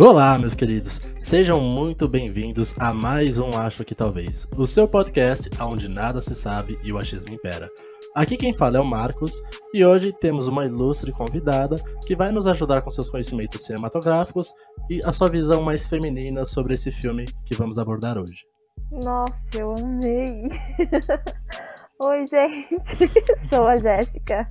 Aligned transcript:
Olá, 0.00 0.38
meus 0.38 0.54
queridos. 0.54 1.00
Sejam 1.18 1.60
muito 1.60 2.08
bem-vindos 2.08 2.72
a 2.78 2.94
mais 2.94 3.36
um 3.36 3.58
Acho 3.58 3.84
que 3.84 3.96
Talvez, 3.96 4.46
o 4.56 4.64
seu 4.64 4.86
podcast 4.86 5.50
onde 5.60 5.88
nada 5.88 6.20
se 6.20 6.36
sabe 6.36 6.78
e 6.84 6.92
o 6.92 6.98
achismo 6.98 7.34
impera. 7.34 7.68
Aqui 8.14 8.36
quem 8.36 8.54
fala 8.54 8.76
é 8.76 8.80
o 8.80 8.84
Marcos 8.84 9.42
e 9.74 9.84
hoje 9.84 10.12
temos 10.12 10.46
uma 10.46 10.64
ilustre 10.64 11.10
convidada 11.10 11.82
que 12.06 12.14
vai 12.14 12.30
nos 12.30 12.46
ajudar 12.46 12.82
com 12.82 12.90
seus 12.90 13.10
conhecimentos 13.10 13.64
cinematográficos 13.64 14.54
e 14.88 15.02
a 15.02 15.10
sua 15.10 15.28
visão 15.28 15.62
mais 15.62 15.84
feminina 15.88 16.44
sobre 16.44 16.74
esse 16.74 16.92
filme 16.92 17.26
que 17.44 17.56
vamos 17.56 17.76
abordar 17.76 18.16
hoje. 18.16 18.46
Nossa, 18.92 19.34
eu 19.52 19.74
amei! 19.74 20.46
Oi, 22.00 22.24
gente, 22.28 23.10
sou 23.50 23.66
a 23.66 23.76
Jéssica. 23.76 24.48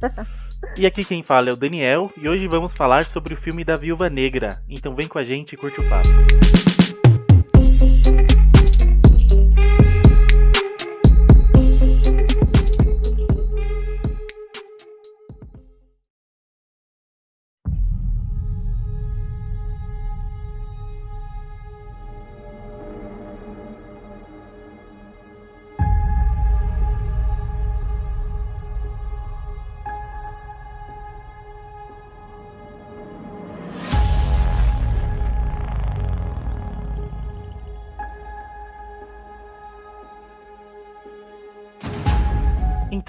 E 0.77 0.85
aqui 0.85 1.03
quem 1.03 1.23
fala 1.23 1.49
é 1.49 1.53
o 1.53 1.57
Daniel 1.57 2.11
e 2.17 2.27
hoje 2.27 2.47
vamos 2.47 2.73
falar 2.73 3.05
sobre 3.05 3.33
o 3.33 3.37
filme 3.37 3.63
da 3.63 3.75
Viúva 3.75 4.09
Negra. 4.09 4.61
Então 4.67 4.95
vem 4.95 5.07
com 5.07 5.17
a 5.17 5.23
gente 5.23 5.53
e 5.53 5.57
curte 5.57 5.79
o 5.79 5.89
papo. 5.89 6.07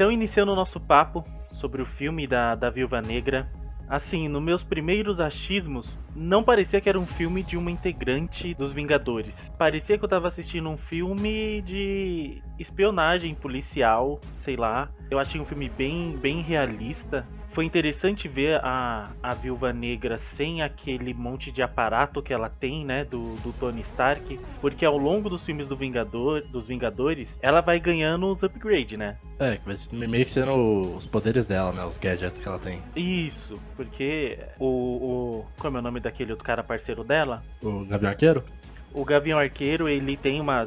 Então, 0.09 0.15
iniciando 0.15 0.53
o 0.53 0.57
nosso 0.57 0.81
papo 0.81 1.23
sobre 1.53 1.83
o 1.83 1.85
filme 1.85 2.27
da, 2.27 2.55
da 2.55 2.71
Viúva 2.71 3.03
Negra, 3.03 3.47
assim, 3.87 4.27
nos 4.27 4.43
meus 4.43 4.65
primeiros 4.65 5.21
achismos, 5.21 5.99
não 6.17 6.43
parecia 6.43 6.81
que 6.81 6.89
era 6.89 6.99
um 6.99 7.05
filme 7.05 7.43
de 7.43 7.59
uma 7.59 7.71
integrante 7.71 8.55
dos 8.55 8.73
Vingadores. 8.73 9.53
Parecia 9.59 9.99
que 9.99 10.05
eu 10.07 10.09
tava 10.09 10.27
assistindo 10.27 10.67
um 10.71 10.79
filme 10.79 11.61
de 11.61 12.43
espionagem 12.59 13.35
policial, 13.35 14.19
sei 14.33 14.57
lá. 14.57 14.89
Eu 15.11 15.19
achei 15.19 15.39
um 15.39 15.45
filme 15.45 15.69
bem, 15.69 16.17
bem 16.17 16.41
realista. 16.41 17.27
Foi 17.53 17.65
interessante 17.65 18.29
ver 18.29 18.61
a, 18.63 19.11
a 19.23 19.35
Viúva 19.35 19.73
Negra 19.73 20.19
sem 20.19 20.63
aquele 20.63 21.13
monte 21.15 21.51
de 21.51 21.63
aparato 21.63 22.23
que 22.23 22.33
ela 22.33 22.49
tem, 22.49 22.85
né, 22.85 23.05
do, 23.05 23.35
do 23.37 23.53
Tony 23.53 23.81
Stark, 23.81 24.39
porque 24.61 24.85
ao 24.85 24.97
longo 24.97 25.29
dos 25.29 25.43
filmes 25.43 25.67
do 25.67 25.77
Vingador, 25.77 26.43
dos 26.43 26.67
Vingadores, 26.67 27.39
ela 27.43 27.61
vai 27.61 27.81
ganhando 27.81 28.27
os 28.27 28.43
upgrades, 28.43 28.99
né? 28.99 29.17
É, 29.41 29.59
mas 29.65 29.89
meio 29.89 30.25
que 30.25 30.31
sendo 30.31 30.97
os 30.97 31.07
poderes 31.07 31.45
dela, 31.45 31.73
né, 31.73 31.85
os 31.85 31.97
gadgets 31.97 32.41
que 32.41 32.49
ela 32.49 32.59
tem. 32.59 32.83
Isso, 32.95 33.61
porque 33.77 34.39
o, 34.59 34.67
o 34.67 35.47
como 35.59 35.79
é 35.79 35.81
o 35.81 35.83
nome 35.83 36.01
daquele 36.01 36.33
outro 36.33 36.45
cara 36.45 36.63
parceiro 36.63 37.03
dela? 37.03 37.43
O 37.63 37.85
Gavião 37.85 38.11
Arqueiro? 38.11 38.45
O 38.93 39.05
Gavião 39.05 39.39
Arqueiro, 39.39 39.89
ele 39.89 40.17
tem 40.17 40.41
uma, 40.41 40.67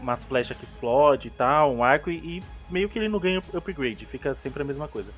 umas 0.00 0.24
flechas 0.24 0.56
que 0.56 0.64
explode 0.64 1.28
e 1.28 1.30
tal, 1.30 1.74
um 1.74 1.82
arco, 1.82 2.10
e, 2.10 2.38
e 2.38 2.42
meio 2.70 2.88
que 2.88 2.98
ele 2.98 3.08
não 3.08 3.18
ganha 3.18 3.42
upgrade, 3.52 4.06
fica 4.06 4.34
sempre 4.34 4.62
a 4.62 4.64
mesma 4.64 4.88
coisa. 4.88 5.10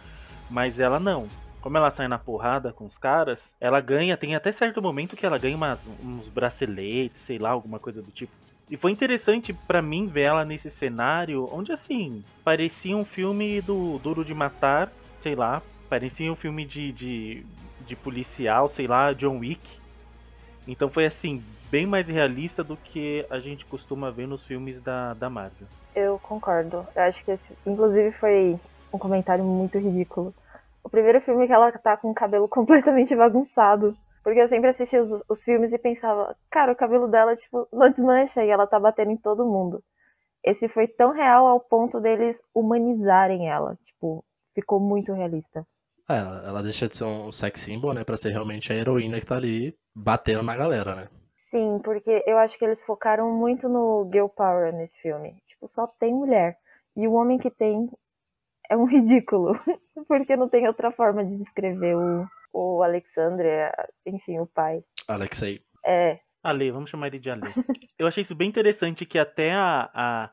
Mas 0.50 0.78
ela 0.78 0.98
não. 0.98 1.28
Como 1.60 1.76
ela 1.76 1.90
sai 1.90 2.08
na 2.08 2.18
porrada 2.18 2.72
com 2.72 2.84
os 2.84 2.96
caras, 2.96 3.54
ela 3.60 3.80
ganha, 3.80 4.16
tem 4.16 4.34
até 4.34 4.50
certo 4.50 4.80
momento 4.80 5.16
que 5.16 5.26
ela 5.26 5.38
ganha 5.38 5.56
umas, 5.56 5.78
uns 6.02 6.26
braceletes, 6.28 7.20
sei 7.20 7.38
lá, 7.38 7.50
alguma 7.50 7.78
coisa 7.78 8.00
do 8.00 8.10
tipo. 8.10 8.32
E 8.70 8.76
foi 8.76 8.92
interessante 8.92 9.52
para 9.52 9.82
mim 9.82 10.06
ver 10.06 10.22
ela 10.22 10.44
nesse 10.44 10.70
cenário, 10.70 11.48
onde 11.52 11.72
assim, 11.72 12.24
parecia 12.44 12.96
um 12.96 13.04
filme 13.04 13.60
do 13.60 13.98
Duro 13.98 14.24
de 14.24 14.32
Matar, 14.32 14.90
sei 15.22 15.34
lá, 15.34 15.60
parecia 15.88 16.32
um 16.32 16.36
filme 16.36 16.64
de, 16.64 16.92
de, 16.92 17.44
de 17.80 17.96
policial, 17.96 18.68
sei 18.68 18.86
lá, 18.86 19.12
John 19.12 19.38
Wick. 19.38 19.80
Então 20.68 20.88
foi 20.88 21.04
assim, 21.04 21.42
bem 21.68 21.84
mais 21.84 22.08
realista 22.08 22.62
do 22.62 22.76
que 22.76 23.26
a 23.28 23.40
gente 23.40 23.66
costuma 23.66 24.10
ver 24.10 24.28
nos 24.28 24.44
filmes 24.44 24.80
da, 24.80 25.14
da 25.14 25.28
Marvel. 25.28 25.66
Eu 25.94 26.18
concordo. 26.20 26.86
Eu 26.94 27.02
acho 27.02 27.24
que 27.24 27.32
esse, 27.32 27.52
inclusive, 27.66 28.12
foi 28.12 28.56
um 28.92 28.98
comentário 28.98 29.44
muito 29.44 29.78
ridículo. 29.78 30.32
O 30.82 30.88
primeiro 30.88 31.20
filme 31.20 31.46
que 31.46 31.52
ela 31.52 31.70
tá 31.72 31.96
com 31.96 32.10
o 32.10 32.14
cabelo 32.14 32.48
completamente 32.48 33.14
bagunçado. 33.14 33.96
Porque 34.22 34.40
eu 34.40 34.48
sempre 34.48 34.68
assistia 34.68 35.02
os, 35.02 35.22
os 35.28 35.42
filmes 35.42 35.72
e 35.72 35.78
pensava, 35.78 36.36
cara, 36.50 36.72
o 36.72 36.76
cabelo 36.76 37.08
dela, 37.08 37.34
tipo, 37.34 37.66
não 37.72 37.90
desmancha 37.90 38.44
e 38.44 38.50
ela 38.50 38.66
tá 38.66 38.78
batendo 38.78 39.10
em 39.10 39.16
todo 39.16 39.46
mundo. 39.46 39.82
Esse 40.44 40.68
foi 40.68 40.86
tão 40.86 41.12
real 41.12 41.46
ao 41.46 41.60
ponto 41.60 42.00
deles 42.00 42.42
humanizarem 42.54 43.48
ela. 43.48 43.78
Tipo, 43.84 44.24
ficou 44.54 44.78
muito 44.78 45.12
realista. 45.12 45.66
É, 46.08 46.48
ela 46.48 46.62
deixa 46.62 46.88
de 46.88 46.96
ser 46.96 47.04
um 47.04 47.30
sex 47.30 47.60
symbol, 47.60 47.94
né, 47.94 48.02
pra 48.02 48.16
ser 48.16 48.30
realmente 48.30 48.72
a 48.72 48.76
heroína 48.76 49.20
que 49.20 49.26
tá 49.26 49.36
ali 49.36 49.74
batendo 49.94 50.42
na 50.42 50.56
galera, 50.56 50.94
né? 50.94 51.08
Sim, 51.50 51.80
porque 51.82 52.22
eu 52.26 52.36
acho 52.38 52.58
que 52.58 52.64
eles 52.64 52.84
focaram 52.84 53.32
muito 53.32 53.68
no 53.68 54.08
girl 54.12 54.26
power 54.26 54.72
nesse 54.72 54.96
filme. 55.00 55.36
Tipo, 55.46 55.68
só 55.68 55.86
tem 55.86 56.12
mulher. 56.12 56.56
E 56.96 57.06
o 57.06 57.12
homem 57.12 57.38
que 57.38 57.50
tem 57.50 57.88
é 58.70 58.76
um 58.76 58.84
ridículo, 58.84 59.58
porque 60.06 60.36
não 60.36 60.48
tem 60.48 60.66
outra 60.68 60.92
forma 60.92 61.24
de 61.24 61.36
descrever 61.36 61.96
o, 61.96 62.26
o 62.52 62.82
Alexandre, 62.82 63.48
enfim, 64.06 64.38
o 64.38 64.46
pai. 64.46 64.82
Alexei. 65.08 65.60
É. 65.84 66.20
Ale, 66.42 66.70
vamos 66.70 66.88
chamar 66.88 67.08
ele 67.08 67.18
de 67.18 67.28
Ale. 67.28 67.42
Eu 67.98 68.06
achei 68.06 68.22
isso 68.22 68.34
bem 68.34 68.48
interessante 68.48 69.04
que 69.04 69.18
até 69.18 69.52
a, 69.52 69.90
a 69.92 70.30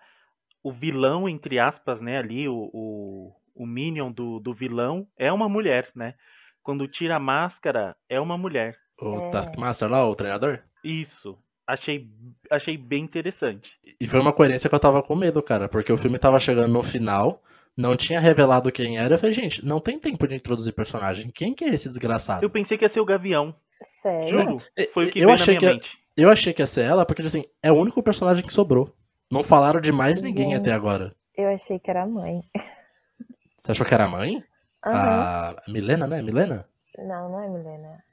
o 0.64 0.72
vilão, 0.72 1.28
entre 1.28 1.60
aspas, 1.60 2.00
né, 2.00 2.18
ali, 2.18 2.48
o, 2.48 2.70
o, 2.74 3.34
o 3.56 3.66
minion 3.66 4.12
do, 4.12 4.40
do 4.40 4.54
vilão 4.54 5.08
é 5.18 5.32
uma 5.32 5.50
mulher, 5.50 5.90
né? 5.96 6.14
Quando 6.62 6.88
tira 6.88 7.16
a 7.16 7.20
máscara, 7.20 7.96
é 8.10 8.20
uma 8.20 8.38
mulher. 8.38 8.78
O 9.02 9.28
é. 9.28 9.30
Taskmaster 9.30 9.90
lá, 9.90 10.08
o 10.08 10.16
treinador? 10.16 10.60
Isso. 10.84 11.38
Achei, 11.66 12.10
achei 12.52 12.78
bem 12.78 13.04
interessante. 13.04 13.72
E 14.00 14.08
foi 14.08 14.20
uma 14.20 14.34
coerência 14.34 14.70
que 14.70 14.76
eu 14.76 14.80
tava 14.80 15.02
com 15.02 15.16
medo, 15.16 15.42
cara, 15.42 15.68
porque 15.68 15.92
o 15.92 15.98
filme 15.98 16.20
tava 16.20 16.40
chegando 16.40 16.72
no 16.72 16.84
final, 16.84 17.42
não 17.78 17.96
tinha 17.96 18.20
revelado 18.20 18.72
quem 18.72 18.98
era. 18.98 19.14
Eu 19.14 19.20
falei, 19.20 19.34
gente, 19.34 19.64
não 19.64 19.80
tem 19.80 20.00
tempo 20.00 20.28
de 20.28 20.36
introduzir 20.36 20.74
personagem. 20.74 21.30
Quem 21.34 21.54
que 21.54 21.64
é 21.64 21.70
esse 21.70 21.88
desgraçado? 21.88 22.44
Eu 22.44 22.50
pensei 22.50 22.78
que 22.78 22.84
ia 22.84 22.90
ser 22.90 23.00
o 23.00 23.06
Gavião. 23.06 23.56
Sério? 24.02 24.28
Juro. 24.30 24.58
Foi 24.94 25.06
o 25.08 25.12
que 25.12 25.20
eu 25.20 25.26
veio 25.26 25.34
achei 25.34 25.54
na 25.56 25.60
minha 25.62 25.72
que 25.72 25.78
mente. 25.78 25.98
Eu 26.18 26.30
achei 26.32 26.52
que 26.52 26.62
ia 26.64 26.66
ser 26.68 26.82
ela, 26.82 27.06
porque 27.06 27.22
assim, 27.22 27.46
é 27.62 27.72
o 27.72 27.76
único 27.76 28.02
personagem 28.02 28.44
que 28.44 28.52
sobrou. 28.52 28.92
Não 29.32 29.44
falaram 29.44 29.80
de 29.80 29.92
mais 29.92 30.24
ninguém 30.24 30.52
Gente. 30.52 30.62
até 30.62 30.72
agora. 30.72 31.14
Eu 31.36 31.48
achei 31.50 31.78
que 31.78 31.90
era 31.92 32.02
a 32.02 32.08
mãe. 32.08 32.42
Você 33.56 33.72
achou 33.72 33.86
que 33.86 33.94
era 33.94 34.06
a 34.06 34.10
mãe? 34.10 34.44
Aham. 34.84 35.56
A 35.56 35.56
Milena, 35.72 36.08
né? 36.08 36.22
Milena? 36.24 36.68
Não, 36.98 37.30
não 37.30 37.42
é 37.44 37.48
Milena. 37.50 38.04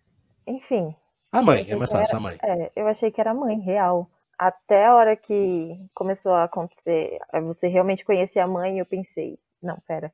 Enfim, 0.46 0.94
A 1.32 1.40
mãe, 1.40 1.64
é 1.68 1.74
mais 1.76 1.90
fácil, 1.90 2.16
a 2.18 2.20
mãe. 2.20 2.36
é, 2.42 2.70
eu 2.76 2.86
achei 2.86 3.10
que 3.10 3.18
era 3.20 3.30
a 3.30 3.34
mãe, 3.34 3.58
real. 3.60 4.10
Até 4.38 4.84
a 4.86 4.94
hora 4.94 5.16
que 5.16 5.78
começou 5.94 6.32
a 6.32 6.44
acontecer, 6.44 7.18
você 7.44 7.68
realmente 7.68 8.04
conhecer 8.04 8.40
a 8.40 8.46
mãe, 8.46 8.78
eu 8.78 8.84
pensei, 8.84 9.38
não, 9.64 9.80
pera. 9.86 10.12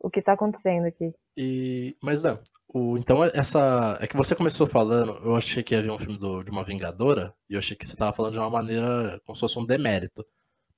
O 0.00 0.10
que 0.10 0.22
tá 0.22 0.32
acontecendo 0.32 0.86
aqui? 0.86 1.12
E... 1.36 1.96
Mas 2.02 2.22
não. 2.22 2.38
O... 2.74 2.96
Então, 2.98 3.22
essa. 3.24 3.98
É 4.00 4.06
que 4.06 4.16
você 4.16 4.34
começou 4.34 4.66
falando, 4.66 5.12
eu 5.24 5.36
achei 5.36 5.62
que 5.62 5.74
havia 5.74 5.92
um 5.92 5.98
filme 5.98 6.18
do- 6.18 6.42
de 6.42 6.50
uma 6.50 6.64
Vingadora, 6.64 7.34
e 7.48 7.54
eu 7.54 7.58
achei 7.58 7.76
que 7.76 7.86
você 7.86 7.96
tava 7.96 8.12
falando 8.12 8.32
de 8.32 8.38
uma 8.38 8.50
maneira 8.50 9.20
como 9.24 9.36
se 9.36 9.40
fosse 9.40 9.58
um 9.58 9.66
demérito. 9.66 10.24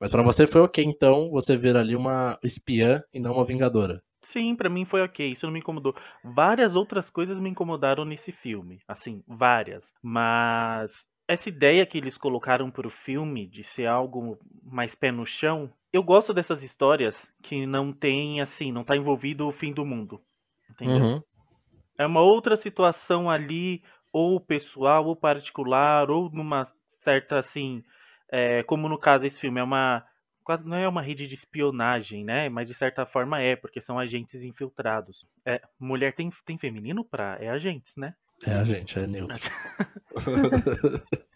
Mas 0.00 0.10
pra 0.10 0.22
você 0.22 0.46
foi 0.46 0.60
ok, 0.60 0.84
então, 0.84 1.30
você 1.30 1.56
ver 1.56 1.76
ali 1.76 1.96
uma 1.96 2.38
espiã 2.42 3.02
e 3.12 3.20
não 3.20 3.34
uma 3.34 3.44
Vingadora. 3.44 4.02
Sim, 4.22 4.56
pra 4.56 4.68
mim 4.70 4.84
foi 4.84 5.02
ok, 5.02 5.32
isso 5.32 5.46
não 5.46 5.52
me 5.52 5.60
incomodou. 5.60 5.94
Várias 6.24 6.74
outras 6.74 7.10
coisas 7.10 7.38
me 7.38 7.50
incomodaram 7.50 8.04
nesse 8.04 8.32
filme, 8.32 8.80
assim, 8.88 9.22
várias. 9.26 9.92
Mas 10.02 11.06
essa 11.26 11.48
ideia 11.48 11.86
que 11.86 11.98
eles 11.98 12.18
colocaram 12.18 12.70
pro 12.70 12.90
filme 12.90 13.46
de 13.46 13.64
ser 13.64 13.86
algo 13.86 14.38
mais 14.62 14.94
pé 14.94 15.10
no 15.10 15.26
chão, 15.26 15.72
eu 15.92 16.02
gosto 16.02 16.34
dessas 16.34 16.62
histórias 16.62 17.28
que 17.42 17.66
não 17.66 17.92
tem, 17.92 18.40
assim, 18.40 18.70
não 18.70 18.84
tá 18.84 18.96
envolvido 18.96 19.46
o 19.46 19.52
fim 19.52 19.72
do 19.72 19.84
mundo. 19.84 20.20
Entendeu? 20.70 21.04
Uhum. 21.04 21.22
É 21.96 22.06
uma 22.06 22.20
outra 22.20 22.56
situação 22.56 23.30
ali, 23.30 23.82
ou 24.12 24.40
pessoal, 24.40 25.06
ou 25.06 25.16
particular, 25.16 26.10
ou 26.10 26.30
numa 26.30 26.64
certa, 26.98 27.38
assim, 27.38 27.82
é, 28.30 28.62
como 28.64 28.88
no 28.88 28.98
caso 28.98 29.26
esse 29.26 29.38
filme, 29.38 29.60
é 29.60 29.62
uma. 29.62 30.04
Quase 30.42 30.68
não 30.68 30.76
é 30.76 30.86
uma 30.86 31.00
rede 31.00 31.26
de 31.26 31.34
espionagem, 31.34 32.22
né? 32.22 32.50
Mas 32.50 32.68
de 32.68 32.74
certa 32.74 33.06
forma 33.06 33.40
é, 33.40 33.56
porque 33.56 33.80
são 33.80 33.98
agentes 33.98 34.42
infiltrados. 34.42 35.26
É, 35.46 35.62
mulher 35.78 36.14
tem, 36.14 36.30
tem 36.44 36.58
feminino 36.58 37.02
pra. 37.02 37.38
É 37.40 37.48
agentes, 37.48 37.96
né? 37.96 38.14
É 38.46 38.54
a 38.54 38.64
gente, 38.64 38.98
é 38.98 39.06
neutro. 39.06 39.50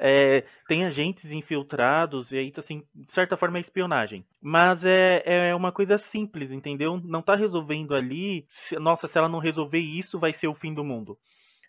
É, 0.00 0.44
tem 0.68 0.84
agentes 0.86 1.32
infiltrados, 1.32 2.30
e 2.30 2.38
aí, 2.38 2.52
assim, 2.56 2.84
de 2.94 3.12
certa 3.12 3.36
forma 3.36 3.58
é 3.58 3.60
espionagem. 3.60 4.24
Mas 4.40 4.84
é, 4.84 5.22
é 5.48 5.54
uma 5.54 5.72
coisa 5.72 5.98
simples, 5.98 6.52
entendeu? 6.52 7.00
Não 7.02 7.20
tá 7.20 7.34
resolvendo 7.34 7.94
ali. 7.94 8.46
se- 8.48 8.78
nossa, 8.78 9.08
se 9.08 9.18
ela 9.18 9.28
não 9.28 9.40
resolver 9.40 9.80
isso, 9.80 10.18
vai 10.18 10.32
ser 10.32 10.46
o 10.46 10.54
fim 10.54 10.72
do 10.72 10.84
mundo. 10.84 11.18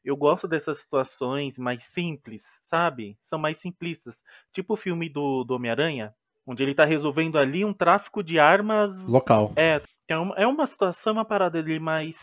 Eu 0.06 0.16
gosto 0.16 0.48
dessas 0.48 0.78
situações 0.80 1.58
mais 1.58 1.84
simples, 1.84 2.44
sabe? 2.66 3.18
São 3.24 3.40
mais 3.40 3.58
simplistas. 3.58 4.24
Tipo 4.54 4.76
o 4.76 4.78
filme 4.78 5.10
do, 5.10 5.44
do 5.44 5.56
Homem-Aranha, 5.56 6.14
onde 6.46 6.62
ele 6.64 6.76
tá 6.76 6.86
resolvendo 6.86 7.38
ali 7.38 7.66
um 7.66 7.74
tráfico 7.74 8.24
de 8.24 8.40
armas. 8.40 9.04
Local. 9.08 9.52
É, 9.56 9.82
é 10.08 10.18
uma, 10.18 10.36
é 10.36 10.46
uma 10.48 10.68
situação, 10.68 11.14
uma 11.14 11.26
parada 11.26 11.58
ali 11.60 11.80
mais 11.80 12.16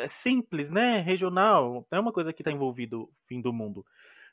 é 0.00 0.08
simples, 0.08 0.70
né? 0.70 1.00
Regional. 1.00 1.86
É 1.90 1.98
uma 1.98 2.12
coisa 2.12 2.32
que 2.32 2.42
tá 2.42 2.50
envolvido 2.50 3.02
o 3.02 3.10
fim 3.26 3.40
do 3.40 3.52
mundo. 3.52 3.84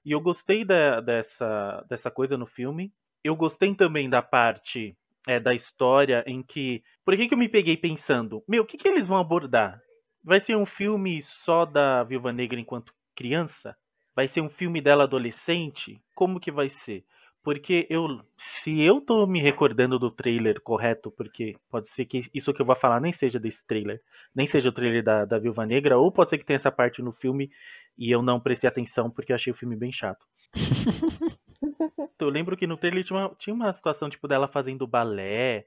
E 0.06 0.12
eu 0.12 0.22
gostei 0.22 0.64
da, 0.64 1.02
dessa, 1.02 1.86
dessa 1.90 2.10
coisa 2.10 2.38
no 2.38 2.46
filme. 2.46 2.94
Eu 3.24 3.36
gostei 3.36 3.76
também 3.76 4.10
da 4.10 4.22
parte 4.22 4.98
é, 5.28 5.40
da 5.40 5.54
história 5.54 6.24
em 6.26 6.42
que. 6.42 6.84
Por 7.04 7.16
que, 7.16 7.28
que 7.28 7.34
eu 7.34 7.38
me 7.38 7.50
peguei 7.50 7.76
pensando? 7.76 8.44
Meu, 8.48 8.64
o 8.64 8.66
que, 8.66 8.78
que 8.78 8.88
eles 8.88 9.08
vão 9.08 9.18
abordar? 9.18 9.82
Vai 10.24 10.40
ser 10.40 10.56
um 10.56 10.66
filme 10.66 11.22
só 11.22 11.66
da 11.66 12.04
Viúva 12.04 12.32
Negra 12.32 12.60
enquanto 12.60 12.94
criança? 13.16 13.76
Vai 14.16 14.28
ser 14.28 14.42
um 14.42 14.50
filme 14.50 14.82
dela 14.82 15.04
adolescente? 15.04 16.02
Como 16.16 16.40
que 16.40 16.52
vai 16.52 16.70
ser? 16.70 17.06
Porque 17.48 17.88
eu, 17.90 18.20
se 18.38 18.82
eu 18.82 19.00
tô 19.00 19.26
me 19.26 19.42
recordando 19.42 19.98
do 19.98 20.12
trailer 20.12 20.60
correto, 20.60 21.10
porque 21.10 21.56
pode 21.70 21.88
ser 21.88 22.04
que 22.04 22.30
isso 22.34 22.54
que 22.54 22.62
eu 22.62 22.66
vou 22.66 22.76
falar 22.76 23.00
nem 23.00 23.14
seja 23.14 23.40
desse 23.40 23.66
trailer, 23.66 24.02
nem 24.36 24.46
seja 24.46 24.68
o 24.68 24.72
trailer 24.74 25.02
da, 25.02 25.24
da 25.24 25.40
Viúva 25.40 25.66
Negra, 25.66 25.98
ou 25.98 26.12
pode 26.12 26.30
ser 26.30 26.40
que 26.40 26.44
tenha 26.44 26.58
essa 26.58 26.74
parte 26.74 27.02
no 27.02 27.14
filme 27.14 27.50
e 27.98 28.12
eu 28.12 28.22
não 28.22 28.38
prestei 28.38 28.68
atenção 28.68 29.10
porque 29.10 29.32
eu 29.32 29.36
achei 29.38 29.54
o 29.54 29.56
filme 29.56 29.78
bem 29.78 29.94
chato. 29.94 30.28
eu 32.20 32.28
lembro 32.28 32.58
que 32.58 32.68
no 32.68 32.76
trailer 32.76 33.06
tinha 33.06 33.18
uma, 33.18 33.36
tinha 33.36 33.54
uma 33.54 33.72
situação 33.72 34.10
tipo 34.10 34.28
dela 34.28 34.50
fazendo 34.50 34.86
balé, 34.86 35.66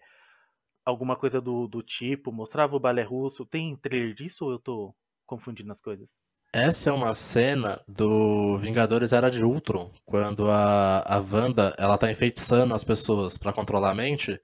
alguma 0.84 1.16
coisa 1.16 1.40
do, 1.40 1.66
do 1.66 1.82
tipo, 1.82 2.30
mostrava 2.30 2.76
o 2.76 2.80
balé 2.80 3.04
russo. 3.04 3.46
Tem 3.46 3.74
trailer 3.74 4.12
disso 4.12 4.44
ou 4.44 4.52
eu 4.52 4.58
tô 4.58 4.94
confundindo 5.24 5.72
as 5.72 5.80
coisas? 5.80 6.14
Essa 6.52 6.90
é 6.90 6.92
uma 6.92 7.14
cena 7.14 7.80
do 7.86 8.58
Vingadores 8.58 9.12
Era 9.12 9.30
de 9.30 9.44
Ultron, 9.44 9.88
quando 10.04 10.50
a, 10.50 10.98
a 11.06 11.18
Wanda 11.20 11.72
ela 11.78 11.96
tá 11.96 12.10
enfeitiçando 12.10 12.74
as 12.74 12.82
pessoas 12.82 13.38
para 13.38 13.52
controlar 13.52 13.90
a 13.90 13.94
mente, 13.94 14.40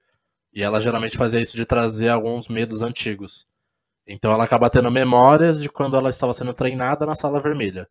e 0.53 0.63
ela 0.63 0.79
geralmente 0.79 1.17
fazia 1.17 1.41
isso 1.41 1.57
de 1.57 1.65
trazer 1.65 2.07
alguns 2.07 2.47
medos 2.47 2.81
antigos. 2.81 3.45
Então 4.07 4.31
ela 4.31 4.45
acaba 4.45 4.69
tendo 4.69 4.89
memórias 4.89 5.61
de 5.61 5.69
quando 5.69 5.97
ela 5.97 6.09
estava 6.09 6.31
sendo 6.33 6.53
treinada 6.53 7.05
na 7.05 7.13
sala 7.13 7.41
vermelha. 7.41 7.89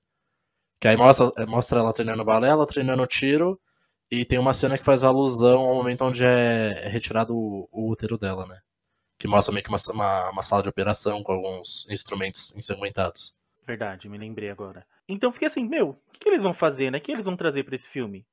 Que 0.81 0.89
aí 0.89 0.97
mostra, 0.97 1.31
mostra 1.47 1.81
ela 1.81 1.93
treinando 1.93 2.25
balé, 2.25 2.49
ela 2.49 2.67
treinando 2.67 3.07
tiro, 3.07 3.61
e 4.11 4.25
tem 4.25 4.39
uma 4.39 4.55
cena 4.55 4.79
que 4.79 4.85
faz 4.85 5.05
alusão 5.05 5.61
ao 5.61 5.75
momento 5.75 6.05
onde 6.05 6.25
é, 6.25 6.87
é 6.87 6.89
retirado 6.89 7.37
o, 7.37 7.69
o, 7.71 7.91
útero 7.91 8.17
dela, 8.17 8.47
né? 8.47 8.61
Que 9.19 9.29
mostra 9.29 9.53
meio 9.53 9.65
que 9.65 9.71
uma, 9.71 9.79
uma, 9.93 10.31
uma, 10.31 10.43
sala 10.43 10.63
de 10.63 10.71
operação 10.71 11.23
com 11.23 11.33
alguns 11.33 11.87
instrumentos 11.91 12.55
ensanguentados. 12.57 13.36
Verdade, 13.67 14.09
me 14.09 14.17
lembrei 14.17 14.49
agora. 14.49 14.87
Então 15.09 15.33
fiquei 15.33 15.49
assim, 15.49 15.67
meu, 15.67 15.91
o 15.91 16.13
que, 16.13 16.21
que, 16.21 16.29
eles 16.29 16.43
vão 16.43 16.55
fazer, 16.55 16.91
né? 16.91 16.99
O 16.99 17.01
que 17.01 17.11
eles 17.11 17.25
vão 17.25 17.37
trazer 17.37 17.65
para 17.65 17.75
esse 17.75 17.89
filme? 17.89 18.25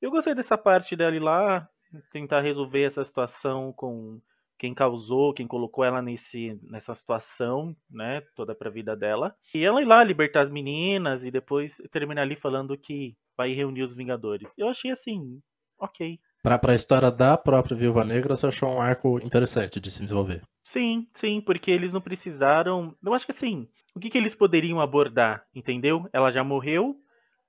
Eu 0.00 0.10
gostei 0.10 0.34
dessa 0.34 0.58
parte 0.58 0.96
dela 0.96 1.14
ir 1.14 1.20
lá, 1.20 1.68
tentar 2.10 2.40
resolver 2.40 2.82
essa 2.82 3.04
situação 3.04 3.72
com 3.72 4.20
quem 4.58 4.74
causou, 4.74 5.32
quem 5.34 5.46
colocou 5.46 5.84
ela 5.84 6.02
nesse, 6.02 6.58
nessa 6.62 6.94
situação, 6.94 7.76
né, 7.90 8.20
toda 8.36 8.54
pra 8.54 8.70
vida 8.70 8.96
dela. 8.96 9.34
E 9.54 9.64
ela 9.64 9.82
ir 9.82 9.84
lá 9.84 10.02
libertar 10.04 10.42
as 10.42 10.50
meninas 10.50 11.24
e 11.24 11.30
depois 11.30 11.82
terminar 11.90 12.22
ali 12.22 12.36
falando 12.36 12.76
que 12.76 13.16
vai 13.36 13.52
reunir 13.52 13.82
os 13.82 13.94
Vingadores. 13.94 14.52
Eu 14.56 14.68
achei 14.68 14.90
assim, 14.90 15.40
ok. 15.78 16.18
Pra, 16.42 16.58
pra 16.58 16.74
história 16.74 17.10
da 17.10 17.36
própria 17.36 17.76
Viúva 17.76 18.04
Negra, 18.04 18.34
você 18.34 18.46
achou 18.46 18.68
um 18.68 18.80
arco 18.80 19.18
interessante 19.24 19.80
de 19.80 19.90
se 19.90 20.02
desenvolver? 20.02 20.42
Sim, 20.64 21.08
sim, 21.14 21.40
porque 21.40 21.70
eles 21.70 21.92
não 21.92 22.00
precisaram. 22.00 22.96
Eu 23.04 23.14
acho 23.14 23.26
que 23.26 23.32
assim, 23.32 23.68
o 23.94 24.00
que, 24.00 24.10
que 24.10 24.18
eles 24.18 24.34
poderiam 24.34 24.80
abordar, 24.80 25.46
entendeu? 25.54 26.08
Ela 26.12 26.30
já 26.30 26.42
morreu, 26.42 26.96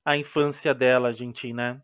a 0.04 0.18
infância 0.18 0.74
dela, 0.74 1.10
a 1.10 1.14
gente, 1.14 1.54
né? 1.54 1.82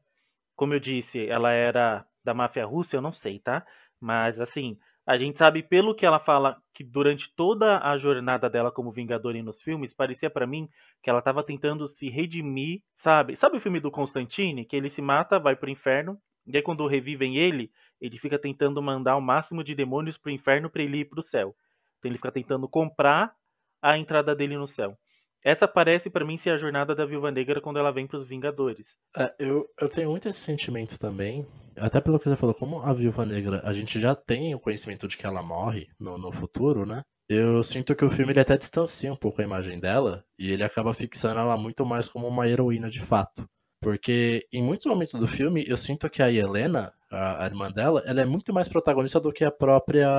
Como 0.55 0.73
eu 0.73 0.79
disse, 0.79 1.27
ela 1.27 1.51
era 1.51 2.05
da 2.23 2.33
máfia 2.33 2.65
russa, 2.65 2.95
eu 2.97 3.01
não 3.01 3.13
sei, 3.13 3.39
tá? 3.39 3.65
Mas 3.99 4.39
assim, 4.39 4.77
a 5.05 5.17
gente 5.17 5.37
sabe 5.37 5.63
pelo 5.63 5.95
que 5.95 6.05
ela 6.05 6.19
fala 6.19 6.61
que 6.73 6.83
durante 6.83 7.33
toda 7.33 7.79
a 7.79 7.97
jornada 7.97 8.49
dela 8.49 8.71
como 8.71 8.91
Vingadora 8.91 9.41
nos 9.41 9.61
filmes, 9.61 9.93
parecia 9.93 10.29
para 10.29 10.45
mim 10.45 10.69
que 11.01 11.09
ela 11.09 11.19
estava 11.19 11.43
tentando 11.43 11.87
se 11.87 12.09
redimir, 12.09 12.83
sabe? 12.95 13.35
Sabe 13.35 13.57
o 13.57 13.59
filme 13.59 13.79
do 13.79 13.89
Constantine, 13.89 14.65
que 14.65 14.75
ele 14.75 14.89
se 14.89 15.01
mata, 15.01 15.39
vai 15.39 15.55
pro 15.55 15.69
inferno, 15.69 16.19
e 16.45 16.55
aí 16.55 16.61
quando 16.61 16.85
revivem 16.85 17.37
ele, 17.37 17.71
ele 17.99 18.17
fica 18.17 18.37
tentando 18.37 18.81
mandar 18.81 19.15
o 19.15 19.21
máximo 19.21 19.63
de 19.63 19.73
demônios 19.73 20.17
pro 20.17 20.31
inferno 20.31 20.69
para 20.69 20.83
ele 20.83 20.99
ir 20.99 21.05
pro 21.05 21.21
céu. 21.21 21.55
Então 21.97 22.11
ele 22.11 22.17
fica 22.17 22.31
tentando 22.31 22.67
comprar 22.67 23.33
a 23.81 23.97
entrada 23.97 24.35
dele 24.35 24.57
no 24.57 24.67
céu. 24.67 24.97
Essa 25.43 25.67
parece 25.67 26.09
para 26.09 26.25
mim 26.25 26.37
ser 26.37 26.49
a 26.49 26.57
jornada 26.57 26.93
da 26.93 27.05
Viúva 27.05 27.31
Negra 27.31 27.61
quando 27.61 27.79
ela 27.79 27.91
vem 27.91 28.05
para 28.05 28.17
os 28.17 28.27
Vingadores. 28.27 28.97
É, 29.15 29.33
eu, 29.39 29.65
eu 29.79 29.87
tenho 29.87 30.09
muito 30.09 30.27
esse 30.27 30.39
sentimento 30.39 30.99
também. 30.99 31.47
Até 31.77 32.01
pelo 32.01 32.19
que 32.19 32.27
você 32.27 32.35
falou, 32.35 32.53
como 32.53 32.81
a 32.81 32.93
Viúva 32.93 33.25
Negra, 33.25 33.61
a 33.63 33.71
gente 33.71 33.99
já 33.99 34.13
tem 34.13 34.53
o 34.53 34.59
conhecimento 34.59 35.07
de 35.07 35.15
que 35.15 35.25
ela 35.25 35.41
morre 35.41 35.87
no, 35.97 36.17
no 36.17 36.31
futuro, 36.31 36.85
né? 36.85 37.01
Eu 37.29 37.63
sinto 37.63 37.95
que 37.95 38.03
o 38.03 38.09
filme 38.09 38.33
ele 38.33 38.39
até 38.39 38.57
distancia 38.57 39.13
um 39.13 39.15
pouco 39.15 39.39
a 39.39 39.43
imagem 39.45 39.79
dela 39.79 40.25
e 40.37 40.51
ele 40.51 40.63
acaba 40.63 40.93
fixando 40.93 41.39
ela 41.39 41.55
muito 41.55 41.85
mais 41.85 42.09
como 42.09 42.27
uma 42.27 42.47
heroína 42.47 42.89
de 42.89 42.99
fato. 42.99 43.47
Porque 43.79 44.45
em 44.51 44.61
muitos 44.61 44.87
momentos 44.87 45.13
do 45.13 45.27
filme 45.27 45.63
eu 45.67 45.77
sinto 45.77 46.09
que 46.09 46.21
a 46.21 46.29
Helena, 46.29 46.91
a, 47.09 47.43
a 47.43 47.45
irmã 47.45 47.71
dela, 47.71 48.03
ela 48.05 48.21
é 48.21 48.25
muito 48.25 48.51
mais 48.51 48.67
protagonista 48.67 49.19
do 49.21 49.31
que 49.31 49.45
a 49.45 49.51
própria 49.51 50.09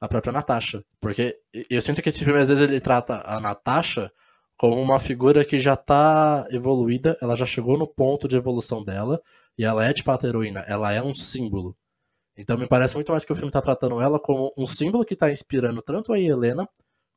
a 0.00 0.08
própria 0.08 0.32
Natasha. 0.32 0.82
Porque 1.00 1.38
eu 1.70 1.80
sinto 1.80 2.02
que 2.02 2.08
esse 2.08 2.24
filme, 2.24 2.40
às 2.40 2.48
vezes, 2.48 2.62
ele 2.62 2.80
trata 2.80 3.22
a 3.24 3.40
Natasha 3.40 4.10
como 4.56 4.80
uma 4.80 4.98
figura 4.98 5.44
que 5.44 5.60
já 5.60 5.76
tá 5.76 6.46
evoluída, 6.50 7.16
ela 7.20 7.36
já 7.36 7.44
chegou 7.44 7.76
no 7.76 7.86
ponto 7.86 8.26
de 8.26 8.36
evolução 8.36 8.82
dela, 8.82 9.20
e 9.58 9.64
ela 9.64 9.84
é 9.84 9.92
de 9.92 10.02
fato 10.02 10.26
heroína, 10.26 10.64
ela 10.66 10.92
é 10.92 11.02
um 11.02 11.12
símbolo. 11.12 11.74
Então 12.36 12.58
me 12.58 12.68
parece 12.68 12.94
muito 12.94 13.10
mais 13.10 13.24
que 13.24 13.32
o 13.32 13.36
filme 13.36 13.50
tá 13.50 13.62
tratando 13.62 14.00
ela 14.00 14.18
como 14.18 14.52
um 14.56 14.66
símbolo 14.66 15.04
que 15.04 15.16
tá 15.16 15.30
inspirando 15.30 15.80
tanto 15.80 16.12
a 16.12 16.18
Helena 16.18 16.68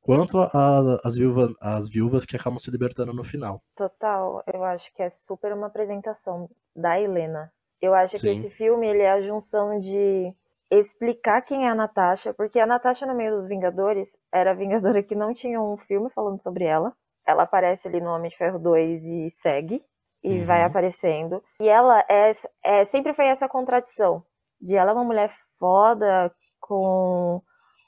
quanto 0.01 0.39
a, 0.39 0.97
as, 1.03 1.17
viúva, 1.17 1.53
as 1.61 1.89
viúvas 1.89 2.25
que 2.25 2.35
acabam 2.35 2.57
se 2.57 2.71
libertando 2.71 3.13
no 3.13 3.23
final. 3.23 3.61
Total, 3.75 4.41
eu 4.51 4.63
acho 4.63 4.93
que 4.93 5.03
é 5.03 5.09
super 5.09 5.53
uma 5.53 5.67
apresentação 5.67 6.49
da 6.73 6.99
Helena. 6.99 7.51
Eu 7.81 7.93
acho 7.93 8.17
Sim. 8.17 8.21
que 8.21 8.39
esse 8.39 8.49
filme 8.49 8.87
ele 8.87 9.01
é 9.01 9.11
a 9.11 9.21
junção 9.21 9.79
de 9.79 10.33
explicar 10.71 11.41
quem 11.41 11.65
é 11.65 11.69
a 11.69 11.75
Natasha, 11.75 12.33
porque 12.33 12.59
a 12.59 12.65
Natasha 12.65 13.05
no 13.05 13.15
meio 13.15 13.37
dos 13.37 13.47
Vingadores 13.47 14.15
era 14.31 14.51
a 14.51 14.53
Vingadora 14.53 15.01
que 15.01 15.15
não 15.15 15.33
tinha 15.33 15.59
um 15.61 15.77
filme 15.77 16.09
falando 16.11 16.41
sobre 16.41 16.63
ela. 16.63 16.93
Ela 17.25 17.43
aparece 17.43 17.87
ali 17.87 17.99
no 17.99 18.09
Homem 18.09 18.29
de 18.29 18.37
Ferro 18.37 18.59
2 18.59 19.03
e 19.03 19.29
segue, 19.31 19.83
e 20.23 20.39
uhum. 20.39 20.45
vai 20.45 20.63
aparecendo. 20.63 21.43
E 21.59 21.67
ela 21.67 22.03
é, 22.09 22.31
é, 22.63 22.85
sempre 22.85 23.13
foi 23.13 23.25
essa 23.25 23.47
contradição, 23.47 24.23
de 24.61 24.75
ela 24.75 24.91
é 24.91 24.93
uma 24.93 25.03
mulher 25.03 25.33
foda, 25.57 26.33
com 26.59 27.41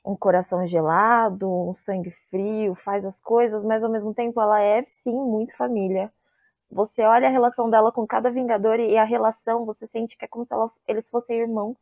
um 0.04 0.16
coração 0.16 0.66
gelado, 0.66 1.48
um 1.48 1.74
sangue 1.74 2.12
frio, 2.30 2.74
faz 2.76 3.06
as 3.06 3.20
coisas, 3.20 3.64
mas 3.64 3.84
ao 3.84 3.92
mesmo 3.92 4.14
tempo 4.14 4.42
ela 4.42 4.60
é 4.60 4.84
sim 4.88 5.14
muito 5.14 5.56
família. 5.56 6.12
Você 6.72 7.04
olha 7.04 7.28
a 7.28 7.32
relação 7.32 7.70
dela 7.70 7.92
com 7.92 8.08
cada 8.08 8.32
Vingador 8.32 8.80
e 8.80 8.98
a 8.98 9.04
relação, 9.04 9.66
você 9.66 9.86
sente 9.88 10.18
que 10.18 10.26
é 10.26 10.28
como 10.28 10.46
se 10.46 10.54
ela, 10.54 10.72
eles 10.88 11.08
fossem 11.10 11.38
irmãos 11.38 11.78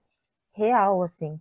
real, 0.60 1.01
assim. 1.01 1.39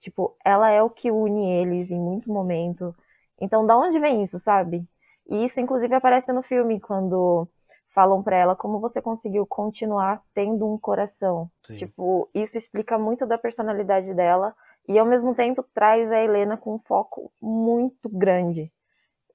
Tipo, 0.00 0.36
ela 0.44 0.70
é 0.70 0.82
o 0.82 0.90
que 0.90 1.10
une 1.10 1.50
eles 1.50 1.90
em 1.90 1.98
muito 1.98 2.30
momento. 2.30 2.94
Então, 3.40 3.66
da 3.66 3.76
onde 3.76 3.98
vem 3.98 4.22
isso, 4.22 4.38
sabe? 4.38 4.86
E 5.28 5.44
isso, 5.44 5.60
inclusive, 5.60 5.94
aparece 5.94 6.32
no 6.32 6.42
filme, 6.42 6.80
quando 6.80 7.48
falam 7.94 8.22
para 8.22 8.36
ela 8.36 8.56
como 8.56 8.78
você 8.78 9.02
conseguiu 9.02 9.46
continuar 9.46 10.22
tendo 10.32 10.66
um 10.66 10.78
coração. 10.78 11.50
Sim. 11.66 11.76
Tipo, 11.76 12.28
isso 12.34 12.56
explica 12.56 12.98
muito 12.98 13.26
da 13.26 13.36
personalidade 13.36 14.14
dela 14.14 14.54
e, 14.88 14.98
ao 14.98 15.06
mesmo 15.06 15.34
tempo, 15.34 15.64
traz 15.74 16.10
a 16.10 16.22
Helena 16.22 16.56
com 16.56 16.74
um 16.74 16.78
foco 16.78 17.32
muito 17.40 18.08
grande. 18.08 18.72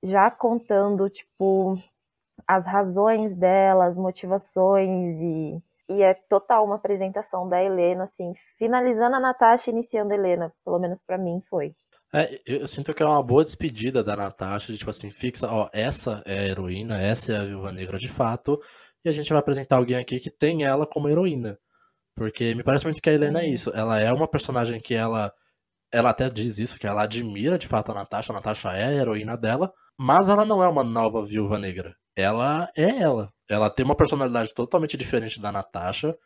Já 0.02 0.32
contando, 0.32 1.10
tipo, 1.10 1.78
as 2.48 2.66
razões 2.66 3.36
dela, 3.36 3.86
as 3.86 3.98
motivações 3.98 5.20
e 5.20 5.64
e 5.90 6.02
é 6.02 6.14
total 6.14 6.66
uma 6.66 6.76
apresentação 6.76 7.48
da 7.48 7.64
Helena, 7.64 8.06
assim, 8.06 8.34
finalizando 8.58 9.16
a 9.16 9.20
Natasha, 9.20 9.72
iniciando 9.72 10.14
a 10.14 10.16
Helena. 10.16 10.54
Pelo 10.64 10.80
menos 10.80 11.00
para 11.06 11.18
mim 11.18 11.42
foi. 11.50 11.74
É, 12.14 12.40
eu 12.46 12.68
sinto 12.68 12.94
que 12.94 13.04
é 13.04 13.06
uma 13.06 13.22
boa 13.22 13.44
despedida 13.44 14.04
da 14.04 14.16
Natasha, 14.16 14.72
de, 14.72 14.78
tipo 14.78 14.90
assim, 14.90 15.12
fixa, 15.12 15.52
ó, 15.52 15.70
essa 15.74 16.24
é 16.26 16.40
a 16.40 16.48
heroína, 16.48 17.02
essa 17.02 17.34
é 17.34 17.38
a 17.38 17.44
Viúva 17.44 17.72
Negra 17.72 17.98
de 17.98 18.08
fato, 18.08 18.60
e 19.04 19.10
a 19.10 19.12
gente 19.12 19.30
vai 19.30 19.40
apresentar 19.40 19.78
alguém 19.78 19.98
aqui 19.98 20.20
que 20.20 20.32
tem 20.32 20.64
ela 20.64 20.88
como 20.88 21.10
heroína. 21.10 21.58
Porque 22.16 22.56
me 22.56 22.64
parece 22.64 22.86
muito 22.86 23.02
que 23.02 23.10
a 23.10 23.14
Helena 23.14 23.42
é 23.42 23.48
isso. 23.48 23.70
Ela 23.76 24.00
é 24.00 24.12
uma 24.12 24.28
personagem 24.28 24.80
que 24.80 24.94
ela. 24.96 25.34
Ela 25.92 26.10
até 26.10 26.30
diz 26.30 26.58
isso, 26.58 26.80
que 26.80 26.88
ela 26.88 27.04
admira 27.04 27.58
de 27.58 27.68
fato 27.68 27.92
a 27.92 27.96
Natasha, 27.96 28.32
a 28.32 28.36
Natasha 28.36 28.70
é 28.70 28.86
a 28.86 28.94
heroína 28.94 29.38
dela, 29.38 29.72
mas 29.98 30.30
ela 30.30 30.46
não 30.46 30.64
é 30.64 30.68
uma 30.68 30.84
nova 30.84 31.26
viúva 31.26 31.60
negra. 31.60 31.96
Ela 32.16 32.70
é 32.76 33.02
ela. 33.02 33.30
Ela 33.50 33.70
tem 33.70 33.86
uma 33.86 33.96
personalidade 33.96 34.54
totalmente 34.54 34.96
diferente 34.98 35.40
da 35.40 35.52
Natasha. 35.52 36.18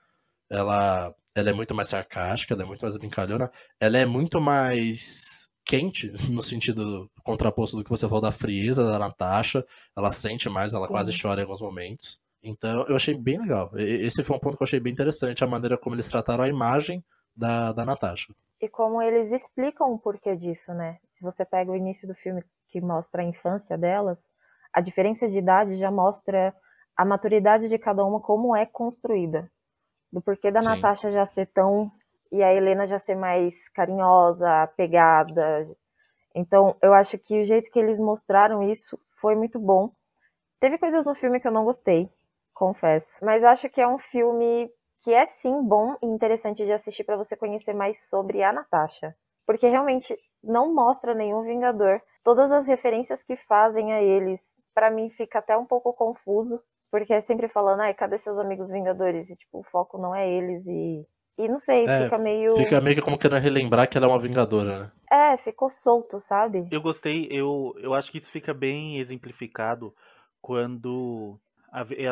Ela, 0.50 1.13
ela 1.36 1.50
é 1.50 1.53
muito 1.53 1.74
mais 1.74 1.89
sarcástica, 1.89 2.53
ela 2.53 2.63
é 2.63 2.65
muito 2.65 2.81
mais 2.81 2.98
brincalhona. 2.98 3.51
Ela 3.79 3.98
é 3.98 4.05
muito 4.05 4.39
mais 4.39 5.48
quente, 5.65 6.12
no 6.31 6.41
sentido 6.41 7.10
contraposto 7.24 7.77
do 7.77 7.84
que 7.84 7.89
você 7.89 8.08
falou 8.08 8.22
da 8.22 8.31
frieza 8.31 8.84
da 8.86 9.00
Natasha. 9.00 9.65
Ela 9.96 10.12
sente 10.12 10.50
mais, 10.50 10.74
ela 10.74 10.88
quase 10.88 11.12
chora 11.19 11.41
em 11.41 11.43
alguns 11.43 11.62
momentos. 11.62 12.19
Então 12.41 12.86
eu 12.88 12.96
achei 12.96 13.15
bem 13.15 13.38
legal. 13.38 13.72
Esse 13.75 14.24
foi 14.24 14.36
um 14.36 14.39
ponto 14.39 14.58
que 14.58 14.63
eu 14.63 14.67
achei 14.67 14.79
bem 14.79 14.93
interessante, 14.93 15.43
a 15.43 15.48
maneira 15.48 15.77
como 15.77 15.96
eles 15.96 16.08
trataram 16.08 16.43
a 16.43 16.48
imagem 16.48 17.03
da, 17.36 17.72
da 17.74 17.86
Natasha. 17.86 18.34
E 18.62 18.67
como 18.67 19.01
eles 19.01 19.31
explicam 19.31 19.93
o 19.93 20.00
porquê 20.00 20.36
disso, 20.36 20.74
né? 20.74 20.98
Se 21.17 21.24
você 21.24 21.46
pega 21.46 21.72
o 21.72 21.75
início 21.75 22.08
do 22.08 22.15
filme 22.15 22.43
que 22.67 22.81
mostra 22.81 23.22
a 23.22 23.25
infância 23.25 23.77
delas, 23.77 24.17
a 24.73 24.81
diferença 24.81 25.27
de 25.27 25.38
idade 25.38 25.75
já 25.75 25.91
mostra 25.91 26.53
a 26.95 27.05
maturidade 27.05 27.69
de 27.69 27.77
cada 27.77 28.03
uma, 28.03 28.19
como 28.19 28.55
é 28.55 28.65
construída. 28.65 29.49
Do 30.11 30.21
porquê 30.21 30.49
da 30.49 30.61
Sim. 30.61 30.67
Natasha 30.67 31.11
já 31.11 31.25
ser 31.25 31.47
tão. 31.47 31.91
e 32.31 32.43
a 32.43 32.53
Helena 32.53 32.85
já 32.85 32.99
ser 32.99 33.15
mais 33.15 33.69
carinhosa, 33.69 34.63
apegada. 34.63 35.67
Então, 36.35 36.75
eu 36.81 36.93
acho 36.93 37.17
que 37.17 37.41
o 37.41 37.45
jeito 37.45 37.71
que 37.71 37.79
eles 37.79 37.97
mostraram 37.97 38.61
isso 38.61 38.99
foi 39.19 39.35
muito 39.35 39.59
bom. 39.59 39.91
Teve 40.59 40.77
coisas 40.77 41.05
no 41.05 41.15
filme 41.15 41.39
que 41.39 41.47
eu 41.47 41.51
não 41.51 41.65
gostei, 41.65 42.09
confesso. 42.53 43.17
Mas 43.21 43.43
acho 43.43 43.69
que 43.69 43.81
é 43.81 43.88
um 43.88 43.97
filme 43.97 44.69
que 45.01 45.13
é 45.13 45.25
sim 45.25 45.63
bom 45.63 45.95
e 46.01 46.05
interessante 46.05 46.65
de 46.65 46.73
assistir 46.73 47.03
para 47.03 47.17
você 47.17 47.35
conhecer 47.35 47.73
mais 47.73 47.97
sobre 48.09 48.43
a 48.43 48.51
Natasha. 48.51 49.15
Porque 49.45 49.67
realmente 49.67 50.15
não 50.43 50.73
mostra 50.73 51.15
nenhum 51.15 51.43
Vingador. 51.43 52.01
Todas 52.23 52.51
as 52.51 52.67
referências 52.67 53.23
que 53.23 53.35
fazem 53.35 53.93
a 53.93 54.01
eles, 54.01 54.41
para 54.73 54.89
mim 54.89 55.09
fica 55.09 55.39
até 55.39 55.57
um 55.57 55.65
pouco 55.65 55.93
confuso. 55.93 56.61
Porque 56.91 57.13
é 57.13 57.21
sempre 57.21 57.47
falando, 57.47 57.81
ai, 57.81 57.93
cadê 57.93 58.17
seus 58.17 58.38
amigos 58.38 58.69
Vingadores? 58.69 59.29
E, 59.29 59.35
tipo, 59.35 59.59
o 59.59 59.63
foco 59.63 59.97
não 59.97 60.15
é 60.15 60.29
eles 60.29 60.65
e. 60.65 61.05
E 61.38 61.47
não 61.47 61.59
sei, 61.59 61.85
é, 61.85 62.03
fica 62.03 62.17
meio. 62.17 62.53
Fica 62.57 62.81
meio 62.81 62.97
que 62.97 63.01
como 63.01 63.17
querendo 63.17 63.41
relembrar 63.41 63.88
que 63.88 63.97
ela 63.97 64.07
é 64.07 64.09
uma 64.09 64.19
Vingadora, 64.19 64.79
né? 64.79 64.91
É, 65.09 65.38
ficou 65.38 65.69
solto, 65.69 66.19
sabe? 66.19 66.67
Eu 66.69 66.81
gostei, 66.81 67.29
eu, 67.31 67.73
eu 67.77 67.93
acho 67.93 68.11
que 68.11 68.17
isso 68.17 68.29
fica 68.29 68.53
bem 68.53 68.99
exemplificado 68.99 69.95
quando 70.41 71.39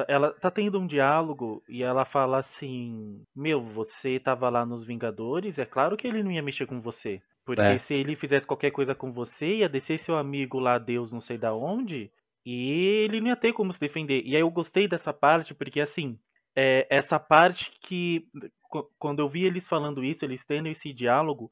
ela 0.07 0.31
tá 0.33 0.49
tendo 0.51 0.79
um 0.79 0.87
diálogo 0.87 1.61
e 1.67 1.83
ela 1.83 2.05
fala 2.05 2.37
assim: 2.37 3.21
Meu, 3.35 3.61
você 3.61 4.19
tava 4.19 4.49
lá 4.49 4.65
nos 4.65 4.85
Vingadores, 4.85 5.59
é 5.59 5.65
claro 5.65 5.97
que 5.97 6.07
ele 6.07 6.23
não 6.23 6.31
ia 6.31 6.41
mexer 6.41 6.65
com 6.65 6.79
você. 6.79 7.21
Porque 7.43 7.61
é. 7.61 7.77
se 7.77 7.93
ele 7.93 8.15
fizesse 8.15 8.45
qualquer 8.45 8.71
coisa 8.71 8.93
com 8.93 9.11
você, 9.11 9.57
ia 9.57 9.69
descer 9.69 9.97
seu 9.99 10.17
amigo 10.17 10.59
lá, 10.59 10.77
Deus 10.77 11.11
não 11.11 11.21
sei 11.21 11.37
da 11.37 11.53
onde, 11.53 12.11
e 12.49 13.03
ele 13.03 13.19
não 13.19 13.27
ia 13.27 13.35
ter 13.35 13.51
como 13.51 13.73
se 13.73 13.79
defender. 13.79 14.23
E 14.25 14.33
aí 14.33 14.41
eu 14.41 14.49
gostei 14.49 14.87
dessa 14.87 15.11
parte, 15.11 15.53
porque 15.53 15.81
assim, 15.81 16.17
é 16.55 16.87
essa 16.89 17.19
parte 17.19 17.73
que. 17.81 18.25
Quando 18.97 19.19
eu 19.19 19.27
vi 19.27 19.43
eles 19.43 19.67
falando 19.67 20.01
isso, 20.01 20.23
eles 20.23 20.45
tendo 20.45 20.69
esse 20.69 20.93
diálogo, 20.93 21.51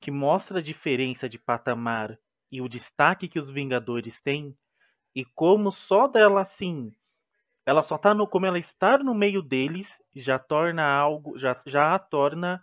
que 0.00 0.08
mostra 0.08 0.60
a 0.60 0.62
diferença 0.62 1.28
de 1.28 1.36
patamar 1.36 2.16
e 2.50 2.62
o 2.62 2.68
destaque 2.68 3.26
que 3.26 3.40
os 3.40 3.50
Vingadores 3.50 4.20
têm, 4.20 4.56
e 5.16 5.24
como 5.24 5.72
só 5.72 6.06
dela 6.06 6.42
assim 6.42 6.92
ela 7.66 7.82
só 7.82 7.98
tá 7.98 8.14
no 8.14 8.28
como 8.28 8.46
ela 8.46 8.60
estar 8.60 9.02
no 9.02 9.12
meio 9.12 9.42
deles 9.42 10.00
já 10.14 10.38
torna 10.38 10.84
algo, 10.84 11.36
já, 11.36 11.60
já 11.66 11.92
a 11.92 11.98
torna 11.98 12.62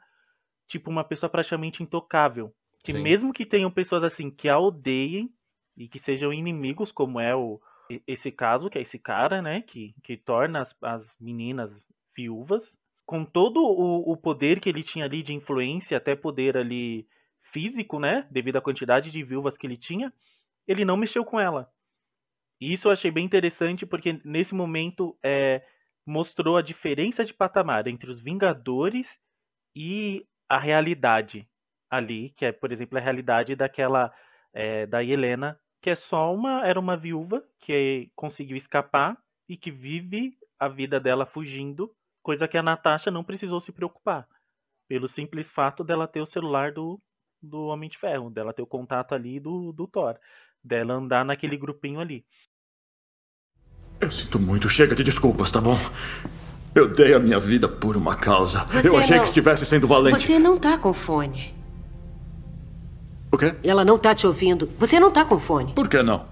tipo 0.69 0.89
uma 0.89 1.03
pessoa 1.03 1.29
praticamente 1.29 1.83
intocável. 1.83 2.55
Que 2.85 2.93
Sim. 2.93 3.01
mesmo 3.01 3.33
que 3.33 3.45
tenham 3.45 3.69
pessoas 3.69 4.05
assim 4.05 4.31
que 4.31 4.47
a 4.47 4.57
odeiem 4.57 5.29
e 5.75 5.89
que 5.89 5.99
sejam 5.99 6.31
inimigos, 6.31 6.93
como 6.93 7.19
é 7.19 7.35
o 7.35 7.59
esse 8.07 8.31
caso, 8.31 8.69
que 8.69 8.77
é 8.77 8.81
esse 8.81 8.97
cara, 8.97 9.41
né, 9.41 9.61
que, 9.61 9.93
que 10.03 10.17
torna 10.17 10.61
as, 10.61 10.75
as 10.81 11.15
meninas 11.19 11.85
viúvas, 12.15 12.73
com 13.05 13.25
todo 13.25 13.61
o, 13.61 14.11
o 14.11 14.17
poder 14.17 14.59
que 14.59 14.69
ele 14.69 14.83
tinha 14.83 15.05
ali 15.05 15.21
de 15.21 15.33
influência, 15.33 15.97
até 15.97 16.15
poder 16.15 16.57
ali 16.57 17.07
físico, 17.41 17.99
né, 17.99 18.27
devido 18.31 18.57
à 18.57 18.61
quantidade 18.61 19.11
de 19.11 19.23
viúvas 19.23 19.57
que 19.57 19.67
ele 19.67 19.77
tinha, 19.77 20.11
ele 20.67 20.85
não 20.85 20.97
mexeu 20.97 21.25
com 21.25 21.39
ela. 21.39 21.69
E 22.59 22.71
isso 22.71 22.87
eu 22.87 22.91
achei 22.91 23.11
bem 23.11 23.25
interessante 23.25 23.85
porque 23.85 24.21
nesse 24.23 24.55
momento 24.55 25.17
é, 25.21 25.61
mostrou 26.05 26.57
a 26.57 26.61
diferença 26.61 27.25
de 27.25 27.33
patamar 27.33 27.87
entre 27.87 28.09
os 28.09 28.19
Vingadores 28.19 29.19
e 29.75 30.25
a 30.47 30.57
realidade 30.57 31.47
ali, 31.89 32.31
que 32.31 32.45
é, 32.45 32.51
por 32.51 32.71
exemplo, 32.71 32.97
a 32.97 33.01
realidade 33.01 33.55
daquela 33.55 34.13
é, 34.53 34.85
da 34.85 35.03
Helena, 35.03 35.59
que 35.83 35.89
é 35.89 35.95
só 35.95 36.33
uma 36.33 36.65
era 36.65 36.79
uma 36.79 36.95
viúva 36.95 37.43
que 37.59 38.09
conseguiu 38.15 38.55
escapar 38.55 39.17
e 39.49 39.57
que 39.57 39.69
vive 39.69 40.33
a 40.57 40.69
vida 40.69 40.97
dela 40.97 41.25
fugindo, 41.25 41.93
coisa 42.23 42.47
que 42.47 42.57
a 42.57 42.63
Natasha 42.63 43.11
não 43.11 43.21
precisou 43.21 43.59
se 43.59 43.73
preocupar, 43.73 44.25
pelo 44.87 45.09
simples 45.09 45.51
fato 45.51 45.83
dela 45.83 46.07
ter 46.07 46.21
o 46.21 46.25
celular 46.25 46.71
do, 46.71 46.97
do 47.41 47.65
Homem 47.65 47.89
de 47.89 47.97
Ferro, 47.97 48.29
dela 48.29 48.53
ter 48.53 48.61
o 48.61 48.65
contato 48.65 49.13
ali 49.13 49.41
do, 49.41 49.73
do 49.73 49.85
Thor, 49.85 50.17
dela 50.63 50.93
andar 50.93 51.25
naquele 51.25 51.57
grupinho 51.57 51.99
ali. 51.99 52.25
Eu 53.99 54.09
sinto 54.09 54.39
muito. 54.39 54.69
Chega 54.69 54.95
de 54.95 55.03
desculpas, 55.03 55.51
tá 55.51 55.59
bom? 55.59 55.75
Eu 56.73 56.89
dei 56.89 57.13
a 57.13 57.19
minha 57.19 57.39
vida 57.39 57.67
por 57.67 57.97
uma 57.97 58.15
causa. 58.15 58.65
Você 58.65 58.87
eu 58.87 58.97
achei 58.97 59.17
não... 59.17 59.23
que 59.23 59.29
estivesse 59.29 59.65
sendo 59.65 59.85
valente. 59.85 60.17
Você 60.17 60.39
não 60.39 60.57
tá 60.57 60.77
com 60.77 60.93
fone. 60.93 61.53
O 63.33 63.37
quê? 63.37 63.47
Ela 63.67 63.83
não 63.83 63.97
tá 63.97 64.13
te 64.13 64.27
ouvindo. 64.27 64.67
Você 64.77 64.99
não 64.99 65.11
tá 65.11 65.25
com 65.25 65.39
fone. 65.39 65.73
Por 65.73 65.89
que 65.89 66.03
não? 66.03 66.27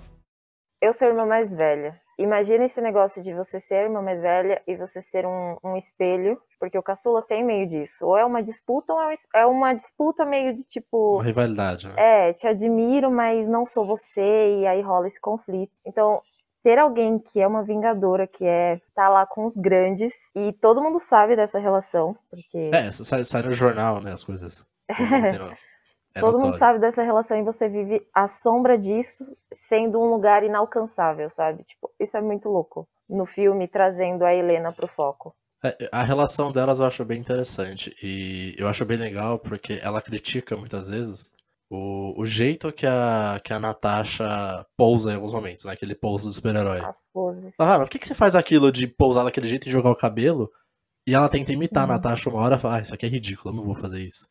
Eu 0.79 0.93
sou 0.93 1.07
a 1.07 1.09
irmã 1.09 1.25
mais 1.25 1.51
velha. 1.51 1.99
Imagina 2.15 2.65
esse 2.65 2.79
negócio 2.79 3.23
de 3.23 3.33
você 3.33 3.59
ser 3.59 3.73
a 3.73 3.83
irmã 3.85 4.03
mais 4.03 4.21
velha 4.21 4.61
e 4.67 4.75
você 4.75 5.01
ser 5.01 5.25
um, 5.25 5.57
um 5.63 5.75
espelho, 5.75 6.39
porque 6.59 6.77
o 6.77 6.83
caçula 6.83 7.23
tem 7.23 7.43
meio 7.43 7.67
disso. 7.67 8.05
Ou 8.05 8.15
é 8.15 8.23
uma 8.23 8.43
disputa, 8.43 8.93
ou 8.93 8.99
é 9.33 9.45
uma 9.47 9.73
disputa 9.73 10.23
meio 10.23 10.55
de 10.55 10.63
tipo. 10.63 11.15
Uma 11.15 11.23
rivalidade, 11.23 11.87
né? 11.87 11.93
É, 11.97 12.33
te 12.33 12.45
admiro, 12.45 13.09
mas 13.09 13.47
não 13.47 13.65
sou 13.65 13.83
você, 13.83 14.59
e 14.59 14.67
aí 14.67 14.83
rola 14.83 15.07
esse 15.07 15.19
conflito. 15.19 15.73
Então, 15.83 16.21
ter 16.63 16.77
alguém 16.77 17.17
que 17.17 17.41
é 17.41 17.47
uma 17.47 17.63
vingadora, 17.63 18.27
que 18.27 18.45
é 18.45 18.79
tá 18.93 19.09
lá 19.09 19.25
com 19.25 19.47
os 19.47 19.57
grandes, 19.57 20.13
e 20.35 20.53
todo 20.53 20.83
mundo 20.83 20.99
sabe 20.99 21.35
dessa 21.35 21.57
relação, 21.57 22.15
porque... 22.29 22.69
É, 22.71 22.91
sai, 22.91 23.25
sai 23.25 23.41
no 23.41 23.51
jornal, 23.51 23.99
né, 23.99 24.11
as 24.11 24.23
coisas. 24.23 24.63
É 24.87 25.70
todo 26.19 26.39
mundo 26.39 26.57
sabe 26.57 26.79
dessa 26.79 27.03
relação 27.03 27.37
e 27.37 27.43
você 27.43 27.69
vive 27.69 28.05
à 28.13 28.27
sombra 28.27 28.77
disso, 28.77 29.25
sendo 29.53 29.99
um 29.99 30.09
lugar 30.09 30.43
inalcançável, 30.43 31.29
sabe? 31.29 31.63
Tipo, 31.63 31.89
isso 31.99 32.17
é 32.17 32.21
muito 32.21 32.49
louco. 32.49 32.87
No 33.09 33.25
filme, 33.25 33.67
trazendo 33.67 34.23
a 34.23 34.33
Helena 34.33 34.71
pro 34.71 34.87
foco. 34.87 35.35
É, 35.63 35.89
a 35.91 36.03
relação 36.03 36.51
delas 36.51 36.79
eu 36.79 36.85
acho 36.85 37.05
bem 37.05 37.19
interessante. 37.19 37.95
E 38.01 38.55
eu 38.57 38.67
acho 38.67 38.85
bem 38.85 38.97
legal 38.97 39.37
porque 39.37 39.79
ela 39.81 40.01
critica 40.01 40.57
muitas 40.57 40.89
vezes 40.89 41.33
o, 41.69 42.19
o 42.21 42.25
jeito 42.25 42.71
que 42.73 42.85
a, 42.85 43.39
que 43.43 43.53
a 43.53 43.59
Natasha 43.59 44.65
pousa 44.75 45.11
em 45.11 45.15
alguns 45.15 45.31
momentos, 45.31 45.63
né? 45.63 45.71
Aquele 45.71 45.95
pouso 45.95 46.27
do 46.27 46.33
super-herói. 46.33 46.81
Ah, 46.81 46.91
mas 47.57 47.79
por 47.79 47.89
que, 47.89 47.99
que 47.99 48.07
você 48.07 48.15
faz 48.15 48.35
aquilo 48.35 48.71
de 48.71 48.87
pousar 48.87 49.23
daquele 49.23 49.47
jeito 49.47 49.67
e 49.67 49.71
jogar 49.71 49.91
o 49.91 49.95
cabelo? 49.95 50.51
E 51.07 51.15
ela 51.15 51.29
tenta 51.29 51.53
imitar 51.53 51.85
uhum. 51.85 51.91
a 51.91 51.95
Natasha 51.95 52.29
uma 52.29 52.41
hora 52.41 52.55
e 52.55 52.59
fala, 52.59 52.77
ah, 52.77 52.81
isso 52.81 52.93
aqui 52.93 53.05
é 53.05 53.09
ridículo, 53.09 53.53
eu 53.53 53.57
não 53.57 53.63
vou 53.63 53.75
fazer 53.75 54.03
isso. 54.03 54.27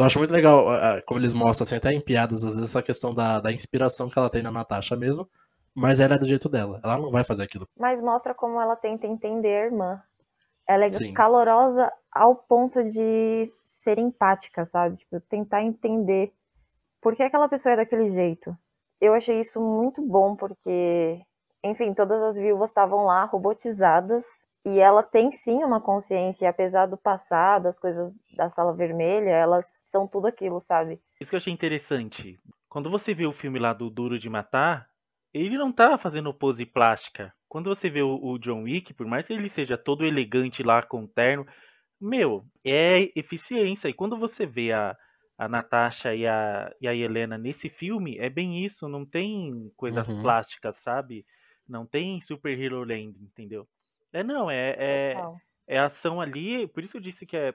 Então 0.00 0.04
eu 0.04 0.06
acho 0.06 0.18
muito 0.18 0.32
legal 0.32 0.64
como 1.04 1.20
eles 1.20 1.34
mostram, 1.34 1.64
assim, 1.64 1.76
até 1.76 1.92
em 1.92 2.00
piadas, 2.00 2.42
às 2.42 2.56
vezes, 2.56 2.70
essa 2.70 2.82
questão 2.82 3.14
da, 3.14 3.38
da 3.38 3.52
inspiração 3.52 4.08
que 4.08 4.18
ela 4.18 4.30
tem 4.30 4.42
na 4.42 4.50
Natasha 4.50 4.96
mesmo, 4.96 5.28
mas 5.74 6.00
ela 6.00 6.14
é 6.14 6.18
do 6.18 6.24
jeito 6.24 6.48
dela, 6.48 6.80
ela 6.82 6.96
não 6.96 7.10
vai 7.10 7.22
fazer 7.22 7.42
aquilo. 7.42 7.68
Mas 7.78 8.00
mostra 8.00 8.32
como 8.32 8.58
ela 8.58 8.74
tenta 8.76 9.06
entender 9.06 9.48
a 9.48 9.64
irmã. 9.66 10.02
Ela 10.66 10.86
é 10.86 10.90
Sim. 10.92 11.12
calorosa 11.12 11.92
ao 12.10 12.34
ponto 12.34 12.82
de 12.82 13.52
ser 13.66 13.98
empática, 13.98 14.64
sabe? 14.64 14.96
Tipo, 14.96 15.20
tentar 15.20 15.62
entender 15.62 16.32
por 16.98 17.14
que 17.14 17.22
aquela 17.22 17.46
pessoa 17.46 17.74
é 17.74 17.76
daquele 17.76 18.08
jeito? 18.08 18.56
Eu 19.02 19.12
achei 19.12 19.38
isso 19.38 19.60
muito 19.60 20.00
bom 20.00 20.34
porque, 20.34 21.20
enfim, 21.62 21.92
todas 21.92 22.22
as 22.22 22.36
viúvas 22.36 22.70
estavam 22.70 23.04
lá 23.04 23.26
robotizadas 23.26 24.24
e 24.64 24.78
ela 24.78 25.02
tem 25.02 25.32
sim 25.32 25.64
uma 25.64 25.80
consciência, 25.80 26.48
apesar 26.48 26.86
do 26.86 26.96
passado, 26.96 27.66
as 27.66 27.78
coisas 27.78 28.12
da 28.36 28.50
sala 28.50 28.74
vermelha, 28.74 29.30
elas 29.30 29.66
são 29.90 30.06
tudo 30.06 30.26
aquilo, 30.26 30.60
sabe? 30.60 31.00
Isso 31.20 31.30
que 31.30 31.36
eu 31.36 31.38
achei 31.38 31.52
interessante. 31.52 32.38
Quando 32.68 32.90
você 32.90 33.14
vê 33.14 33.26
o 33.26 33.32
filme 33.32 33.58
lá 33.58 33.72
do 33.72 33.88
Duro 33.88 34.18
de 34.18 34.28
Matar, 34.28 34.88
ele 35.32 35.56
não 35.56 35.72
tá 35.72 35.96
fazendo 35.96 36.34
pose 36.34 36.66
plástica. 36.66 37.32
Quando 37.48 37.68
você 37.68 37.88
vê 37.88 38.02
o, 38.02 38.18
o 38.22 38.38
John 38.38 38.62
Wick, 38.62 38.92
por 38.92 39.06
mais 39.06 39.26
que 39.26 39.32
ele 39.32 39.48
seja 39.48 39.78
todo 39.78 40.04
elegante 40.04 40.62
lá 40.62 40.82
com 40.82 41.06
terno, 41.06 41.46
meu, 42.00 42.44
é 42.64 43.10
eficiência. 43.18 43.88
E 43.88 43.94
quando 43.94 44.16
você 44.16 44.46
vê 44.46 44.72
a, 44.72 44.96
a 45.38 45.48
Natasha 45.48 46.14
e 46.14 46.26
a, 46.26 46.70
e 46.80 46.86
a 46.86 46.94
Helena 46.94 47.38
nesse 47.38 47.68
filme, 47.68 48.18
é 48.18 48.28
bem 48.28 48.64
isso, 48.64 48.88
não 48.88 49.06
tem 49.06 49.72
coisas 49.76 50.08
uhum. 50.08 50.20
plásticas, 50.20 50.76
sabe? 50.76 51.24
Não 51.68 51.86
tem 51.86 52.20
Super 52.20 52.58
Hero 52.58 52.84
Land, 52.84 53.18
entendeu? 53.22 53.66
É 54.12 54.22
não, 54.22 54.50
é, 54.50 54.76
é, 54.78 55.14
é 55.68 55.78
ação 55.78 56.20
ali, 56.20 56.66
por 56.66 56.82
isso 56.82 56.96
eu 56.96 57.00
disse 57.00 57.24
que 57.24 57.36
é, 57.36 57.54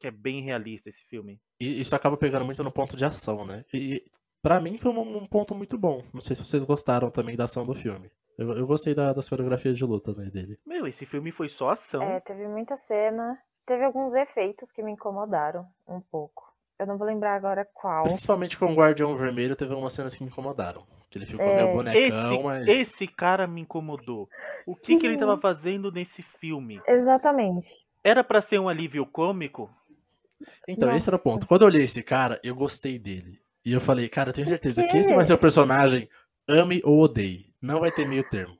que 0.00 0.06
é 0.06 0.10
bem 0.10 0.42
realista 0.42 0.88
esse 0.88 1.04
filme. 1.04 1.40
E 1.60 1.80
isso 1.80 1.94
acaba 1.94 2.16
pegando 2.16 2.44
muito 2.44 2.64
no 2.64 2.72
ponto 2.72 2.96
de 2.96 3.04
ação, 3.04 3.44
né? 3.44 3.64
E 3.72 4.02
para 4.42 4.60
mim 4.60 4.76
foi 4.76 4.90
um, 4.90 5.18
um, 5.18 5.26
ponto 5.26 5.54
muito 5.54 5.78
bom. 5.78 6.02
Não 6.12 6.20
sei 6.20 6.34
se 6.34 6.44
vocês 6.44 6.64
gostaram 6.64 7.10
também 7.10 7.36
da 7.36 7.44
ação 7.44 7.64
do 7.64 7.74
filme. 7.74 8.10
Eu, 8.36 8.50
eu 8.56 8.66
gostei 8.66 8.94
da, 8.94 9.12
das 9.12 9.28
coreografias 9.28 9.76
de 9.76 9.84
luta 9.84 10.12
né, 10.16 10.28
dele. 10.30 10.58
Meu, 10.66 10.86
esse 10.86 11.06
filme 11.06 11.30
foi 11.30 11.48
só 11.48 11.70
ação. 11.70 12.02
É, 12.02 12.18
teve 12.20 12.48
muita 12.48 12.76
cena. 12.76 13.38
Teve 13.64 13.84
alguns 13.84 14.14
efeitos 14.14 14.72
que 14.72 14.82
me 14.82 14.90
incomodaram 14.90 15.64
um 15.86 16.00
pouco 16.00 16.42
Eu 16.80 16.86
não 16.86 16.98
vou 16.98 17.06
lembrar 17.06 17.36
agora 17.36 17.64
qual. 17.72 18.02
Principalmente 18.02 18.58
com 18.58 18.66
o 18.66 18.74
Guardião 18.74 19.16
Vermelho, 19.16 19.54
teve 19.54 19.72
umas 19.72 19.92
cenas 19.92 20.16
que 20.16 20.24
me 20.24 20.30
incomodaram. 20.30 20.84
Que 21.12 21.18
ele 21.18 21.26
ficou 21.26 21.44
É. 21.46 21.56
meio 21.56 21.72
bonecão, 21.72 22.32
Esse, 22.34 22.42
mas. 22.42 22.66
esse 22.66 23.06
cara 23.06 23.46
me 23.46 23.60
incomodou. 23.60 24.30
O 24.66 24.74
que, 24.74 24.96
que 24.96 25.06
ele 25.06 25.14
Sim. 25.14 25.20
tava 25.20 25.36
fazendo 25.36 25.92
nesse 25.92 26.22
filme? 26.22 26.80
Exatamente. 26.88 27.86
Era 28.02 28.24
pra 28.24 28.40
ser 28.40 28.58
um 28.58 28.66
alívio 28.66 29.04
cômico? 29.04 29.70
Então, 30.66 30.90
esse 30.96 31.08
era 31.10 31.16
o 31.16 31.18
Nossa. 31.18 31.22
ponto. 31.30 31.46
Quando 31.46 31.62
eu 31.62 31.68
olhei 31.68 31.82
esse 31.84 32.02
cara, 32.02 32.40
eu 32.42 32.54
gostei 32.54 32.98
dele. 32.98 33.38
E 33.62 33.74
eu 33.74 33.80
falei, 33.80 34.08
cara, 34.08 34.30
eu 34.30 34.34
tenho 34.34 34.46
certeza 34.46 34.82
que 34.88 34.96
esse 34.96 35.14
vai 35.14 35.24
ser 35.24 35.34
o 35.34 35.38
personagem 35.38 36.08
ame 36.48 36.80
ou 36.82 36.98
odeie. 37.02 37.52
Não 37.60 37.78
vai 37.80 37.92
ter 37.92 38.08
meio 38.08 38.26
termo. 38.28 38.56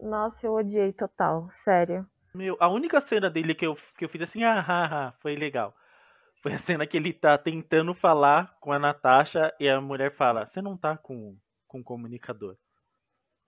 Nossa, 0.00 0.44
eu 0.46 0.54
odiei 0.54 0.92
total, 0.92 1.48
sério. 1.64 2.04
Meu, 2.34 2.56
a 2.58 2.68
única 2.68 3.00
cena 3.00 3.30
dele 3.30 3.54
que 3.54 3.66
eu, 3.66 3.76
que 3.96 4.04
eu 4.04 4.08
fiz 4.08 4.22
assim, 4.22 4.42
ah, 4.42 4.64
ah, 4.66 4.88
ah, 5.08 5.12
foi 5.20 5.36
legal. 5.36 5.74
Foi 6.42 6.54
a 6.54 6.58
cena 6.58 6.86
que 6.86 6.96
ele 6.96 7.12
tá 7.12 7.36
tentando 7.36 7.94
falar 7.94 8.56
com 8.60 8.72
a 8.72 8.78
Natasha 8.78 9.52
e 9.60 9.68
a 9.68 9.80
mulher 9.80 10.14
fala: 10.16 10.46
Você 10.46 10.62
não 10.62 10.76
tá 10.76 10.96
com, 10.96 11.36
com 11.66 11.82
comunicador. 11.82 12.56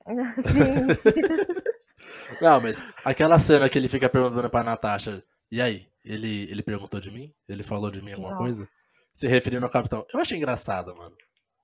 Sim. 0.45 2.37
Não, 2.41 2.61
mas 2.61 2.83
aquela 3.05 3.39
cena 3.39 3.69
que 3.69 3.79
ele 3.79 3.89
fica 3.89 4.09
perguntando 4.09 4.51
pra 4.51 4.65
Natasha, 4.65 5.23
e 5.51 5.61
aí? 5.61 5.87
Ele, 6.05 6.51
ele 6.51 6.63
perguntou 6.63 6.99
de 6.99 7.11
mim? 7.13 7.33
Ele 7.49 7.63
falou 7.63 7.91
de 7.91 8.03
mim 8.03 8.11
alguma 8.13 8.31
Nossa. 8.31 8.43
coisa? 8.43 8.69
Se 9.13 9.29
referindo 9.29 9.65
ao 9.65 9.71
capitão. 9.71 10.05
Eu 10.13 10.19
achei 10.21 10.37
engraçado, 10.37 10.97
mano. 10.97 11.15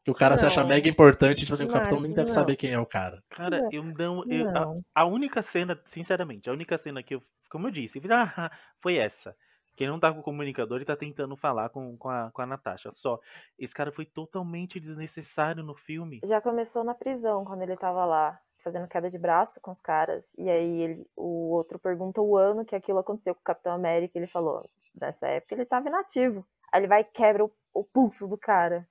Que 0.04 0.10
o 0.12 0.14
cara 0.14 0.36
se 0.36 0.46
acha 0.46 0.60
Não. 0.60 0.68
mega 0.68 0.88
importante, 0.88 1.40
tipo 1.40 1.52
assim, 1.54 1.64
o 1.64 1.66
Não, 1.66 1.74
capitão 1.74 2.00
nem 2.00 2.12
deve 2.12 2.28
não. 2.28 2.34
saber 2.34 2.54
quem 2.54 2.70
é 2.70 2.78
o 2.78 2.86
cara. 2.86 3.20
Cara, 3.30 3.60
Não, 3.62 3.72
eu 3.72 3.82
não. 3.82 4.24
eu- 4.30 4.48
a, 4.48 4.52
Não. 4.52 4.84
a 4.94 5.04
única 5.04 5.42
cena, 5.42 5.78
sinceramente, 5.86 6.48
a 6.48 6.52
única 6.52 6.78
cena 6.78 7.02
que 7.02 7.16
eu. 7.16 7.22
Como 7.50 7.66
eu 7.66 7.70
disse, 7.72 8.00
ah, 8.10 8.50
foi 8.80 8.96
essa. 8.96 9.34
Que 9.78 9.84
ele 9.84 9.92
não 9.92 10.00
tá 10.00 10.12
com 10.12 10.18
o 10.18 10.22
comunicador 10.24 10.80
e 10.82 10.84
tá 10.84 10.96
tentando 10.96 11.36
falar 11.36 11.68
com, 11.68 11.96
com, 11.96 12.10
a, 12.10 12.32
com 12.32 12.42
a 12.42 12.46
Natasha. 12.46 12.90
Só. 12.92 13.20
Esse 13.56 13.72
cara 13.72 13.92
foi 13.92 14.04
totalmente 14.04 14.80
desnecessário 14.80 15.62
no 15.62 15.76
filme. 15.76 16.18
Já 16.24 16.40
começou 16.40 16.82
na 16.82 16.94
prisão, 16.94 17.44
quando 17.44 17.62
ele 17.62 17.76
tava 17.76 18.04
lá, 18.04 18.40
fazendo 18.64 18.88
queda 18.88 19.08
de 19.08 19.16
braço 19.16 19.60
com 19.60 19.70
os 19.70 19.80
caras. 19.80 20.34
E 20.36 20.50
aí 20.50 20.80
ele, 20.82 21.06
o 21.16 21.52
outro 21.52 21.78
pergunta 21.78 22.20
o 22.20 22.36
ano 22.36 22.64
que 22.64 22.74
aquilo 22.74 22.98
aconteceu 22.98 23.36
com 23.36 23.40
o 23.40 23.44
Capitão 23.44 23.72
América. 23.72 24.18
E 24.18 24.20
ele 24.20 24.26
falou, 24.26 24.68
nessa 25.00 25.28
época 25.28 25.54
ele 25.54 25.64
tava 25.64 25.88
inativo. 25.88 26.44
Aí 26.72 26.80
ele 26.80 26.88
vai 26.88 27.02
e 27.02 27.04
quebra 27.04 27.44
o, 27.44 27.52
o 27.72 27.84
pulso 27.84 28.26
do 28.26 28.36
cara. 28.36 28.84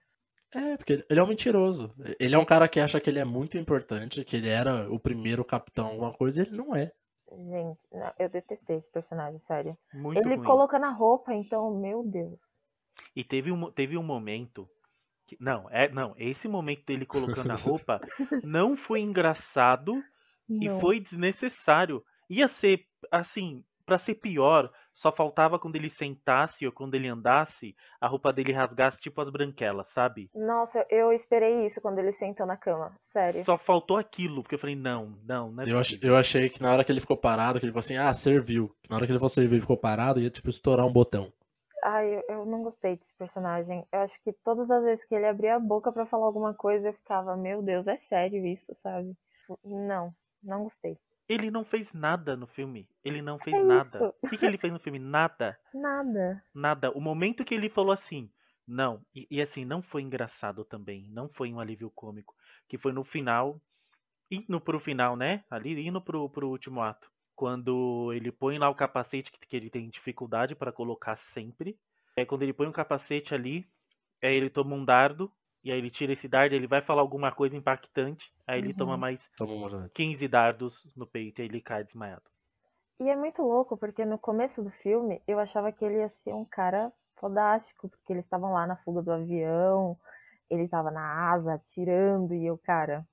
É, 0.55 0.77
porque 0.77 0.93
ele- 0.93 1.05
ele 1.09 1.19
é 1.19 1.23
um 1.23 1.27
mentiroso. 1.27 1.93
Ele 2.17 2.33
é 2.33 2.37
um 2.39 2.45
cara 2.45 2.69
que 2.69 2.79
acha 2.79 3.01
que 3.01 3.09
ele 3.09 3.19
é 3.19 3.25
muito 3.25 3.57
importante, 3.57 4.23
que 4.23 4.37
ele 4.37 4.47
era 4.47 4.89
o 4.89 4.97
primeiro 4.97 5.43
capitão, 5.43 5.87
alguma 5.87 6.13
coisa, 6.13 6.39
e 6.41 6.45
ele 6.45 6.55
não 6.55 6.73
é. 6.73 6.93
Gente, 7.31 7.85
não, 7.91 8.11
eu 8.17 8.29
detestei 8.29 8.77
esse 8.77 8.89
personagem, 8.89 9.37
sério. 9.39 9.77
Muito 9.93 10.19
ele 10.19 10.35
ruim. 10.35 10.45
colocando 10.45 10.85
a 10.85 10.91
roupa, 10.91 11.33
então, 11.33 11.71
meu 11.75 12.03
Deus. 12.03 12.39
E 13.15 13.23
teve 13.23 13.51
um, 13.51 13.71
teve 13.71 13.97
um 13.97 14.03
momento. 14.03 14.67
que- 15.27 15.37
não, 15.39 15.69
é, 15.69 15.89
não, 15.89 16.13
esse 16.17 16.47
momento 16.47 16.85
dele 16.85 17.05
colocando 17.05 17.51
a 17.51 17.55
roupa 17.81 17.99
não 18.43 18.77
foi 18.77 19.01
engraçado 19.01 20.01
e 20.49 20.69
Não. 20.69 20.79
foi 20.79 20.99
desnecessário. 21.01 22.01
Ia 22.29 22.47
ser, 22.47 22.85
assim, 23.11 23.63
pra 23.85 23.97
ser 23.97 24.15
pior, 24.15 24.71
só 24.97 25.11
faltava 25.11 25.59
quando 25.59 25.75
ele 25.75 25.89
sentasse 25.91 26.65
ou 26.65 26.71
quando 26.71 26.95
ele 26.95 27.07
andasse, 27.07 27.75
a 28.01 28.07
roupa 28.07 28.33
dele 28.33 28.51
rasgasse 28.51 28.99
tipo 28.99 29.21
as 29.21 29.29
branquelas, 29.29 29.89
sabe? 29.89 30.27
Nossa, 30.33 30.83
eu 30.89 31.13
esperei 31.13 31.67
isso 31.67 31.79
quando 31.79 31.99
ele 31.99 32.11
sentou 32.11 32.47
na 32.47 32.57
cama, 32.57 32.91
sério. 33.03 33.45
Só 33.45 33.59
faltou 33.59 33.97
aquilo, 33.97 34.41
porque 34.41 34.55
eu 34.55 34.59
falei, 34.59 34.75
não, 34.75 35.13
não, 35.23 35.51
não 35.51 35.63
é 35.63 35.71
Eu, 35.71 35.77
ach- 35.77 35.99
eu 36.01 36.17
achei 36.17 36.49
que 36.49 36.61
na 36.61 36.73
hora 36.73 36.83
que 36.83 36.91
ele 36.91 36.99
ficou 36.99 37.15
parado, 37.15 37.59
que 37.59 37.65
ele 37.65 37.71
falou 37.71 37.79
assim, 37.79 37.95
ah, 37.97 38.11
serviu. 38.11 38.75
Na 38.89 38.95
hora 38.95 39.05
que 39.05 39.11
ele 39.11 39.19
for 39.19 39.29
servir 39.29 39.57
e 39.57 39.61
ficou 39.61 39.77
parado, 39.77 40.19
ia 40.19 40.31
tipo 40.31 40.49
estourar 40.49 40.85
um 40.85 40.91
botão. 40.91 41.31
Ai, 41.83 42.15
eu, 42.15 42.23
eu 42.29 42.45
não 42.45 42.63
gostei 42.63 42.95
desse 42.97 43.13
personagem. 43.13 43.85
Eu 43.91 43.99
acho 43.99 44.19
que 44.23 44.33
todas 44.43 44.69
as 44.69 44.83
vezes 44.83 45.05
que 45.05 45.15
ele 45.15 45.27
abria 45.27 45.55
a 45.55 45.59
boca 45.59 45.91
pra 45.91 46.05
falar 46.05 46.25
alguma 46.25 46.53
coisa, 46.53 46.89
eu 46.89 46.93
ficava, 46.93 47.37
meu 47.37 47.61
Deus, 47.61 47.87
é 47.87 47.97
sério 47.97 48.45
isso, 48.45 48.73
sabe? 48.75 49.15
Não, 49.63 50.13
não 50.43 50.63
gostei. 50.63 50.97
Ele 51.27 51.51
não 51.51 51.65
fez 51.65 51.91
nada 51.93 52.35
no 52.37 52.47
filme. 52.47 52.89
Ele 53.03 53.21
não 53.21 53.37
fez 53.37 53.57
É 53.57 53.63
nada. 53.63 54.13
O 54.21 54.29
que, 54.29 54.37
que 54.37 54.45
ele 54.45 54.57
fez 54.57 54.71
no 54.71 54.79
filme? 54.79 54.99
Nada. 54.99 55.59
Nada. 55.73 56.43
Nada. 56.53 56.91
O 56.91 57.01
momento 57.01 57.43
que 57.43 57.53
ele 57.53 57.69
falou 57.69 57.91
assim, 57.91 58.31
não, 58.67 59.01
e, 59.15 59.25
e 59.31 59.41
assim, 59.41 59.63
não 59.63 59.81
foi 59.81 60.01
engraçado 60.01 60.65
também, 60.65 61.09
não 61.09 61.29
foi 61.29 61.53
um 61.53 61.59
alívio 61.59 61.89
cômico, 61.89 62.35
que 62.67 62.77
foi 62.77 62.91
no 62.91 63.05
final, 63.05 63.61
indo 64.29 64.59
pro 64.59 64.79
final, 64.79 65.15
né? 65.15 65.45
Ali, 65.49 65.87
indo 65.87 66.01
pro, 66.01 66.29
pro 66.29 66.49
último 66.49 66.81
ato. 66.81 67.09
Quando 67.33 68.11
ele 68.13 68.31
põe 68.31 68.57
lá 68.57 68.69
o 68.69 68.75
capacete 68.75 69.31
que, 69.31 69.39
que 69.39 69.55
ele 69.55 69.69
tem 69.69 69.89
dificuldade 69.89 70.55
para 70.55 70.71
colocar 70.71 71.15
sempre. 71.15 71.79
É 72.15 72.25
quando 72.25 72.41
ele 72.41 72.53
põe 72.53 72.67
o 72.67 72.73
capacete 72.73 73.33
ali, 73.33 73.65
aí 74.23 74.33
ele 74.35 74.49
toma 74.49 74.75
um 74.75 74.83
dardo, 74.83 75.31
e 75.67 75.71
aí 75.71 75.77
ele 75.79 75.89
tira 75.91 76.13
esse 76.13 76.27
dardo, 76.27 76.55
ele 76.55 76.67
vai 76.67 76.81
falar 76.81 77.01
alguma 77.01 77.31
coisa 77.31 77.55
impactante, 77.57 78.31
aí 78.47 78.59
ele 78.59 78.73
toma 78.73 78.95
Uhum. 78.95 78.97
mais 78.97 79.29
Toma 79.37 79.53
uma 79.53 79.69
janela. 79.69 79.91
15 79.93 80.27
dardos 80.27 80.85
no 80.95 81.07
peito 81.07 81.39
e 81.39 81.43
aí 81.43 81.47
ele 81.47 81.61
cai 81.61 81.83
desmaiado. 81.83 82.29
E 82.99 83.09
é 83.09 83.15
muito 83.15 83.41
louco, 83.41 83.77
porque 83.77 84.05
no 84.05 84.17
começo 84.17 84.63
do 84.63 84.69
filme 84.71 85.21
eu 85.27 85.39
achava 85.39 85.71
que 85.71 85.83
ele 85.85 85.97
ia 85.99 86.09
ser 86.09 86.33
um 86.33 86.45
cara 86.45 86.91
fodástico, 87.19 87.89
porque 87.89 88.13
eles 88.13 88.25
estavam 88.25 88.51
lá 88.53 88.65
na 88.67 88.75
fuga 88.77 89.01
do 89.01 89.11
avião, 89.11 89.97
ele 90.49 90.67
tava 90.67 90.91
na 90.91 91.31
asa 91.31 91.53
atirando, 91.55 92.33
e 92.33 92.45
eu, 92.45 92.57
cara, 92.57 93.07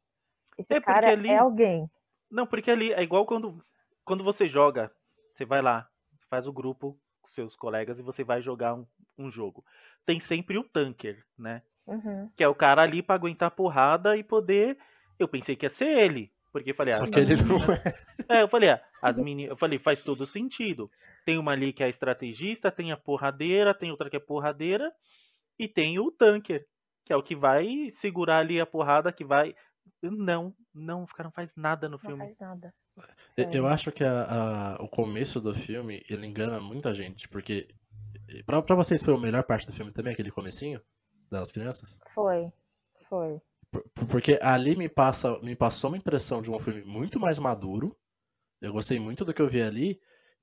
esse 0.59 0.75
É, 0.75 0.77
cara 0.77 1.12
ali- 1.12 1.29
é 1.29 1.38
alguém. 1.38 1.90
Não, 2.31 2.47
porque 2.47 2.71
ali 2.71 2.93
é 2.93 3.03
igual 3.03 3.27
quando, 3.27 3.64
quando 4.05 4.25
você 4.25 4.49
joga, 4.49 4.93
você 5.35 5.45
vai 5.45 5.62
lá, 5.62 5.88
faz 6.31 6.47
o 6.47 6.53
grupo 6.53 7.01
com 7.23 7.29
seus 7.29 7.57
colegas 7.57 7.99
e 7.99 8.03
você 8.03 8.25
vai 8.25 8.43
jogar 8.43 8.75
um, 8.75 8.87
um 9.19 9.31
jogo. 9.31 9.64
Tem 10.07 10.21
sempre 10.21 10.59
o 10.59 10.64
tanker, 10.64 11.25
né? 11.38 11.62
Uhum. 11.87 12.31
Que 12.37 12.42
é 12.44 12.49
o 12.49 12.55
cara 12.55 12.83
ali 12.83 13.03
pra 13.03 13.14
aguentar 13.14 13.49
a 13.49 13.51
porrada 13.51 14.16
e 14.16 14.23
poder. 14.25 14.77
Eu 15.18 15.29
pensei 15.29 15.55
que 15.57 15.66
ia 15.66 15.70
ser 15.70 15.87
ele. 15.99 16.33
Porque 16.53 16.70
eu 16.70 16.75
falei, 16.75 16.94
ah, 16.94 16.99
Só 16.99 17.03
as 17.05 17.09
que 17.11 17.18
ele 17.18 17.37
não 17.37 17.59
meninas- 17.59 18.20
é. 18.29 18.38
É, 18.38 18.42
eu 18.42 18.49
falei, 18.49 18.70
ah, 18.70 18.81
as 19.03 19.18
meninas. 19.18 19.51
Eu 19.51 19.57
falei, 19.57 19.79
faz 19.79 20.01
todo 20.01 20.25
sentido. 20.27 20.88
Tem 21.27 21.37
uma 21.37 21.53
ali 21.53 21.73
que 21.73 21.83
é 21.83 21.87
a 21.87 21.88
estrategista, 21.88 22.70
tem 22.70 22.92
a 22.92 22.97
porradeira, 22.97 23.75
tem 23.75 23.90
outra 23.90 24.09
que 24.09 24.16
é 24.16 24.20
porradeira, 24.20 24.92
e 25.59 25.66
tem 25.68 25.99
o 25.99 26.12
tanker, 26.12 26.64
que 27.05 27.12
é 27.12 27.16
o 27.16 27.23
que 27.23 27.35
vai 27.35 27.90
segurar 27.92 28.38
ali 28.38 28.61
a 28.61 28.66
porrada, 28.66 29.12
que 29.12 29.25
vai. 29.25 29.55
Não, 30.03 30.55
não, 30.73 31.03
o 31.03 31.07
cara 31.09 31.25
não 31.29 31.33
faz 31.33 31.53
nada 31.57 31.88
no 31.88 31.92
Não 31.92 31.99
filme. 31.99 32.18
faz 32.25 32.38
nada. 32.38 32.73
Eu- 33.37 33.44
É. 33.49 33.51
Eu 33.59 33.66
acho 33.66 33.90
que 33.90 34.05
a- 34.05 34.77
a- 34.79 34.83
o 34.83 34.88
começo 34.88 35.40
do 35.40 35.53
filme, 35.55 36.05
ele 36.09 36.25
engana 36.27 36.61
muita 36.61 36.94
gente, 36.94 37.29
porque 37.29 37.66
pra, 38.47 38.62
pra 38.62 38.77
vocês 38.77 39.03
foi 39.03 39.14
a 39.14 39.18
melhor 39.18 39.42
parte 39.44 39.66
do 39.66 39.73
filme 39.73 39.90
também, 39.92 40.12
aquele 40.12 40.31
comecinho 40.31 40.81
das 41.31 41.51
crianças? 41.53 41.99
Foi. 42.15 42.53
Foi. 43.09 43.41
Por- 43.71 43.85
por- 43.95 44.07
Porque 44.07 44.39
ali 44.41 44.77
me, 44.77 44.89
passa, 44.89 45.39
me 45.41 45.55
passou 45.57 45.91
uma 45.91 45.97
impressão 45.99 46.41
de 46.43 46.51
um 46.51 46.59
filme 46.59 46.83
muito 46.85 47.19
mais 47.21 47.39
maduro. 47.39 47.97
Eu 48.61 48.73
gostei 48.73 48.99
muito 48.99 49.25
do 49.25 49.35
que 49.35 49.43
eu 49.43 49.49
vi 49.49 49.63
ali. 49.63 50.01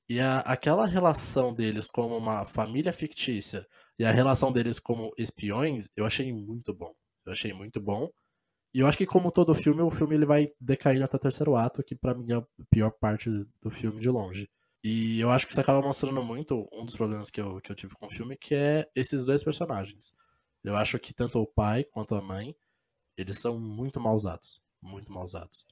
E 0.10 0.20
a- 0.20 0.40
aquela 0.40 0.86
relação 0.86 1.54
deles 1.54 1.90
como 1.90 2.18
uma 2.18 2.44
família 2.46 2.92
fictícia 2.92 3.66
e 3.98 4.04
a 4.06 4.12
relação 4.12 4.52
deles 4.52 4.80
como 4.80 5.12
espiões, 5.18 5.88
eu 5.96 6.06
achei 6.06 6.32
muito 6.34 6.74
bom. 6.74 6.94
Eu 7.26 7.32
achei 7.32 7.54
muito 7.54 7.80
bom. 7.80 8.10
E 8.74 8.80
eu 8.80 8.88
acho 8.88 8.98
que 8.98 9.06
como 9.06 9.32
todo 9.32 9.54
filme, 9.54 9.82
o 9.82 9.92
filme 9.92 10.16
ele 10.16 10.26
vai 10.26 10.50
decair 10.60 11.04
até 11.04 11.16
o 11.18 11.20
terceiro 11.20 11.56
ato, 11.56 11.84
que 11.84 11.96
pra 11.96 12.14
mim 12.14 12.32
é 12.32 12.36
a 12.36 12.46
pior 12.70 12.92
parte 12.92 13.30
do 13.62 13.70
filme 13.70 14.00
de 14.00 14.10
longe. 14.10 14.50
E 14.84 15.20
eu 15.20 15.30
acho 15.30 15.46
que 15.46 15.52
isso 15.52 15.62
acaba 15.62 15.82
mostrando 15.82 16.24
muito 16.24 16.68
um 16.74 16.84
dos 16.86 16.96
problemas 16.96 17.30
que 17.30 17.40
eu, 17.40 17.62
que 17.62 17.72
eu 17.72 17.76
tive 17.76 17.94
com 17.96 18.08
o 18.08 18.10
filme, 18.10 18.36
que 18.38 18.56
é 18.56 18.90
esses 18.96 19.26
dois 19.28 19.44
personagens. 19.44 20.14
Eu 20.64 20.76
acho 20.76 21.00
que 21.00 21.14
tanto 21.14 21.40
o 21.40 21.48
pai 21.48 21.84
quanto 21.84 22.16
a 22.16 22.22
mãe, 22.22 22.56
eles 23.18 23.40
são 23.40 23.60
muito 23.60 24.00
mal 24.00 24.16
usados. 24.16 24.62
Muito 24.82 25.12
mal 25.12 25.24
usados. 25.24 25.66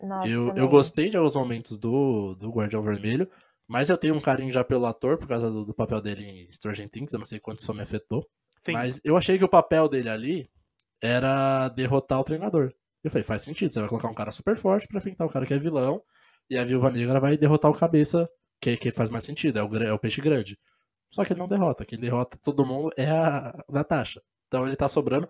Nossa, 0.00 0.28
Eu, 0.28 0.54
eu 0.54 0.68
gostei 0.68 1.10
de 1.10 1.16
alguns 1.16 1.34
momentos 1.34 1.76
do, 1.76 2.34
do 2.34 2.50
Guardião 2.50 2.82
Vermelho, 2.82 3.28
mas 3.66 3.90
eu 3.90 3.98
tenho 3.98 4.14
um 4.14 4.20
carinho 4.20 4.52
já 4.52 4.62
pelo 4.62 4.86
ator 4.86 5.18
por 5.18 5.26
causa 5.26 5.50
do, 5.50 5.64
do 5.64 5.74
papel 5.74 6.00
dele 6.00 6.24
em 6.24 6.50
Stranger 6.50 6.88
Things, 6.88 7.12
eu 7.12 7.18
não 7.18 7.26
sei 7.26 7.40
quanto 7.40 7.58
isso 7.58 7.74
me 7.74 7.82
afetou. 7.82 8.28
Sim. 8.64 8.72
Mas 8.72 9.00
eu 9.04 9.16
achei 9.16 9.36
que 9.36 9.44
o 9.44 9.48
papel 9.48 9.88
dele 9.88 10.08
ali 10.08 10.50
era 11.02 11.68
derrotar 11.68 12.20
o 12.20 12.24
treinador. 12.24 12.72
Eu 13.02 13.10
falei, 13.10 13.24
faz 13.24 13.42
sentido, 13.42 13.72
você 13.72 13.80
vai 13.80 13.88
colocar 13.88 14.08
um 14.08 14.14
cara 14.14 14.30
super 14.30 14.56
forte 14.56 14.88
pra 14.88 14.98
enfrentar 14.98 15.26
o 15.26 15.30
cara 15.30 15.46
que 15.46 15.54
é 15.54 15.58
vilão, 15.58 16.02
e 16.50 16.58
a 16.58 16.64
Viúva 16.64 16.90
Negra 16.90 17.20
vai 17.20 17.36
derrotar 17.36 17.70
o 17.70 17.74
cabeça, 17.74 18.28
que, 18.60 18.76
que 18.76 18.90
faz 18.90 19.10
mais 19.10 19.24
sentido, 19.24 19.58
é 19.58 19.62
o, 19.62 19.76
é 19.76 19.92
o 19.92 19.98
peixe 19.98 20.20
grande. 20.20 20.58
Só 21.10 21.24
que 21.24 21.32
ele 21.32 21.40
não 21.40 21.48
derrota, 21.48 21.84
quem 21.84 21.98
derrota 21.98 22.38
todo 22.42 22.66
mundo 22.66 22.90
é 22.96 23.10
a 23.10 23.54
Natasha. 23.70 24.20
Então 24.46 24.66
ele 24.66 24.76
tá 24.76 24.88
sobrando. 24.88 25.28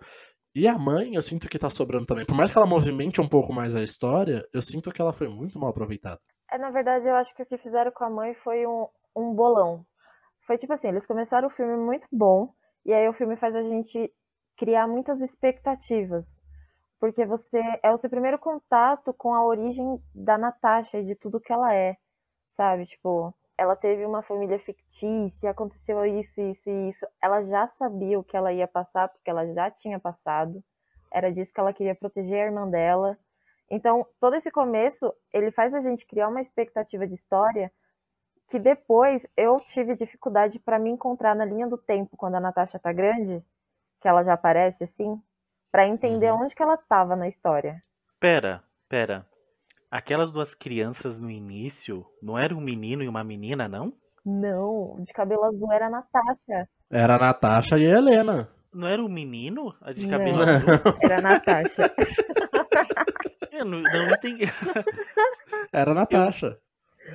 E 0.53 0.67
a 0.67 0.77
mãe, 0.77 1.13
eu 1.13 1.21
sinto 1.21 1.47
que 1.47 1.59
tá 1.59 1.69
sobrando 1.69 2.05
também. 2.05 2.25
Por 2.25 2.35
mais 2.35 2.51
que 2.51 2.57
ela 2.57 2.67
movimente 2.67 3.21
um 3.21 3.27
pouco 3.27 3.53
mais 3.53 3.75
a 3.75 3.83
história, 3.83 4.41
eu 4.53 4.61
sinto 4.61 4.91
que 4.91 5.01
ela 5.01 5.13
foi 5.13 5.27
muito 5.27 5.59
mal 5.59 5.69
aproveitada. 5.69 6.19
É, 6.51 6.57
na 6.57 6.71
verdade, 6.71 7.07
eu 7.07 7.15
acho 7.15 7.35
que 7.35 7.43
o 7.43 7.45
que 7.45 7.57
fizeram 7.57 7.91
com 7.91 8.03
a 8.03 8.09
mãe 8.09 8.33
foi 8.33 8.65
um, 8.65 8.87
um 9.15 9.33
bolão. 9.33 9.85
Foi 10.47 10.57
tipo 10.57 10.73
assim, 10.73 10.87
eles 10.87 11.05
começaram 11.05 11.47
o 11.47 11.51
filme 11.51 11.77
muito 11.77 12.07
bom, 12.11 12.51
e 12.83 12.91
aí 12.91 13.07
o 13.07 13.13
filme 13.13 13.35
faz 13.35 13.55
a 13.55 13.61
gente 13.61 14.11
criar 14.57 14.87
muitas 14.87 15.21
expectativas. 15.21 16.27
Porque 16.99 17.25
você 17.25 17.61
é 17.83 17.91
o 17.91 17.97
seu 17.97 18.09
primeiro 18.09 18.39
contato 18.39 19.13
com 19.13 19.33
a 19.33 19.45
origem 19.45 20.01
da 20.13 20.37
Natasha 20.37 20.97
e 20.99 21.05
de 21.05 21.15
tudo 21.15 21.39
que 21.39 21.53
ela 21.53 21.73
é, 21.73 21.95
sabe? 22.49 22.87
Tipo, 22.87 23.33
ela 23.59 23.75
teve 23.75 24.05
uma 24.05 24.21
família 24.21 24.57
fictícia, 24.57 25.51
aconteceu 25.51 26.05
isso, 26.05 26.39
isso 26.39 26.69
e 26.69 26.87
isso. 26.87 27.05
Ela 27.21 27.43
já 27.43 27.67
sabia 27.67 28.17
o 28.17 28.23
que 28.23 28.37
ela 28.37 28.53
ia 28.53 28.65
passar, 28.65 29.09
porque 29.09 29.29
ela 29.29 29.45
já 29.53 29.69
tinha 29.69 29.99
passado. 29.99 30.63
Era 31.11 31.29
disso 31.29 31.53
que 31.53 31.59
ela 31.59 31.73
queria 31.73 31.93
proteger 31.93 32.41
a 32.41 32.45
irmã 32.45 32.69
dela. 32.69 33.17
Então, 33.69 34.07
todo 34.17 34.35
esse 34.35 34.49
começo, 34.49 35.13
ele 35.33 35.51
faz 35.51 35.73
a 35.73 35.81
gente 35.81 36.05
criar 36.05 36.29
uma 36.29 36.39
expectativa 36.39 37.05
de 37.05 37.15
história 37.15 37.69
que 38.47 38.57
depois 38.57 39.27
eu 39.35 39.59
tive 39.59 39.93
dificuldade 39.93 40.57
para 40.57 40.79
me 40.79 40.89
encontrar 40.89 41.35
na 41.35 41.43
linha 41.43 41.67
do 41.67 41.77
tempo 41.77 42.15
quando 42.15 42.35
a 42.35 42.39
Natasha 42.39 42.79
tá 42.79 42.93
grande, 42.93 43.43
que 43.99 44.07
ela 44.07 44.23
já 44.23 44.33
aparece 44.33 44.85
assim, 44.85 45.21
para 45.69 45.85
entender 45.85 46.31
Uhum. 46.31 46.43
onde 46.43 46.55
que 46.55 46.63
ela 46.63 46.77
tava 46.77 47.13
na 47.13 47.27
história. 47.27 47.83
Pera, 48.21 48.63
pera. 48.87 49.27
Aquelas 49.91 50.31
duas 50.31 50.53
crianças 50.53 51.19
no 51.19 51.29
início 51.31 52.05
não 52.21 52.37
era 52.37 52.55
um 52.55 52.61
menino 52.61 53.03
e 53.03 53.07
uma 53.07 53.23
menina, 53.23 53.67
não? 53.67 53.93
Não, 54.25 54.97
de 55.03 55.11
cabelo 55.13 55.43
azul 55.45 55.71
era 55.71 55.87
a 55.87 55.89
Natasha. 55.89 56.67
Era 56.91 57.15
a 57.15 57.19
Natasha 57.19 57.77
e 57.77 57.85
a 57.87 57.97
Helena. 57.97 58.49
Não 58.71 58.87
era 58.87 59.03
um 59.03 59.09
menino? 59.09 59.73
A 59.81 59.91
de 59.91 60.03
Não. 60.05 60.09
cabelo 60.11 60.41
azul? 60.41 60.69
Era 61.01 61.17
a 61.17 61.21
Natasha. 61.21 61.91
Eu 63.51 63.65
não, 63.65 63.81
não 63.81 64.11
entendi. 64.13 64.43
Era 65.73 65.89
a 65.91 65.93
Natasha. 65.95 66.59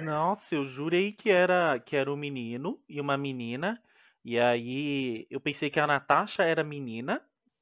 Nossa, 0.02 0.56
eu 0.56 0.66
jurei 0.66 1.12
que 1.12 1.30
era 1.30 1.78
que 1.78 1.96
era 1.96 2.12
um 2.12 2.16
menino 2.16 2.80
e 2.88 3.00
uma 3.00 3.16
menina. 3.16 3.80
E 4.24 4.38
aí 4.40 5.26
eu 5.30 5.38
pensei 5.38 5.70
que 5.70 5.78
a 5.78 5.86
Natasha 5.86 6.42
era 6.42 6.64
menina, 6.64 7.20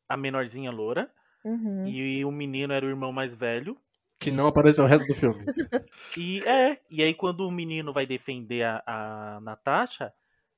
a 0.09 0.17
menorzinha 0.17 0.71
loura, 0.71 1.11
Uhum. 1.45 1.87
e 1.89 2.25
o 2.25 2.31
menino 2.31 2.73
era 2.73 2.87
o 2.87 2.89
irmão 2.89 3.13
mais 3.13 3.35
velho. 3.35 3.77
Que 4.23 4.31
não 4.31 4.47
apareceu 4.47 4.85
o 4.85 4.89
resto 4.89 5.07
do 5.07 5.15
filme. 5.15 5.45
E 6.17 6.41
é, 6.47 6.79
e 6.91 7.03
aí 7.03 7.15
quando 7.15 7.47
o 7.47 7.51
menino 7.51 7.93
vai 7.93 8.07
defender 8.07 8.63
a, 8.63 8.83
a 8.87 9.41
Natasha 9.41 10.13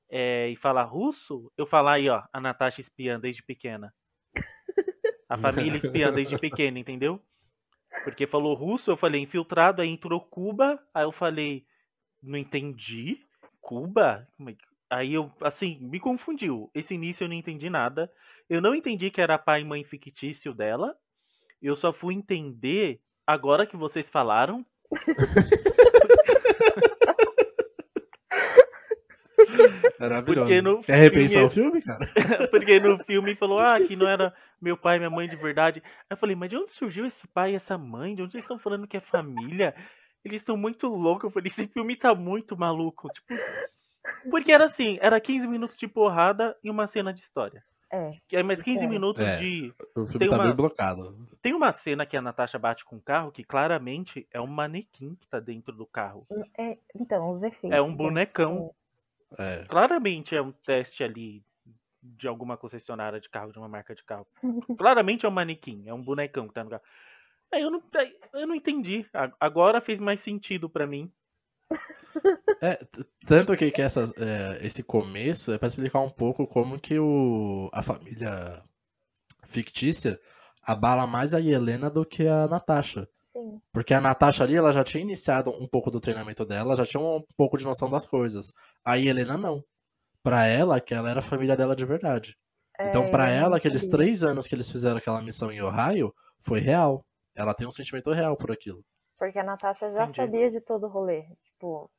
é, 0.09 0.49
e 0.49 0.55
falar 0.55 0.83
russo, 0.83 1.51
eu 1.57 1.65
falar 1.65 1.93
aí, 1.93 2.09
ó, 2.09 2.21
a 2.31 2.41
Natasha 2.41 2.81
espiã 2.81 3.19
desde 3.19 3.43
pequena. 3.43 3.93
A 5.27 5.37
família 5.37 5.77
espiã 5.77 6.13
desde 6.13 6.37
pequena, 6.37 6.77
entendeu? 6.77 7.19
Porque 8.03 8.27
falou 8.27 8.53
russo, 8.53 8.91
eu 8.91 8.97
falei 8.97 9.21
infiltrado, 9.21 9.81
aí 9.81 9.89
entrou 9.89 10.21
Cuba, 10.21 10.79
aí 10.93 11.03
eu 11.03 11.11
falei, 11.11 11.65
não 12.21 12.37
entendi. 12.37 13.19
Cuba? 13.59 14.27
É 14.39 14.55
Aí 14.89 15.13
eu, 15.13 15.31
assim, 15.41 15.79
me 15.81 15.99
confundiu. 15.99 16.69
Esse 16.73 16.93
início 16.93 17.23
eu 17.23 17.27
não 17.27 17.35
entendi 17.35 17.69
nada. 17.69 18.11
Eu 18.47 18.61
não 18.61 18.75
entendi 18.75 19.09
que 19.09 19.19
era 19.19 19.39
pai 19.39 19.61
e 19.61 19.65
mãe 19.65 19.83
fictício 19.83 20.53
dela. 20.53 20.95
Eu 21.61 21.75
só 21.75 21.91
fui 21.91 22.13
entender 22.13 23.01
agora 23.25 23.65
que 23.65 23.77
vocês 23.77 24.09
falaram. 24.09 24.65
Maravilhoso. 29.99 30.41
Porque 30.41 30.61
no 30.61 30.81
Quer 30.81 30.95
repensar 30.95 31.47
filme- 31.47 31.47
o 31.47 31.49
filme, 31.49 31.81
cara? 31.81 32.05
Porque 32.51 32.79
no 32.79 32.97
filme 33.03 33.35
falou, 33.35 33.59
ah, 33.59 33.79
que 33.79 33.95
não 33.95 34.07
era 34.07 34.33
meu 34.61 34.77
pai 34.77 34.95
e 34.95 34.99
minha 34.99 35.09
mãe 35.09 35.27
de 35.27 35.35
verdade. 35.35 35.81
Eu 36.09 36.17
falei, 36.17 36.35
mas 36.35 36.49
de 36.49 36.57
onde 36.57 36.71
surgiu 36.71 37.05
esse 37.05 37.27
pai 37.27 37.51
e 37.51 37.55
essa 37.55 37.77
mãe? 37.77 38.15
De 38.15 38.21
onde 38.21 38.35
eles 38.35 38.43
estão 38.43 38.59
falando 38.59 38.87
que 38.87 38.97
é 38.97 39.01
família? 39.01 39.75
Eles 40.23 40.41
estão 40.41 40.57
muito 40.57 40.87
loucos. 40.87 41.25
Eu 41.25 41.31
falei, 41.31 41.47
esse 41.47 41.67
filme 41.67 41.95
tá 41.95 42.13
muito 42.15 42.57
maluco. 42.57 43.09
Tipo, 43.09 43.33
porque 44.29 44.51
era 44.51 44.65
assim, 44.65 44.97
era 45.01 45.19
15 45.19 45.47
minutos 45.47 45.77
de 45.77 45.87
porrada 45.87 46.55
e 46.63 46.69
uma 46.69 46.87
cena 46.87 47.13
de 47.13 47.21
história. 47.21 47.63
É. 47.95 48.37
Aí 48.37 48.43
mais 48.43 48.61
15 48.61 48.79
Sério. 48.79 48.89
minutos 48.93 49.21
É. 49.25 49.37
de. 49.37 49.73
O 49.95 50.05
filme 50.05 50.19
Tem 50.19 50.29
tá 50.29 50.35
uma- 50.35 50.43
bem 50.45 50.55
blocado. 50.55 51.27
Tem 51.41 51.53
uma 51.53 51.71
cena 51.71 52.05
que 52.05 52.17
a 52.17 52.21
Natasha 52.21 52.57
bate 52.59 52.83
com 52.83 52.97
o 52.97 53.01
carro 53.01 53.31
que 53.31 53.43
claramente 53.43 54.27
é 54.31 54.41
um 54.41 54.47
manequim 54.47 55.15
que 55.15 55.27
tá 55.27 55.39
dentro 55.39 55.73
do 55.73 55.85
carro. 55.85 56.25
É, 56.57 56.77
então, 56.95 57.29
os 57.29 57.43
efeitos. 57.43 57.71
É 57.77 57.81
um 57.81 57.87
gente. 57.87 57.97
bonecão. 57.97 58.73
É. 59.37 59.63
Claramente 59.67 60.35
é 60.35 60.41
um 60.41 60.51
teste 60.51 61.03
ali 61.03 61.43
de 62.01 62.27
alguma 62.27 62.55
concessionária 62.57 63.19
de 63.19 63.29
carro, 63.29 63.51
de 63.51 63.57
uma 63.57 63.67
marca 63.67 63.95
de 63.95 64.03
carro. 64.03 64.27
Claramente 64.77 65.25
é 65.25 65.29
um 65.29 65.31
manequim, 65.31 65.83
é 65.87 65.93
um 65.93 66.01
bonecão 66.01 66.47
que 66.47 66.53
tá 66.53 66.63
no 66.63 66.69
carro. 66.69 66.83
Aí 67.51 67.61
eu 67.61 67.71
não, 67.71 67.81
eu 68.33 68.47
não 68.47 68.55
entendi. 68.55 69.05
Agora 69.39 69.79
fez 69.81 69.99
mais 69.99 70.21
sentido 70.21 70.69
pra 70.69 70.85
mim. 70.87 71.11
É, 72.61 72.79
tanto 73.27 73.55
que, 73.57 73.69
que 73.71 73.81
essas, 73.81 74.11
é, 74.17 74.65
esse 74.65 74.81
começo 74.83 75.51
é 75.51 75.57
pra 75.57 75.67
explicar 75.67 75.99
um 75.99 76.09
pouco 76.09 76.47
como 76.47 76.79
que 76.79 76.97
o, 76.97 77.69
a 77.73 77.81
família 77.81 78.63
fictícia 79.43 80.19
abala 80.63 81.05
mais 81.05 81.33
a 81.33 81.41
Helena 81.41 81.89
do 81.89 82.05
que 82.05 82.27
a 82.27 82.47
Natasha. 82.47 83.07
Sim. 83.33 83.59
Porque 83.73 83.93
a 83.93 84.01
Natasha 84.01 84.43
ali, 84.43 84.55
ela 84.55 84.71
já 84.71 84.83
tinha 84.83 85.03
iniciado 85.03 85.51
um 85.51 85.67
pouco 85.67 85.91
do 85.91 85.99
treinamento 85.99 86.45
dela, 86.45 86.75
já 86.75 86.85
tinha 86.85 87.01
um 87.01 87.21
pouco 87.37 87.57
de 87.57 87.65
noção 87.65 87.89
das 87.89 88.05
coisas. 88.05 88.51
A 88.83 88.97
Helena 88.97 89.37
não. 89.37 89.63
Pra 90.23 90.47
ela, 90.47 90.79
que 90.79 90.93
ela 90.93 91.09
era 91.09 91.19
a 91.19 91.23
família 91.23 91.55
dela 91.55 91.75
de 91.75 91.85
verdade. 91.85 92.35
Então, 92.79 93.03
É, 93.03 93.11
pra 93.11 93.29
eu 93.29 93.37
não 93.37 93.45
ela, 93.45 93.57
aqueles 93.57 93.85
três 93.87 94.23
anos 94.23 94.47
que 94.47 94.55
eles 94.55 94.71
fizeram 94.71 94.97
aquela 94.97 95.21
missão 95.21 95.51
em 95.51 95.61
Ohio, 95.61 96.13
foi 96.41 96.59
real. 96.59 97.05
Ela 97.35 97.53
tem 97.53 97.67
um 97.67 97.71
sentimento 97.71 98.11
real 98.11 98.35
por 98.35 98.51
aquilo. 98.51 98.83
Porque 99.17 99.37
a 99.37 99.43
Natasha 99.43 99.91
já 99.91 100.03
Entendi. 100.03 100.15
sabia 100.15 100.51
de 100.51 100.61
todo 100.61 100.87
o 100.87 100.89
rolê. 100.89 101.25
Tipo, 101.55 101.89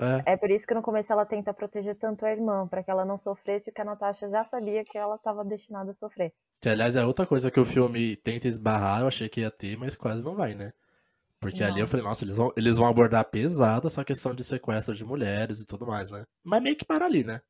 É, 0.00 0.24
é 0.32 0.36
por 0.36 0.50
isso 0.50 0.66
que 0.66 0.74
no 0.74 0.82
começo 0.82 1.12
ela 1.12 1.26
tenta 1.26 1.54
proteger 1.54 1.96
tanto 1.96 2.24
a 2.26 2.32
irmã, 2.32 2.66
pra 2.68 2.82
que 2.82 2.90
ela 2.90 3.04
não 3.04 3.18
sofresse 3.18 3.70
o 3.70 3.72
que 3.72 3.80
a 3.82 3.84
Natasha 3.84 4.28
já 4.30 4.44
sabia 4.44 4.84
que 4.84 4.98
ela 4.98 5.16
estava 5.16 5.44
destinada 5.44 5.90
a 5.92 5.94
sofrer. 5.94 6.32
que 6.60 6.68
aliás 6.68 6.96
é 6.96 7.04
outra 7.04 7.26
coisa 7.26 7.50
que 7.50 7.60
o 7.60 7.64
filme 7.64 8.16
tenta 8.16 8.48
esbarrar, 8.48 9.00
eu 9.02 9.08
achei 9.08 9.28
que 9.28 9.40
ia 9.42 9.50
ter, 9.50 9.76
mas 9.76 9.96
quase 9.96 10.24
não 10.24 10.34
vai, 10.34 10.54
né? 10.54 10.72
Porque 11.40 11.62
ali 11.64 11.74
Não. 11.74 11.80
eu 11.80 11.86
falei, 11.86 12.04
nossa, 12.04 12.24
eles 12.24 12.36
vão, 12.36 12.50
eles 12.56 12.76
vão 12.78 12.88
abordar 12.88 13.24
pesado 13.30 13.86
essa 13.88 14.04
questão 14.04 14.34
de 14.34 14.44
sequestro 14.44 14.94
de 14.94 15.04
mulheres 15.04 15.60
e 15.60 15.66
tudo 15.66 15.86
mais, 15.86 16.10
né? 16.10 16.24
Mas 16.44 16.62
meio 16.62 16.76
que 16.76 16.84
para 16.86 17.06
ali, 17.06 17.24
né? 17.24 17.40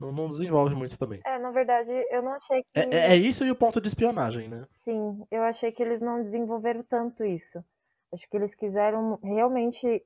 Não, 0.00 0.12
não 0.12 0.28
desenvolve 0.28 0.74
muito 0.74 0.98
também. 0.98 1.20
É, 1.26 1.38
na 1.38 1.50
verdade, 1.52 1.90
eu 2.10 2.22
não 2.22 2.32
achei 2.32 2.62
que. 2.62 2.80
É, 2.80 2.96
é- 2.96 3.12
é 3.12 3.16
isso 3.16 3.44
e 3.44 3.50
o 3.50 3.56
ponto 3.56 3.80
de 3.80 3.88
espionagem, 3.88 4.48
né? 4.48 4.66
Sim, 4.70 5.26
eu 5.30 5.42
achei 5.42 5.72
que 5.72 5.82
eles 5.82 6.00
não 6.00 6.22
desenvolveram 6.22 6.82
tanto 6.84 7.24
isso. 7.24 7.64
Acho 8.12 8.28
que 8.28 8.36
eles 8.36 8.54
quiseram 8.54 9.18
realmente 9.22 10.04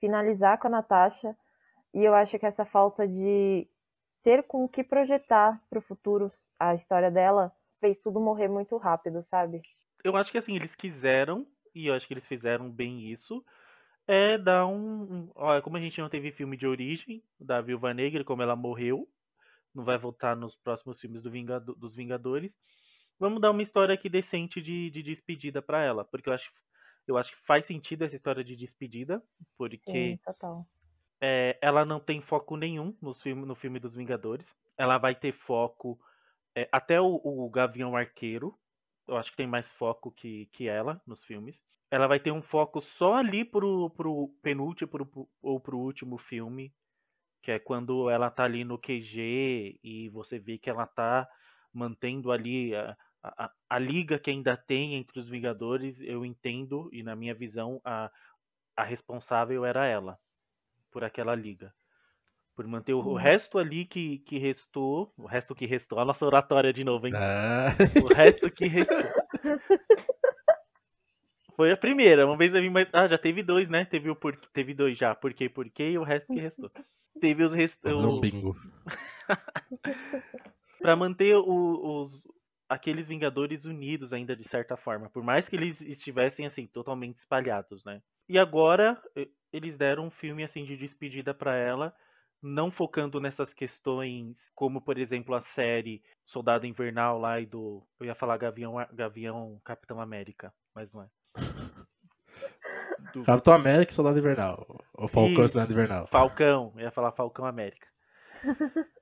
finalizar 0.00 0.58
com 0.58 0.66
a 0.68 0.70
Natasha. 0.70 1.36
E 1.94 2.04
eu 2.04 2.14
acho 2.14 2.38
que 2.38 2.46
essa 2.46 2.64
falta 2.64 3.06
de 3.06 3.68
ter 4.22 4.42
com 4.44 4.64
o 4.64 4.68
que 4.68 4.84
projetar 4.84 5.60
pro 5.68 5.80
futuro 5.80 6.30
a 6.58 6.74
história 6.74 7.10
dela 7.10 7.52
fez 7.80 7.98
tudo 7.98 8.20
morrer 8.20 8.48
muito 8.48 8.76
rápido, 8.76 9.22
sabe? 9.22 9.62
Eu 10.04 10.16
acho 10.16 10.30
que 10.30 10.38
assim, 10.38 10.54
eles 10.56 10.74
quiseram, 10.74 11.46
e 11.74 11.86
eu 11.86 11.94
acho 11.94 12.06
que 12.06 12.14
eles 12.14 12.26
fizeram 12.26 12.70
bem 12.70 13.10
isso, 13.10 13.44
é 14.06 14.36
dar 14.36 14.66
um. 14.66 15.30
ó, 15.34 15.60
como 15.62 15.76
a 15.76 15.80
gente 15.80 16.00
não 16.00 16.08
teve 16.08 16.32
filme 16.32 16.56
de 16.56 16.66
origem 16.66 17.22
da 17.38 17.60
Viúva 17.60 17.94
Negra, 17.94 18.24
como 18.24 18.42
ela 18.42 18.56
morreu, 18.56 19.08
não 19.74 19.84
vai 19.84 19.98
voltar 19.98 20.36
nos 20.36 20.56
próximos 20.56 21.00
filmes 21.00 21.22
do 21.22 21.30
Vingado- 21.30 21.74
dos 21.74 21.94
Vingadores. 21.94 22.58
Vamos 23.18 23.40
dar 23.40 23.50
uma 23.50 23.62
história 23.62 23.94
aqui 23.94 24.08
decente 24.08 24.60
de, 24.62 24.90
de 24.90 25.02
despedida 25.02 25.60
pra 25.62 25.82
ela, 25.82 26.04
porque 26.04 26.28
eu 26.28 26.32
acho, 26.32 26.50
eu 27.06 27.16
acho 27.16 27.32
que 27.32 27.46
faz 27.46 27.64
sentido 27.64 28.04
essa 28.04 28.16
história 28.16 28.44
de 28.44 28.56
despedida, 28.56 29.22
porque 29.56 29.90
Sim, 29.90 30.18
é, 31.20 31.58
ela 31.60 31.84
não 31.84 32.00
tem 32.00 32.20
foco 32.20 32.56
nenhum 32.56 32.96
nos 33.00 33.20
filme, 33.20 33.44
no 33.44 33.54
filme 33.54 33.78
dos 33.78 33.94
Vingadores. 33.94 34.56
Ela 34.76 34.96
vai 34.96 35.14
ter 35.14 35.32
foco 35.32 36.00
é, 36.54 36.68
até 36.72 37.00
o, 37.00 37.20
o 37.22 37.50
Gavião 37.50 37.96
Arqueiro. 37.96 38.58
Eu 39.06 39.16
acho 39.16 39.30
que 39.30 39.36
tem 39.36 39.46
mais 39.46 39.70
foco 39.70 40.10
que, 40.10 40.46
que 40.46 40.68
ela 40.68 41.00
nos 41.06 41.22
filmes. 41.24 41.62
Ela 41.90 42.06
vai 42.06 42.20
ter 42.20 42.30
um 42.30 42.42
foco 42.42 42.80
só 42.80 43.14
ali 43.14 43.44
pro, 43.44 43.90
pro 43.90 44.28
penúltimo 44.42 44.88
pro, 44.88 45.28
ou 45.42 45.60
pro 45.60 45.78
último 45.78 46.16
filme. 46.16 46.72
Que 47.42 47.52
é 47.52 47.58
quando 47.58 48.08
ela 48.08 48.30
tá 48.30 48.44
ali 48.44 48.64
no 48.64 48.78
QG 48.78 49.80
e 49.82 50.08
você 50.10 50.38
vê 50.38 50.58
que 50.58 50.70
ela 50.70 50.86
tá 50.86 51.28
mantendo 51.72 52.30
ali 52.30 52.74
a, 52.74 52.96
a, 53.22 53.50
a 53.68 53.78
liga 53.78 54.18
que 54.18 54.30
ainda 54.30 54.56
tem 54.56 54.94
entre 54.94 55.18
os 55.18 55.28
Vingadores. 55.28 56.00
Eu 56.00 56.24
entendo, 56.24 56.88
e 56.92 57.02
na 57.02 57.14
minha 57.14 57.34
visão, 57.34 57.80
a, 57.84 58.10
a 58.76 58.84
responsável 58.84 59.64
era 59.64 59.86
ela 59.86 60.18
por 60.90 61.04
aquela 61.04 61.34
liga. 61.34 61.72
Por 62.56 62.66
manter 62.66 62.92
o, 62.92 63.00
o 63.00 63.16
Sim. 63.16 63.22
resto 63.22 63.58
ali 63.58 63.84
que, 63.86 64.18
que 64.20 64.38
restou. 64.38 65.12
O 65.16 65.26
resto 65.26 65.54
que 65.54 65.66
restou. 65.66 65.98
A 65.98 66.04
nossa 66.04 66.26
oratória 66.26 66.72
de 66.72 66.84
novo, 66.84 67.06
hein? 67.06 67.12
É. 67.14 68.02
O 68.02 68.08
resto 68.14 68.50
que 68.50 68.66
restou. 68.66 68.98
Foi 71.56 71.72
a 71.72 71.76
primeira. 71.76 72.26
Uma 72.26 72.36
vez 72.36 72.54
eu 72.54 72.60
vi 72.60 72.70
mais. 72.70 72.88
Ah, 72.92 73.06
já 73.06 73.18
teve 73.18 73.42
dois, 73.42 73.68
né? 73.68 73.84
Teve 73.84 74.10
o 74.10 74.16
por... 74.16 74.36
Teve 74.52 74.74
dois 74.74 74.96
já. 74.98 75.14
Por 75.14 75.32
quê, 75.32 75.48
por 75.48 75.68
quê 75.70 75.90
e 75.90 75.98
o 75.98 76.02
resto 76.02 76.32
que 76.32 76.40
restou. 76.40 76.70
Teve 77.20 77.44
os 77.44 77.52
rest... 77.52 77.78
Um 77.84 78.16
o... 78.16 78.20
bingo. 78.20 78.56
Pra 80.80 80.96
manter 80.96 81.36
o- 81.36 82.06
os. 82.06 82.22
Aqueles 82.70 83.08
Vingadores 83.08 83.64
unidos 83.64 84.12
ainda 84.12 84.36
de 84.36 84.44
certa 84.44 84.76
forma. 84.76 85.10
Por 85.10 85.24
mais 85.24 85.48
que 85.48 85.56
eles 85.56 85.80
estivessem 85.80 86.46
assim, 86.46 86.66
totalmente 86.66 87.16
espalhados, 87.16 87.84
né? 87.84 88.00
E 88.28 88.38
agora 88.38 88.96
eles 89.52 89.76
deram 89.76 90.06
um 90.06 90.10
filme 90.10 90.44
assim 90.44 90.64
de 90.64 90.76
despedida 90.76 91.34
pra 91.34 91.56
ela, 91.56 91.92
não 92.40 92.70
focando 92.70 93.20
nessas 93.20 93.52
questões, 93.52 94.50
como 94.54 94.80
por 94.80 94.98
exemplo 94.98 95.34
a 95.34 95.42
série 95.42 96.00
Soldado 96.24 96.64
Invernal 96.64 97.18
lá 97.18 97.40
e 97.40 97.46
do. 97.46 97.82
Eu 97.98 98.06
ia 98.06 98.14
falar 98.14 98.36
Gavião, 98.36 98.76
Gavião 98.92 99.60
Capitão 99.64 100.00
América, 100.00 100.54
mas 100.72 100.92
não 100.92 101.02
é. 101.02 101.08
do 103.12 103.24
Capitão 103.24 103.52
América 103.52 103.90
e 103.90 103.94
Soldado 103.94 104.18
Invernal. 104.18 104.64
O 104.94 105.08
Falcão 105.08 105.42
e 105.42 105.44
Isso. 105.44 105.48
Soldado 105.48 105.72
Invernal. 105.72 106.06
Falcão. 106.06 106.72
Eu 106.76 106.82
ia 106.82 106.90
falar 106.90 107.10
Falcão 107.12 107.44
América. 107.44 107.88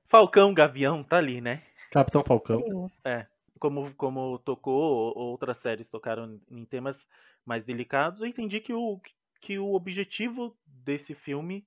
Falcão 0.07 0.53
Gavião 0.53 1.03
tá 1.03 1.17
ali, 1.17 1.39
né? 1.39 1.61
Capitão 1.91 2.23
Falcão. 2.23 2.61
É. 3.05 3.27
Como, 3.59 3.93
como 3.95 4.39
tocou, 4.39 4.81
ou- 5.15 5.17
outras 5.31 5.57
séries 5.59 5.89
tocaram 5.89 6.39
em 6.49 6.65
temas 6.65 7.07
mais 7.45 7.63
delicados, 7.65 8.21
eu 8.21 8.27
entendi 8.27 8.59
que 8.61 8.73
o, 8.73 8.99
que 9.41 9.59
o 9.59 9.73
objetivo 9.73 10.57
desse 10.65 11.13
filme 11.15 11.65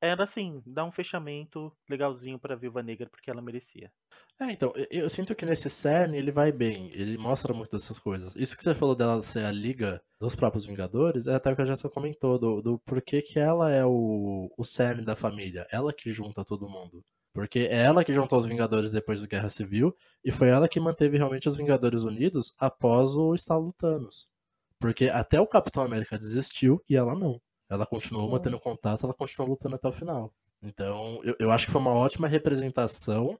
era, 0.00 0.24
assim, 0.24 0.62
dar 0.66 0.84
um 0.84 0.92
fechamento 0.92 1.76
legalzinho 1.88 2.38
pra 2.38 2.56
Viúva 2.56 2.82
Negra, 2.82 3.08
porque 3.10 3.30
ela 3.30 3.42
merecia. 3.42 3.92
É, 4.40 4.50
então, 4.50 4.72
eu, 4.76 4.86
eu 5.02 5.08
sinto 5.10 5.34
que 5.34 5.46
nesse 5.46 5.70
cerne 5.70 6.18
ele 6.18 6.32
vai 6.32 6.50
bem, 6.52 6.90
ele 6.92 7.16
mostra 7.16 7.54
muito 7.54 7.70
dessas 7.70 7.98
coisas. 7.98 8.34
Isso 8.36 8.56
que 8.56 8.62
você 8.62 8.74
falou 8.74 8.94
dela 8.94 9.22
ser 9.22 9.44
a 9.44 9.52
liga 9.52 10.02
dos 10.20 10.34
próprios 10.34 10.66
Vingadores, 10.66 11.26
é 11.26 11.34
até 11.34 11.52
o 11.52 11.56
que 11.56 11.62
a 11.62 11.64
Jéssica 11.64 11.88
comentou, 11.90 12.38
do, 12.38 12.60
do 12.60 12.78
porquê 12.80 13.22
que 13.22 13.38
ela 13.38 13.70
é 13.70 13.84
o, 13.84 14.50
o 14.56 14.64
cerne 14.64 15.04
da 15.04 15.14
família, 15.14 15.66
ela 15.70 15.92
que 15.92 16.10
junta 16.10 16.44
todo 16.44 16.68
mundo. 16.68 17.04
Porque 17.32 17.60
é 17.60 17.82
ela 17.82 18.04
que 18.04 18.12
juntou 18.12 18.38
os 18.38 18.44
Vingadores 18.44 18.90
depois 18.90 19.20
da 19.20 19.26
Guerra 19.26 19.48
Civil, 19.48 19.96
e 20.22 20.30
foi 20.30 20.48
ela 20.48 20.68
que 20.68 20.78
manteve 20.78 21.16
realmente 21.16 21.48
os 21.48 21.56
Vingadores 21.56 22.02
unidos 22.02 22.52
após 22.58 23.14
o 23.14 23.34
estalo 23.34 23.72
Thanos. 23.72 24.28
Porque 24.78 25.08
até 25.08 25.40
o 25.40 25.46
Capitão 25.46 25.82
América 25.82 26.18
desistiu 26.18 26.82
e 26.88 26.96
ela 26.96 27.14
não. 27.14 27.40
Ela 27.70 27.86
continuou 27.86 28.26
Sim. 28.26 28.32
mantendo 28.32 28.60
contato, 28.60 29.04
ela 29.04 29.14
continuou 29.14 29.50
lutando 29.50 29.76
até 29.76 29.88
o 29.88 29.92
final. 29.92 30.34
Então, 30.62 31.20
eu, 31.24 31.34
eu 31.38 31.50
acho 31.50 31.66
que 31.66 31.72
foi 31.72 31.80
uma 31.80 31.94
ótima 31.94 32.28
representação 32.28 33.38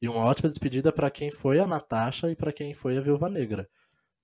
e 0.00 0.08
uma 0.08 0.24
ótima 0.24 0.48
despedida 0.48 0.92
pra 0.92 1.10
quem 1.10 1.30
foi 1.30 1.58
a 1.58 1.66
Natasha 1.66 2.30
e 2.30 2.36
pra 2.36 2.52
quem 2.52 2.72
foi 2.72 2.96
a 2.96 3.00
Viúva 3.00 3.28
Negra. 3.28 3.68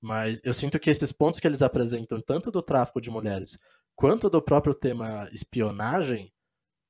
Mas 0.01 0.41
eu 0.45 0.55
sinto 0.55 0.79
que 0.79 0.91
esses 0.91 1.13
pontos 1.13 1.41
que 1.41 1.47
eles 1.47 1.63
apresentam, 1.63 2.21
tanto 2.21 2.51
do 2.51 2.63
tráfico 2.63 3.01
de 3.01 3.11
mulheres 3.11 3.59
quanto 3.95 4.29
do 4.29 4.43
próprio 4.43 4.75
tema 4.75 5.29
espionagem, 5.33 6.33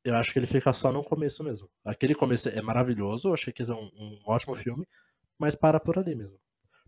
eu 0.04 0.14
acho 0.16 0.32
que 0.32 0.38
ele 0.38 0.46
fica 0.46 0.72
só 0.72 0.92
no 0.92 1.02
começo 1.02 1.42
mesmo. 1.42 1.68
Aquele 1.84 2.14
começo 2.14 2.48
é 2.48 2.60
maravilhoso, 2.60 3.28
eu 3.28 3.34
achei 3.34 3.52
que 3.52 3.62
é 3.62 3.74
um, 3.74 3.90
um 3.94 4.20
ótimo 4.26 4.54
filme, 4.54 4.86
mas 5.38 5.54
para 5.54 5.80
por 5.80 5.98
ali 5.98 6.14
mesmo. 6.14 6.38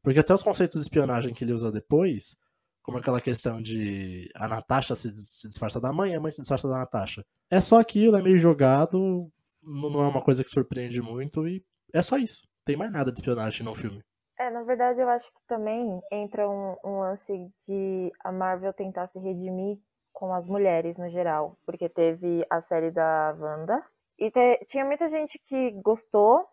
Porque 0.02 0.20
até 0.20 0.34
os 0.34 0.42
conceitos 0.42 0.76
de 0.76 0.82
espionagem 0.82 1.32
que 1.32 1.42
ele 1.42 1.52
usa 1.52 1.72
depois, 1.72 2.36
como 2.82 2.98
aquela 2.98 3.20
questão 3.20 3.60
de 3.60 4.30
a 4.36 4.46
Natasha 4.46 4.94
se, 4.94 5.12
se 5.16 5.48
disfarça 5.48 5.80
da 5.80 5.92
mãe, 5.92 6.14
a 6.14 6.20
mãe 6.20 6.30
se 6.30 6.40
disfarça 6.40 6.68
da 6.68 6.78
Natasha. 6.78 7.24
É 7.50 7.60
só 7.60 7.80
aquilo, 7.80 8.16
é 8.16 8.22
meio 8.22 8.38
jogado, 8.38 9.28
não 9.64 9.90
não 9.90 10.04
é 10.04 10.08
uma 10.08 10.22
coisa 10.22 10.44
que 10.44 10.50
surpreende 10.50 11.00
muito 11.00 11.48
e 11.48 11.64
é 11.92 12.02
só 12.02 12.16
isso. 12.16 12.46
Tem 12.64 12.76
mais 12.76 12.92
nada 12.92 13.10
de 13.10 13.18
espionagem 13.18 13.64
no 13.64 13.74
filme. 13.74 14.02
É, 14.38 14.50
na 14.50 14.62
verdade, 14.62 15.00
eu 15.00 15.08
acho 15.08 15.32
que 15.32 15.40
também 15.48 16.00
entra 16.12 16.48
um, 16.48 16.76
um 16.84 17.00
lance 17.00 17.32
de 17.66 18.12
a 18.22 18.30
Marvel 18.30 18.72
tentar 18.72 19.06
se 19.06 19.18
redimir 19.18 19.78
com 20.16 20.32
as 20.32 20.46
mulheres 20.46 20.96
no 20.96 21.08
geral. 21.10 21.58
Porque 21.66 21.88
teve 21.90 22.44
a 22.48 22.60
série 22.60 22.90
da 22.90 23.36
Wanda. 23.38 23.84
E 24.18 24.30
te- 24.30 24.64
tinha 24.66 24.84
muita 24.84 25.08
gente 25.10 25.38
que 25.38 25.72
gostou, 25.82 26.48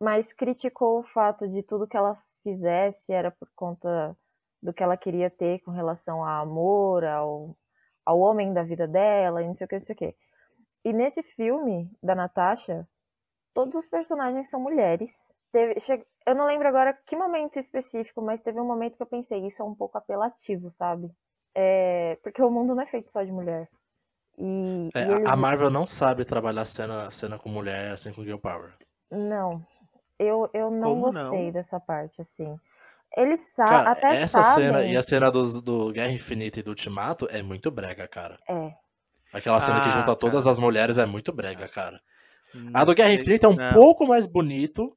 mas 0.00 0.32
criticou 0.32 0.98
o 0.98 1.04
fato 1.04 1.46
de 1.48 1.62
tudo 1.62 1.86
que 1.86 1.96
ela 1.96 2.18
fizesse 2.42 3.12
era 3.12 3.30
por 3.30 3.48
conta 3.54 4.16
do 4.60 4.72
que 4.74 4.82
ela 4.82 4.96
queria 4.96 5.30
ter 5.30 5.60
com 5.60 5.70
relação 5.70 6.24
a 6.24 6.40
amor, 6.40 7.04
ao, 7.04 7.56
ao 8.04 8.18
homem 8.18 8.52
da 8.52 8.64
vida 8.64 8.88
dela, 8.88 9.42
e 9.42 9.46
não 9.46 9.54
sei 9.54 9.64
o 9.66 9.68
que, 9.68 9.78
não 9.78 9.86
sei 9.86 9.94
o 9.94 9.98
que. 9.98 10.16
E 10.84 10.92
nesse 10.92 11.22
filme 11.22 11.90
da 12.02 12.14
Natasha, 12.14 12.88
todos 13.54 13.74
os 13.76 13.88
personagens 13.88 14.50
são 14.50 14.60
mulheres. 14.60 15.12
Teve, 15.52 15.80
che- 15.80 16.06
eu 16.26 16.34
não 16.34 16.46
lembro 16.46 16.68
agora 16.68 16.92
que 17.06 17.16
momento 17.16 17.58
específico, 17.58 18.22
mas 18.22 18.42
teve 18.42 18.60
um 18.60 18.66
momento 18.66 18.96
que 18.96 19.02
eu 19.02 19.06
pensei, 19.06 19.46
isso 19.46 19.62
é 19.62 19.64
um 19.64 19.74
pouco 19.74 19.98
apelativo, 19.98 20.70
sabe? 20.72 21.10
É, 21.54 22.16
porque 22.22 22.42
o 22.42 22.50
mundo 22.50 22.74
não 22.74 22.82
é 22.82 22.86
feito 22.86 23.10
só 23.12 23.22
de 23.22 23.32
mulher. 23.32 23.68
E, 24.38 24.90
É, 24.94 25.00
e 25.00 25.10
eles- 25.12 25.28
a- 25.28 25.32
a 25.32 25.36
Marvel 25.36 25.70
não 25.70 25.86
sabe 25.86 26.24
trabalhar 26.24 26.64
cena, 26.64 27.10
cena 27.10 27.38
com 27.38 27.48
mulher 27.48 27.92
assim 27.92 28.12
com 28.12 28.24
Girl 28.24 28.38
Power. 28.38 28.72
Não, 29.10 29.64
eu, 30.18 30.50
eu 30.54 30.70
não 30.70 30.94
Como 30.94 31.00
gostei 31.00 31.50
não? 31.50 31.52
dessa 31.52 31.80
parte, 31.80 32.20
assim. 32.22 32.58
Eles 33.16 33.40
sa 33.54 33.64
Cara, 33.66 33.92
até 33.92 34.22
essa 34.22 34.42
sabem. 34.42 34.64
cena 34.64 34.84
e 34.84 34.96
a 34.96 35.02
cena 35.02 35.30
dos, 35.30 35.60
do 35.62 35.92
Guerra 35.92 36.12
Infinita 36.12 36.60
e 36.60 36.62
do 36.62 36.70
Ultimato 36.70 37.26
é 37.30 37.42
muito 37.42 37.70
brega, 37.70 38.06
cara. 38.08 38.38
É, 38.48 38.74
Aquela 39.32 39.60
cena 39.60 39.80
que 39.80 39.88
Ah, 39.88 39.90
junta 39.90 40.14
todas 40.16 40.46
cara. 40.46 40.50
as 40.52 40.58
mulheres 40.58 40.98
é 40.98 41.06
muito 41.06 41.32
brega, 41.32 41.68
cara. 41.68 42.00
A 42.74 42.84
Não 42.84 42.86
do 42.86 42.94
Guerra 42.94 43.12
Infinita 43.14 43.46
é 43.46 43.50
um 43.50 43.56
não. 43.56 43.74
pouco 43.74 44.06
mais 44.06 44.26
bonito, 44.26 44.96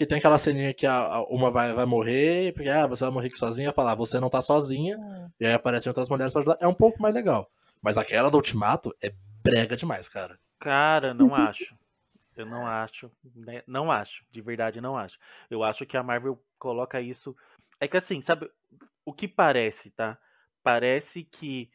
porque 0.00 0.06
tem 0.06 0.16
aquela 0.18 0.38
ceninha 0.38 0.72
que 0.72 0.86
a, 0.86 0.96
a- 0.96 1.24
uma 1.24 1.50
vai, 1.50 1.74
vai 1.74 1.84
morrer, 1.84 2.54
porque 2.54 2.70
ah, 2.70 2.86
você 2.86 3.04
vai 3.04 3.12
morrer 3.12 3.26
aqui 3.26 3.36
sozinha, 3.36 3.70
falar, 3.70 3.94
você 3.94 4.18
não 4.18 4.30
tá 4.30 4.40
sozinha, 4.40 4.96
e 5.38 5.44
aí 5.44 5.52
aparecem 5.52 5.90
outras 5.90 6.08
mulheres 6.08 6.32
pra 6.32 6.40
ajudar. 6.40 6.56
É 6.58 6.66
um 6.66 6.72
pouco 6.72 7.02
mais 7.02 7.14
legal. 7.14 7.50
Mas 7.82 7.98
aquela 7.98 8.30
do 8.30 8.36
Ultimato 8.38 8.94
é 9.02 9.12
brega 9.42 9.76
demais, 9.76 10.08
cara. 10.08 10.38
Cara, 10.58 11.12
não 11.12 11.34
acho. 11.34 11.74
Eu 12.34 12.46
não 12.46 12.66
acho. 12.66 13.10
né? 13.34 13.62
Não 13.66 13.92
acho. 13.92 14.24
De 14.30 14.40
verdade, 14.40 14.80
não 14.80 14.96
acho. 14.96 15.18
Eu 15.50 15.62
acho 15.62 15.84
que 15.84 15.98
a 15.98 16.02
Marvel 16.02 16.42
coloca 16.58 16.98
isso. 16.98 17.36
É 17.78 17.86
que 17.86 17.98
assim, 17.98 18.22
sabe? 18.22 18.50
O 19.04 19.12
que 19.12 19.28
parece, 19.28 19.90
tá? 19.90 20.16
Parece 20.62 21.24
que 21.24 21.70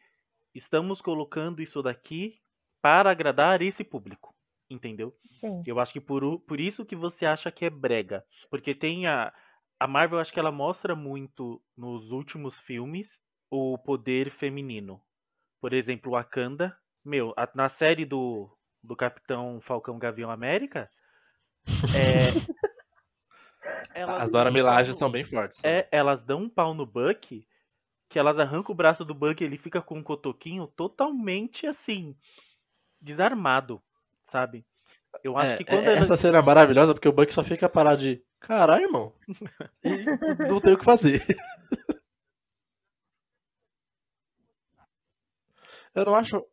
estamos 0.54 1.00
colocando 1.00 1.62
isso 1.62 1.80
daqui 1.82 2.40
para 2.82 3.10
agradar 3.10 3.62
esse 3.62 3.84
público. 3.84 4.34
Entendeu? 4.68 5.16
sim. 5.30 5.62
Eu 5.66 5.78
acho 5.78 5.92
que 5.92 6.00
por, 6.00 6.40
por 6.40 6.58
isso 6.60 6.84
que 6.84 6.96
você 6.96 7.24
acha 7.24 7.50
que 7.52 7.64
é 7.64 7.70
brega. 7.70 8.24
Porque 8.50 8.74
tem 8.74 9.06
a. 9.06 9.32
A 9.78 9.86
Marvel, 9.86 10.18
acho 10.18 10.32
que 10.32 10.40
ela 10.40 10.50
mostra 10.50 10.96
muito 10.96 11.62
nos 11.76 12.10
últimos 12.10 12.58
filmes 12.58 13.10
o 13.50 13.76
poder 13.76 14.30
feminino. 14.30 15.00
Por 15.60 15.72
exemplo, 15.74 16.12
Wakanda. 16.12 16.76
Meu, 17.04 17.32
a- 17.36 17.48
na 17.54 17.68
série 17.68 18.04
do, 18.06 18.50
do 18.82 18.96
Capitão 18.96 19.60
Falcão 19.60 19.98
Gavião 19.98 20.30
América. 20.30 20.90
É, 21.94 22.16
elas 23.94 24.22
As 24.22 24.30
Dora 24.30 24.50
Milaje 24.50 24.92
são 24.94 25.10
bem 25.10 25.22
fortes. 25.22 25.62
É, 25.64 25.86
elas 25.92 26.22
dão 26.22 26.42
um 26.42 26.48
pau 26.48 26.74
no 26.74 26.86
Buck. 26.86 27.46
Que 28.08 28.18
elas 28.18 28.38
arrancam 28.38 28.72
o 28.72 28.76
braço 28.76 29.04
do 29.04 29.14
Buck 29.14 29.42
e 29.42 29.44
ele 29.46 29.58
fica 29.58 29.82
com 29.82 29.98
um 29.98 30.02
cotoquinho 30.02 30.66
totalmente 30.68 31.66
assim. 31.66 32.16
Desarmado, 33.00 33.82
sabe? 34.26 34.64
Eu 35.24 35.36
acho 35.36 35.46
É, 35.46 35.56
que 35.56 35.64
quando 35.64 35.82
é, 35.82 35.86
elas- 35.86 36.00
essa 36.02 36.16
cena 36.16 36.38
é 36.38 36.42
maravilhosa 36.42 36.92
porque 36.92 37.08
o 37.08 37.12
Buck 37.12 37.32
só 37.32 37.42
fica 37.42 37.68
parado 37.68 38.02
de 38.02 38.22
caralho, 38.38 38.84
irmão. 38.84 39.12
E 39.82 40.04
não 40.52 40.60
tem 40.60 40.74
o 40.74 40.78
que 40.78 40.84
fazer. 40.84 41.22
Eu 45.94 46.04
não 46.04 46.14
acho. 46.14 46.44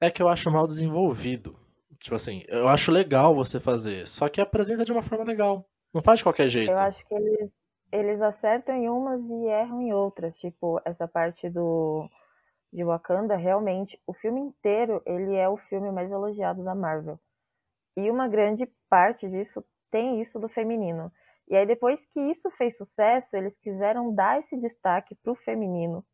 É 0.00 0.10
que 0.10 0.20
eu 0.20 0.28
acho 0.28 0.50
mal 0.50 0.66
desenvolvido. 0.66 1.58
Tipo 2.00 2.16
assim, 2.16 2.42
eu 2.48 2.68
acho 2.68 2.90
legal 2.92 3.34
você 3.34 3.58
fazer, 3.58 4.06
só 4.06 4.28
que 4.28 4.40
apresenta 4.40 4.84
de 4.84 4.92
uma 4.92 5.02
forma 5.02 5.24
legal. 5.24 5.66
Não 5.92 6.02
faz 6.02 6.18
de 6.18 6.24
qualquer 6.24 6.48
jeito. 6.48 6.70
Eu 6.72 6.78
acho 6.78 7.06
que 7.06 7.14
eles, 7.14 7.56
eles 7.90 8.20
acertam 8.20 8.74
em 8.74 8.88
umas 8.88 9.20
e 9.24 9.46
erram 9.46 9.80
em 9.80 9.92
outras. 9.94 10.36
Tipo, 10.36 10.80
essa 10.84 11.06
parte 11.08 11.48
do 11.48 12.06
de 12.74 12.82
Wakanda, 12.82 13.36
realmente, 13.36 14.00
o 14.04 14.12
filme 14.12 14.40
inteiro, 14.40 15.00
ele 15.06 15.36
é 15.36 15.48
o 15.48 15.56
filme 15.56 15.92
mais 15.92 16.10
elogiado 16.10 16.64
da 16.64 16.74
Marvel. 16.74 17.20
E 17.96 18.10
uma 18.10 18.26
grande 18.26 18.66
parte 18.90 19.28
disso 19.28 19.64
tem 19.92 20.20
isso 20.20 20.40
do 20.40 20.48
feminino. 20.48 21.12
E 21.46 21.54
aí, 21.54 21.64
depois 21.64 22.04
que 22.04 22.18
isso 22.18 22.50
fez 22.50 22.76
sucesso, 22.76 23.36
eles 23.36 23.56
quiseram 23.58 24.12
dar 24.12 24.40
esse 24.40 24.56
destaque 24.56 25.14
pro 25.14 25.36
feminino. 25.36 26.04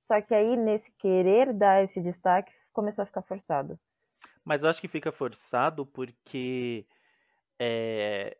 Só 0.00 0.20
que 0.20 0.34
aí, 0.34 0.56
nesse 0.56 0.90
querer 0.98 1.52
dar 1.52 1.84
esse 1.84 2.00
destaque, 2.00 2.52
começou 2.72 3.02
a 3.02 3.06
ficar 3.06 3.22
forçado. 3.22 3.78
Mas 4.44 4.64
eu 4.64 4.70
acho 4.70 4.80
que 4.80 4.88
fica 4.88 5.12
forçado 5.12 5.86
porque 5.86 6.84
é, 7.56 8.36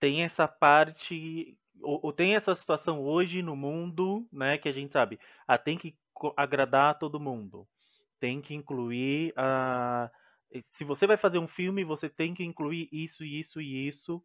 tem 0.00 0.22
essa 0.22 0.48
parte. 0.48 1.54
Ou, 1.82 2.00
ou 2.02 2.12
tem 2.14 2.34
essa 2.34 2.54
situação 2.54 3.02
hoje 3.02 3.42
no 3.42 3.54
mundo, 3.54 4.26
né? 4.32 4.56
Que 4.56 4.70
a 4.70 4.72
gente 4.72 4.92
sabe. 4.92 5.20
Ah, 5.46 5.58
tem 5.58 5.76
que 5.76 5.94
agradar 6.36 6.98
todo 6.98 7.20
mundo. 7.20 7.66
Tem 8.20 8.40
que 8.40 8.54
incluir 8.54 9.32
a. 9.36 10.10
Se 10.62 10.84
você 10.84 11.06
vai 11.06 11.16
fazer 11.16 11.38
um 11.38 11.48
filme, 11.48 11.84
você 11.84 12.08
tem 12.08 12.34
que 12.34 12.44
incluir 12.44 12.88
isso, 12.92 13.24
isso 13.24 13.60
e 13.60 13.86
isso. 13.86 14.22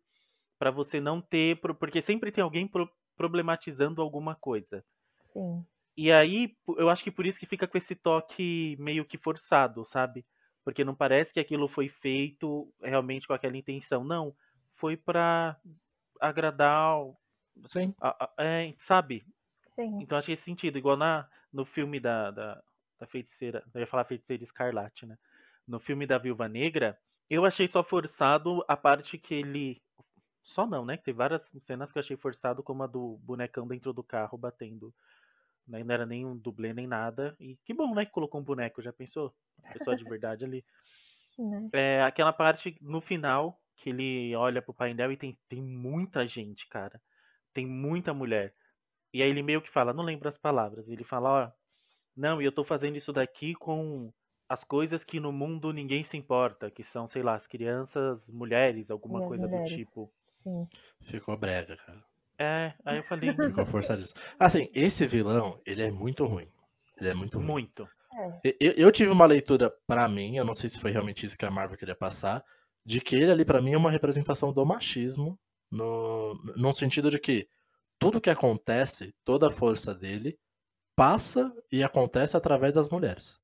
Pra 0.60 0.72
você 0.72 1.00
não 1.00 1.22
ter. 1.22 1.60
Porque 1.62 2.02
sempre 2.02 2.32
tem 2.32 2.44
alguém 2.44 2.68
pro- 2.68 2.92
problematizando 3.16 4.02
alguma 4.02 4.36
coisa. 4.36 4.84
Sim. 5.26 5.66
E 5.96 6.12
aí, 6.12 6.56
eu 6.78 6.90
acho 6.90 7.04
que 7.04 7.12
por 7.12 7.26
isso 7.26 7.40
que 7.40 7.46
fica 7.48 7.68
com 7.68 7.78
esse 7.78 7.96
toque 7.96 8.76
meio 8.80 9.04
que 9.04 9.18
forçado, 9.18 9.84
sabe? 9.84 10.26
Porque 10.64 10.84
não 10.84 10.94
parece 10.94 11.34
que 11.34 11.40
aquilo 11.40 11.68
foi 11.68 11.90
feito 11.90 12.72
realmente 12.82 13.28
com 13.28 13.34
aquela 13.34 13.58
intenção. 13.58 14.04
Não, 14.04 14.36
foi 14.76 14.96
pra 14.96 15.60
agradar, 16.22 17.00
o- 17.00 17.18
Sim. 17.66 17.96
a- 18.00 18.26
a- 18.26 18.44
é, 18.44 18.76
sabe? 18.78 19.26
Sim. 19.76 20.00
Então 20.02 20.18
acho 20.18 20.28
que 20.28 20.34
esse 20.34 20.44
sentido, 20.44 20.78
igual 20.78 20.98
na, 20.98 21.28
no 21.52 21.66
filme 21.66 22.00
da, 22.00 22.32
da, 22.32 22.64
da 23.00 23.08
feiticeira, 23.08 23.64
eu 23.74 23.82
ia 23.82 23.88
falar 23.88 24.06
feiticeira 24.06 24.44
escarlate, 24.44 25.06
né? 25.06 25.18
No 25.68 25.80
filme 25.80 26.06
da 26.06 26.18
Viúva 26.18 26.48
Negra, 26.48 26.98
eu 27.30 27.46
achei 27.46 27.68
só 27.68 27.84
forçado 27.84 28.64
a 28.68 28.78
parte 28.78 29.18
que 29.18 29.34
ele. 29.34 29.82
Só 30.42 30.66
não, 30.66 30.86
né? 30.86 30.96
Que 30.96 31.04
tem 31.04 31.14
várias 31.14 31.52
cenas 31.62 31.92
que 31.92 31.98
eu 31.98 32.02
achei 32.02 32.16
forçado, 32.16 32.64
como 32.64 32.84
a 32.84 32.88
do 32.88 33.18
bonecão 33.22 33.68
dentro 33.68 33.92
do 33.92 34.04
carro 34.04 34.38
batendo 34.38 34.94
né? 35.68 35.84
Não 35.84 35.94
era 35.94 36.06
nem 36.06 36.26
um 36.26 36.38
dublê 36.38 36.74
nem 36.74 36.88
nada. 36.88 37.36
E 37.40 37.58
que 37.66 37.74
bom, 37.74 37.94
né? 37.94 38.06
Que 38.06 38.12
colocou 38.12 38.40
um 38.40 38.44
boneco, 38.44 38.82
já 38.82 38.94
pensou? 38.94 39.36
Uma 39.62 39.74
pessoa 39.74 39.96
de 39.96 40.04
verdade 40.04 40.46
ali. 40.46 40.64
Né? 41.40 41.70
É, 41.72 42.02
aquela 42.02 42.34
parte 42.34 42.76
no 42.82 43.00
final 43.00 43.62
que 43.76 43.92
ele 43.92 44.36
olha 44.36 44.60
pro 44.60 44.74
painel 44.74 45.12
e 45.12 45.16
tem, 45.16 45.38
tem 45.48 45.62
muita 45.62 46.26
gente, 46.26 46.68
cara. 46.68 47.00
Tem 47.54 47.64
muita 47.64 48.12
mulher. 48.12 48.56
E 49.14 49.22
aí 49.24 49.30
ele 49.30 49.42
meio 49.44 49.62
que 49.62 49.72
fala, 49.72 49.94
não 49.94 50.04
lembro 50.04 50.28
as 50.28 50.38
palavras. 50.38 50.88
Ele 50.90 51.04
fala, 51.04 51.30
ó, 51.30 51.52
não, 52.16 52.42
e 52.42 52.46
eu 52.46 52.52
tô 52.52 52.64
fazendo 52.64 52.98
isso 52.98 53.14
daqui 53.14 53.54
com 53.56 54.12
as 54.50 54.64
coisas 54.64 55.04
que 55.04 55.20
no 55.20 55.32
mundo 55.32 55.72
ninguém 55.74 56.04
se 56.04 56.16
importa, 56.18 56.72
que 56.72 56.84
são, 56.84 57.08
sei 57.08 57.22
lá, 57.22 57.36
as 57.36 57.46
crianças, 57.48 58.30
mulheres, 58.30 58.90
alguma 58.90 59.24
E 59.24 59.28
coisa 59.28 59.48
mulheres. 59.48 59.72
do 59.72 59.76
tipo. 59.78 60.12
Sim. 60.30 60.68
Ficou 61.02 61.38
brega, 61.38 61.76
cara. 61.78 62.04
É, 62.40 62.74
aí 62.86 62.98
eu 62.98 63.04
falei, 63.04 63.34
Ficou 63.36 63.66
forçadíssimo. 63.66 64.20
Assim, 64.40 64.70
esse 64.74 65.06
vilão, 65.08 65.60
ele 65.66 65.82
é 65.82 65.92
muito 65.92 66.26
ruim. 66.26 66.48
Ele 67.00 67.10
é 67.10 67.14
muito 67.14 67.38
ruim. 67.38 67.48
muito. 67.48 67.88
É. 68.14 68.56
Eu, 68.60 68.74
eu 68.78 68.92
tive 68.92 69.12
uma 69.12 69.26
leitura 69.26 69.72
pra 69.86 70.08
mim, 70.08 70.38
eu 70.38 70.46
não 70.46 70.54
sei 70.54 70.70
se 70.70 70.80
foi 70.80 70.92
realmente 70.92 71.26
isso 71.26 71.38
que 71.38 71.46
a 71.46 71.52
Marvel 71.52 71.78
queria 71.78 71.96
passar, 71.96 72.44
de 72.86 73.02
que 73.02 73.16
ele 73.16 73.32
ali 73.32 73.46
pra 73.46 73.62
mim 73.62 73.74
é 73.74 73.78
uma 73.78 73.92
representação 73.92 74.52
do 74.54 74.66
machismo, 74.66 75.38
no, 75.70 76.34
no 76.56 76.72
sentido 76.74 77.10
de 77.10 77.20
que 77.20 77.48
tudo 78.00 78.22
que 78.22 78.30
acontece, 78.30 79.14
toda 79.24 79.48
a 79.48 79.52
força 79.52 79.94
dele, 79.94 80.38
passa 80.96 81.52
e 81.72 81.84
acontece 81.84 82.36
através 82.36 82.74
das 82.74 82.90
mulheres. 82.90 83.40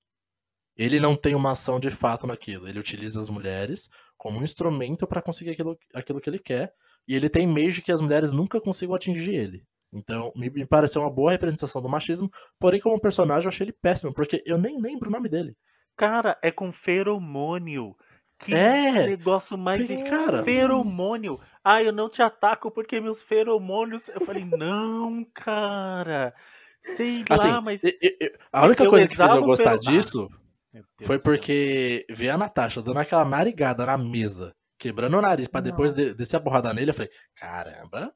Ele 0.75 0.99
não 0.99 1.15
tem 1.15 1.35
uma 1.35 1.51
ação 1.51 1.79
de 1.79 1.91
fato 1.91 2.25
naquilo, 2.25 2.67
ele 2.67 2.79
utiliza 2.79 3.19
as 3.19 3.29
mulheres 3.29 3.89
como 4.17 4.39
um 4.39 4.43
instrumento 4.43 5.05
pra 5.05 5.21
conseguir 5.21 5.51
aquilo, 5.51 5.77
aquilo 5.93 6.19
que 6.19 6.29
ele 6.29 6.39
quer, 6.39 6.73
e 7.07 7.15
ele 7.15 7.29
tem 7.29 7.45
meios 7.45 7.75
de 7.75 7.81
que 7.81 7.91
as 7.91 8.01
mulheres 8.01 8.33
nunca 8.33 8.59
consigam 8.59 8.95
atingir 8.95 9.35
ele. 9.35 9.63
Então, 9.91 10.31
me, 10.35 10.49
me 10.49 10.65
pareceu 10.65 11.01
uma 11.01 11.11
boa 11.11 11.31
representação 11.31 11.81
do 11.81 11.89
machismo, 11.89 12.29
porém, 12.59 12.79
como 12.79 12.99
personagem, 12.99 13.43
eu 13.43 13.49
achei 13.49 13.65
ele 13.65 13.77
péssimo, 13.79 14.11
porque 14.13 14.41
eu 14.45 14.57
nem 14.57 14.81
lembro 14.81 15.09
o 15.09 15.11
nome 15.11 15.29
dele. 15.29 15.55
Cara, 15.95 16.39
é 16.41 16.51
com 16.51 16.73
feromônio. 16.73 17.95
Que 18.43 18.53
É, 18.53 19.07
negócio 19.07 19.57
mais 19.57 19.81
Fiquei, 19.81 20.03
cara, 20.03 20.43
feromônio. 20.43 21.39
Ah, 21.63 21.81
eu 21.81 21.93
não 21.93 22.09
te 22.09 22.21
ataco 22.21 22.69
porque 22.69 22.99
meus 22.99 23.21
feromônios. 23.21 24.09
Eu 24.09 24.19
falei, 24.25 24.43
não, 24.45 25.25
cara. 25.33 26.33
Sei 26.97 27.23
assim, 27.29 27.47
lá, 27.49 27.61
mas. 27.61 27.81
e- 27.83 27.97
e- 28.01 28.17
e- 28.21 28.33
a 28.51 28.65
única 28.65 28.83
eu 28.83 28.89
coisa 28.89 29.07
que 29.07 29.15
fez 29.15 29.31
eu 29.31 29.41
gostar 29.43 29.79
pelo- 29.79 29.81
disso 29.81 30.27
foi 31.01 31.17
porque 31.19 32.05
ver 32.09 32.29
a 32.29 32.37
Natasha 32.37 32.81
dando 32.81 32.99
aquela 32.99 33.23
narigada 33.23 33.85
na 33.85 33.97
mesa, 33.97 34.53
quebrando 34.77 35.17
o 35.17 35.21
nariz 35.21 35.47
pra 35.47 35.61
depois 35.61 35.93
de- 35.93 36.13
descer 36.13 36.35
a 36.35 36.39
borrada 36.39 36.73
nele, 36.73 36.89
eu 36.89 36.93
falei, 36.93 37.09
caramba, 37.35 38.13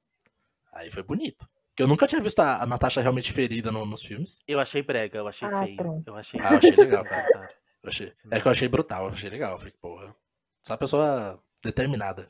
aí 0.73 0.91
foi 0.91 1.03
bonito. 1.03 1.47
Porque 1.69 1.83
eu 1.83 1.87
nunca 1.87 2.07
tinha 2.07 2.19
visto 2.19 2.39
a, 2.39 2.63
a 2.63 2.65
Natasha 2.65 2.99
realmente 2.99 3.31
ferida 3.31 3.71
no- 3.71 3.85
nos 3.85 4.01
filmes. 4.03 4.39
Eu 4.47 4.59
achei 4.59 4.81
brega, 4.81 5.19
eu 5.19 5.27
achei 5.27 5.47
Ah, 5.47 5.63
feio. 5.63 5.77
pronto. 5.77 6.07
Eu 6.07 6.15
achei. 6.15 6.39
Ah, 6.43 6.51
eu 6.53 6.57
achei 6.57 6.75
legal, 6.75 7.03
cara. 7.05 7.49
Eu 7.83 7.89
achei- 7.89 8.13
é 8.31 8.39
que 8.41 8.47
eu 8.47 8.51
achei 8.51 8.67
brutal, 8.67 9.03
eu 9.05 9.11
achei 9.11 9.29
legal. 9.29 9.53
Eu 9.53 9.57
falei, 9.57 9.73
porra, 9.79 10.15
essa 10.63 10.77
pessoa 10.77 11.41
determinada. 11.63 12.27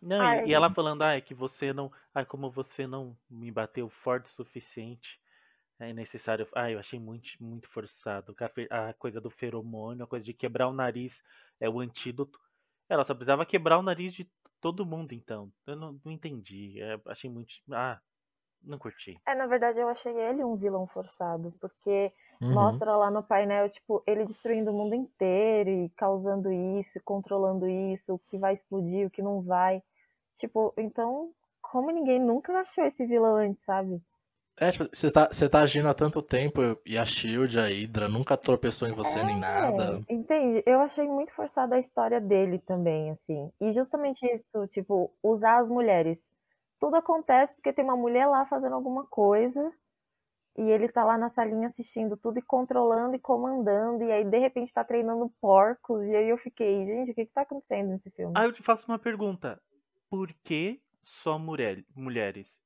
Não, 0.00 0.46
e, 0.46 0.52
ela 0.52 0.72
falando, 0.72 1.02
ah, 1.02 1.16
é 1.16 1.20
que 1.20 1.32
você 1.34 1.72
não. 1.72 1.90
Ah, 2.14 2.24
como 2.24 2.50
você 2.50 2.86
não 2.86 3.16
me 3.30 3.50
bateu 3.50 3.88
forte 3.88 4.26
o 4.26 4.34
suficiente. 4.34 5.18
É 5.78 5.92
necessário. 5.92 6.46
Ah, 6.54 6.70
eu 6.70 6.78
achei 6.78 7.00
muito, 7.00 7.30
muito 7.40 7.68
forçado. 7.68 8.36
A 8.70 8.92
coisa 8.94 9.20
do 9.20 9.30
feromônio, 9.30 10.04
a 10.04 10.06
coisa 10.06 10.24
de 10.24 10.32
quebrar 10.34 10.68
o 10.68 10.72
nariz 10.72 11.22
é 11.58 11.68
o 11.68 11.80
antídoto. 11.80 12.38
Ela 12.88 13.02
só 13.04 13.14
precisava 13.14 13.46
quebrar 13.46 13.78
o 13.78 13.82
nariz 13.82 14.12
de 14.12 14.30
todo 14.60 14.86
mundo, 14.86 15.12
então. 15.12 15.50
Eu 15.66 15.74
não, 15.74 16.00
não 16.04 16.12
entendi. 16.12 16.80
É, 16.80 17.00
achei 17.06 17.28
muito. 17.30 17.54
Ah, 17.72 17.98
não 18.62 18.78
curti. 18.78 19.18
É, 19.26 19.34
na 19.34 19.46
verdade, 19.46 19.78
eu 19.78 19.88
achei 19.88 20.14
ele 20.16 20.44
um 20.44 20.56
vilão 20.56 20.86
forçado, 20.86 21.52
porque 21.60 22.12
Uhum. 22.40 22.54
mostra 22.54 22.96
lá 22.96 23.10
no 23.10 23.22
painel, 23.22 23.68
tipo, 23.70 24.02
ele 24.06 24.24
destruindo 24.24 24.70
o 24.70 24.74
mundo 24.74 24.94
inteiro 24.94 25.70
e 25.70 25.88
causando 25.90 26.52
isso, 26.52 26.98
e 26.98 27.00
controlando 27.00 27.68
isso, 27.68 28.14
o 28.14 28.18
que 28.18 28.38
vai 28.38 28.54
explodir, 28.54 29.06
o 29.06 29.10
que 29.10 29.22
não 29.22 29.40
vai. 29.40 29.82
Tipo, 30.36 30.74
então, 30.76 31.30
como 31.62 31.90
ninguém 31.90 32.20
nunca 32.20 32.52
achou 32.60 32.84
esse 32.84 33.06
vilão 33.06 33.36
antes, 33.36 33.64
sabe? 33.64 34.02
É, 34.60 34.70
tipo, 34.70 34.84
você 34.92 35.10
tá, 35.10 35.28
você 35.30 35.48
tá 35.48 35.60
agindo 35.62 35.88
há 35.88 35.94
tanto 35.94 36.22
tempo 36.22 36.60
e 36.86 36.96
a 36.96 37.04
Shield, 37.04 37.58
a 37.58 37.64
Hydra, 37.64 38.08
nunca 38.08 38.36
tropeçou 38.36 38.86
em 38.86 38.92
você 38.92 39.22
nem 39.24 39.38
nada. 39.38 40.00
É, 40.08 40.12
entende? 40.12 40.62
Eu 40.64 40.80
achei 40.80 41.08
muito 41.08 41.32
forçada 41.32 41.74
a 41.74 41.78
história 41.78 42.20
dele 42.20 42.60
também, 42.60 43.10
assim. 43.10 43.50
E 43.60 43.72
justamente 43.72 44.24
isso, 44.26 44.66
tipo, 44.68 45.12
usar 45.20 45.58
as 45.58 45.68
mulheres. 45.68 46.20
Tudo 46.78 46.96
acontece 46.96 47.54
porque 47.54 47.72
tem 47.72 47.84
uma 47.84 47.96
mulher 47.96 48.26
lá 48.26 48.46
fazendo 48.46 48.74
alguma 48.74 49.04
coisa 49.06 49.72
e 50.56 50.62
ele 50.62 50.88
tá 50.88 51.04
lá 51.04 51.18
na 51.18 51.28
salinha 51.28 51.66
assistindo 51.66 52.16
tudo 52.16 52.38
e 52.38 52.42
controlando 52.42 53.14
e 53.16 53.18
comandando, 53.20 54.04
e 54.04 54.12
aí 54.12 54.24
de 54.24 54.38
repente 54.38 54.72
tá 54.72 54.84
treinando 54.84 55.28
porcos, 55.40 56.04
e 56.06 56.14
aí 56.16 56.28
eu 56.28 56.38
fiquei, 56.38 56.84
gente, 56.86 57.10
o 57.12 57.14
que 57.14 57.26
que 57.26 57.32
tá 57.32 57.42
acontecendo 57.42 57.88
nesse 57.90 58.10
filme? 58.10 58.34
Ah, 58.36 58.44
eu 58.44 58.52
te 58.52 58.62
faço 58.62 58.86
uma 58.90 58.98
pergunta. 58.98 59.60
Por 60.10 60.32
que 60.44 60.80
só 61.02 61.38
mulher, 61.38 61.84
mulheres? 61.94 62.60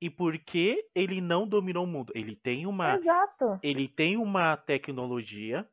E 0.00 0.10
por 0.10 0.38
que 0.38 0.88
ele 0.94 1.20
não 1.20 1.46
dominou 1.46 1.84
o 1.84 1.86
mundo? 1.88 2.12
Ele 2.14 2.36
tem 2.36 2.66
uma. 2.66 2.94
Exato. 2.94 3.58
ele 3.62 3.88
tem 3.88 4.16
uma 4.16 4.56
tecnologia 4.56 5.68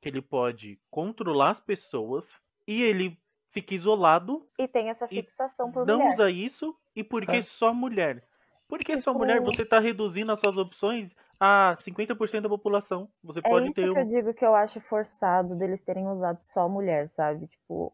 que 0.00 0.08
ele 0.08 0.22
pode 0.22 0.80
controlar 0.90 1.50
as 1.50 1.60
pessoas 1.60 2.40
e 2.66 2.82
ele 2.82 3.18
fica 3.50 3.74
isolado, 3.74 4.48
E 4.58 4.68
tem 4.68 4.88
essa 4.90 5.06
E 5.10 5.22
fixação 5.22 5.70
por 5.72 5.86
não 5.86 5.96
mulher. 5.96 6.10
usa 6.10 6.30
isso 6.30 6.76
e 6.94 7.04
por 7.04 7.26
que 7.26 7.36
É. 7.36 7.42
só 7.42 7.72
mulher? 7.74 8.26
Por 8.68 8.80
que 8.80 8.96
só 8.96 9.12
Tipo- 9.12 9.18
mulher? 9.20 9.40
Você 9.42 9.62
está 9.62 9.78
reduzindo 9.78 10.32
as 10.32 10.40
suas 10.40 10.56
opções 10.56 11.14
a 11.38 11.74
50% 11.78 12.42
da 12.42 12.48
população. 12.48 13.08
Você 13.22 13.38
É 13.38 13.42
pode 13.48 13.66
isso 13.66 13.74
ter 13.74 13.92
que 13.92 13.98
eu 13.98 14.02
um... 14.02 14.06
digo 14.06 14.34
que 14.34 14.44
eu 14.44 14.54
acho 14.54 14.80
forçado 14.80 15.54
deles 15.54 15.80
terem 15.80 16.06
usado 16.08 16.40
só 16.40 16.68
mulher, 16.68 17.08
sabe? 17.08 17.46
Tipo, 17.46 17.92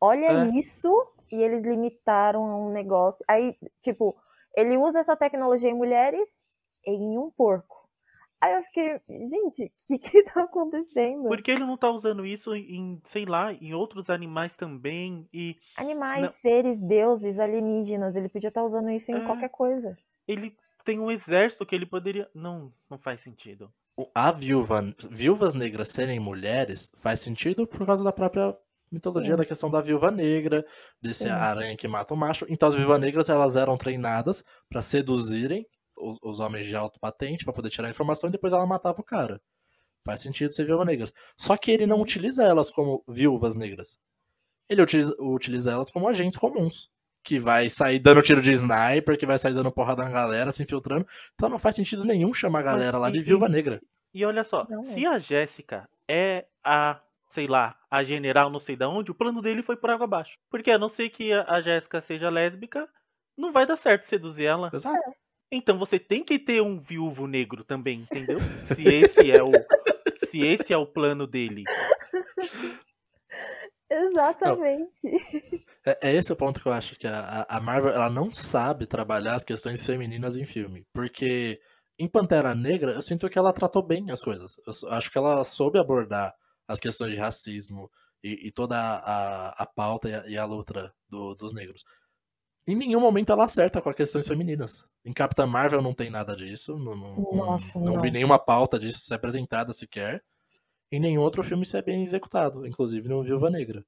olha 0.00 0.26
É. 0.26 0.48
isso 0.58 0.90
e 1.30 1.36
eles 1.42 1.62
limitaram 1.62 2.42
um 2.66 2.70
negócio. 2.70 3.24
Aí, 3.28 3.56
tipo, 3.80 4.16
ele 4.56 4.76
usa 4.78 5.00
essa 5.00 5.16
tecnologia 5.16 5.68
em 5.68 5.74
mulheres 5.74 6.44
e 6.86 6.90
em 6.92 7.18
um 7.18 7.30
porco. 7.30 7.84
Aí 8.40 8.54
eu 8.54 8.62
fiquei, 8.62 9.00
gente, 9.08 9.64
o 9.64 9.70
que 9.88 9.98
que 9.98 10.22
tá 10.24 10.42
acontecendo? 10.42 11.28
Por 11.28 11.42
que 11.42 11.50
ele 11.50 11.64
não 11.64 11.76
tá 11.78 11.90
usando 11.90 12.24
isso 12.26 12.54
em, 12.54 13.00
sei 13.04 13.24
lá, 13.24 13.52
em 13.52 13.72
outros 13.74 14.08
animais 14.10 14.54
também? 14.56 15.26
E 15.32 15.56
Animais, 15.76 16.22
Não. 16.22 16.28
seres, 16.28 16.78
deuses, 16.80 17.38
alienígenas, 17.38 18.16
ele 18.16 18.28
podia 18.28 18.48
estar 18.48 18.62
usando 18.62 18.90
isso 18.90 19.10
em 19.10 19.16
É. 19.16 19.24
qualquer 19.26 19.48
coisa. 19.48 19.96
Ele 20.26 20.56
tem 20.84 20.98
um 20.98 21.10
exército 21.10 21.64
que 21.64 21.74
ele 21.74 21.86
poderia. 21.86 22.28
Não, 22.34 22.72
não 22.90 22.98
faz 22.98 23.20
sentido. 23.20 23.72
A 24.14 24.32
viúva, 24.32 24.94
viúvas 25.08 25.54
negras 25.54 25.88
serem 25.88 26.18
mulheres 26.18 26.90
faz 26.96 27.20
sentido 27.20 27.66
por 27.66 27.86
causa 27.86 28.02
da 28.02 28.12
própria 28.12 28.56
mitologia 28.90 29.36
da 29.36 29.44
questão 29.44 29.70
da 29.70 29.80
viúva 29.80 30.10
negra, 30.10 30.64
desse 31.00 31.28
aranha 31.28 31.76
que 31.76 31.88
mata 31.88 32.14
o 32.14 32.16
macho. 32.16 32.44
Então 32.48 32.68
as 32.68 32.74
viúvas 32.74 33.00
negras 33.00 33.28
elas 33.28 33.56
eram 33.56 33.76
treinadas 33.76 34.44
pra 34.68 34.82
seduzirem 34.82 35.66
os, 35.96 36.18
os 36.22 36.40
homens 36.40 36.66
de 36.66 36.74
alto 36.74 36.98
patente 37.00 37.44
pra 37.44 37.52
poder 37.52 37.70
tirar 37.70 37.88
a 37.88 37.90
informação 37.90 38.28
e 38.28 38.32
depois 38.32 38.52
ela 38.52 38.66
matava 38.66 39.00
o 39.00 39.04
cara. 39.04 39.40
Faz 40.04 40.20
sentido 40.20 40.52
ser 40.52 40.66
viúva 40.66 40.84
negras. 40.84 41.12
Só 41.36 41.56
que 41.56 41.70
ele 41.70 41.86
não 41.86 42.00
utiliza 42.00 42.44
elas 42.44 42.70
como 42.70 43.02
viúvas 43.08 43.56
negras. 43.56 43.98
Ele 44.68 44.82
utiliza, 44.82 45.14
utiliza 45.18 45.72
elas 45.72 45.90
como 45.90 46.08
agentes 46.08 46.38
comuns. 46.38 46.90
Que 47.24 47.38
vai 47.38 47.68
sair 47.68 47.98
dando 47.98 48.22
tiro 48.22 48.40
de 48.40 48.52
sniper, 48.52 49.18
que 49.18 49.26
vai 49.26 49.38
sair 49.38 49.54
dando 49.54 49.72
porrada 49.72 50.04
na 50.04 50.10
galera, 50.10 50.52
se 50.52 50.62
infiltrando. 50.62 51.06
Então 51.34 51.48
não 51.48 51.58
faz 51.58 51.74
sentido 51.74 52.04
nenhum 52.04 52.34
chamar 52.34 52.60
a 52.60 52.62
galera 52.62 52.98
lá 52.98 53.10
de 53.10 53.20
viúva 53.20 53.48
negra. 53.48 53.80
E 54.12 54.24
olha 54.24 54.44
só, 54.44 54.66
Não 54.68 54.84
se 54.84 55.04
a 55.06 55.18
Jéssica 55.18 55.88
é 56.08 56.44
a, 56.62 57.00
sei 57.28 57.48
lá, 57.48 57.76
a 57.90 58.04
general 58.04 58.50
não 58.50 58.60
sei 58.60 58.76
da 58.76 58.88
onde, 58.88 59.10
o 59.10 59.14
plano 59.14 59.42
dele 59.42 59.62
foi 59.62 59.76
por 59.76 59.90
água 59.90 60.04
abaixo. 60.04 60.38
Porque 60.50 60.70
a 60.70 60.78
não 60.78 60.88
ser 60.88 61.08
que 61.08 61.32
a, 61.32 61.42
a 61.48 61.60
Jéssica 61.60 62.00
seja 62.00 62.28
lésbica, 62.30 62.88
não 63.36 63.52
vai 63.52 63.66
dar 63.66 63.76
certo 63.76 64.04
seduzir 64.04 64.44
ela. 64.44 64.70
Exato. 64.72 65.14
Então 65.50 65.78
você 65.78 65.98
tem 65.98 66.22
que 66.22 66.38
ter 66.38 66.60
um 66.60 66.78
viúvo 66.78 67.26
negro 67.26 67.64
também, 67.64 68.00
entendeu? 68.02 68.38
Se 68.40 68.82
esse 68.86 69.30
é 69.30 69.42
o 69.42 69.50
se 70.28 70.40
esse 70.40 70.72
é 70.72 70.76
o 70.76 70.86
plano 70.86 71.26
dele. 71.26 71.64
Exatamente. 73.90 75.53
É, 75.86 76.10
é 76.10 76.14
esse 76.14 76.32
o 76.32 76.36
ponto 76.36 76.60
que 76.60 76.66
eu 76.66 76.72
acho 76.72 76.98
que 76.98 77.06
a, 77.06 77.46
a- 77.48 77.60
Marvel 77.60 77.90
ela 77.92 78.08
não 78.10 78.32
sabe 78.32 78.86
trabalhar 78.86 79.34
as 79.34 79.44
questões 79.44 79.84
femininas 79.84 80.36
em 80.36 80.46
filme. 80.46 80.86
Porque 80.92 81.60
em 81.98 82.08
Pantera 82.08 82.54
Negra 82.54 82.92
eu 82.92 83.02
sinto 83.02 83.28
que 83.28 83.38
ela 83.38 83.52
tratou 83.52 83.82
bem 83.82 84.10
as 84.10 84.22
coisas. 84.22 84.56
Eu 84.66 84.92
acho 84.92 85.10
que 85.10 85.18
ela 85.18 85.44
soube 85.44 85.78
abordar 85.78 86.34
as 86.66 86.80
questões 86.80 87.12
de 87.12 87.18
racismo 87.18 87.90
e, 88.22 88.48
e 88.48 88.50
toda 88.52 88.76
a, 88.78 89.50
a, 89.50 89.62
a 89.62 89.66
pauta 89.66 90.08
e 90.08 90.14
a, 90.14 90.26
e 90.28 90.38
a 90.38 90.44
luta 90.44 90.92
do- 91.08 91.34
dos 91.34 91.52
negros. 91.52 91.82
Em 92.66 92.74
nenhum 92.74 93.00
momento 93.00 93.30
ela 93.30 93.44
acerta 93.44 93.82
com 93.82 93.90
as 93.90 93.96
questões 93.96 94.26
femininas. 94.26 94.84
Em 95.04 95.12
Capitã 95.12 95.46
Marvel 95.46 95.82
não 95.82 95.92
tem 95.92 96.08
nada 96.08 96.34
disso. 96.34 96.78
Não, 96.78 96.96
não, 96.96 97.16
Nossa, 97.34 97.78
não 97.78 98.00
vi 98.00 98.06
não. 98.08 98.14
nenhuma 98.14 98.38
pauta 98.38 98.78
disso 98.78 99.00
ser 99.00 99.14
apresentada 99.14 99.70
sequer. 99.74 100.22
Em 100.90 100.98
nenhum 100.98 101.20
outro 101.20 101.42
filme 101.42 101.64
isso 101.64 101.76
é 101.76 101.82
bem 101.82 102.02
executado, 102.02 102.66
inclusive 102.66 103.06
no 103.08 103.22
Viúva 103.22 103.50
Negra. 103.50 103.84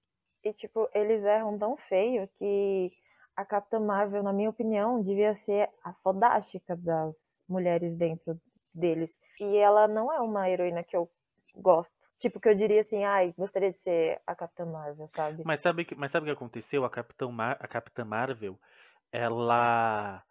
E, 0.46 0.52
tipo, 0.52 0.88
eles 0.94 1.24
erram 1.24 1.58
tão 1.58 1.76
feio 1.76 2.28
que 2.36 2.92
a 3.34 3.44
Capitã 3.44 3.80
Marvel, 3.80 4.22
na 4.22 4.32
minha 4.32 4.48
opinião, 4.48 5.02
devia 5.02 5.34
ser 5.34 5.68
a 5.82 5.92
fodástica 5.92 6.76
das 6.76 7.16
mulheres 7.48 7.96
dentro 7.96 8.40
deles. 8.72 9.20
E 9.40 9.56
ela 9.56 9.88
não 9.88 10.12
é 10.12 10.20
uma 10.20 10.48
heroína 10.48 10.84
que 10.84 10.96
eu 10.96 11.10
gosto. 11.56 11.92
Tipo, 12.16 12.38
que 12.38 12.48
eu 12.48 12.54
diria 12.54 12.80
assim, 12.80 13.02
ai, 13.02 13.34
gostaria 13.36 13.72
de 13.72 13.78
ser 13.78 14.20
a 14.24 14.36
Capitã 14.36 14.64
Marvel, 14.64 15.08
sabe? 15.08 15.42
Mas 15.44 15.60
sabe, 15.60 15.84
mas 15.96 16.12
sabe 16.12 16.24
o 16.24 16.26
que 16.28 16.36
aconteceu? 16.36 16.84
A 16.84 16.90
Capitã, 16.90 17.28
Mar- 17.28 17.58
a 17.58 17.66
Capitã 17.66 18.04
Marvel, 18.04 18.56
ela. 19.10 20.22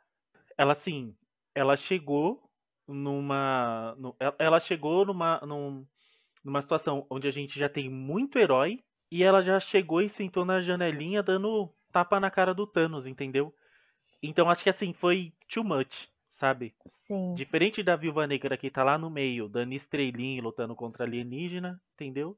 Ela, 0.57 0.71
assim, 0.71 1.13
ela 1.53 1.75
chegou 1.75 2.49
numa. 2.87 3.93
no- 3.97 4.15
ela- 4.17 4.35
ela 4.39 4.59
chegou 4.61 5.05
numa, 5.05 5.41
num- 5.45 5.85
numa 6.41 6.61
situação 6.61 7.05
onde 7.09 7.27
a 7.27 7.31
gente 7.31 7.59
já 7.59 7.67
tem 7.67 7.89
muito 7.89 8.39
herói 8.39 8.81
e 9.11 9.23
ela 9.23 9.41
já 9.41 9.59
chegou 9.59 10.01
e 10.01 10.09
sentou 10.09 10.45
na 10.45 10.61
janelinha 10.61 11.23
dando 11.23 11.73
tapa 11.91 12.19
na 12.19 12.31
cara 12.31 12.53
do 12.53 12.67
Thanos, 12.67 13.07
entendeu? 13.07 13.53
Então 14.23 14.49
acho 14.49 14.63
que 14.63 14.69
assim, 14.69 14.93
foi 14.93 15.33
too 15.53 15.63
much, 15.63 16.09
sabe? 16.29 16.75
Sim. 16.89 17.35
Diferente 17.35 17.83
da 17.83 17.95
Viúva 17.95 18.27
Negra 18.27 18.57
que 18.57 18.71
tá 18.71 18.83
lá 18.83 18.97
no 18.97 19.09
meio, 19.09 19.49
dando 19.49 19.73
estrelinha 19.73 20.41
lutando 20.43 20.75
contra 20.75 21.05
alienígena, 21.05 21.81
entendeu? 21.95 22.37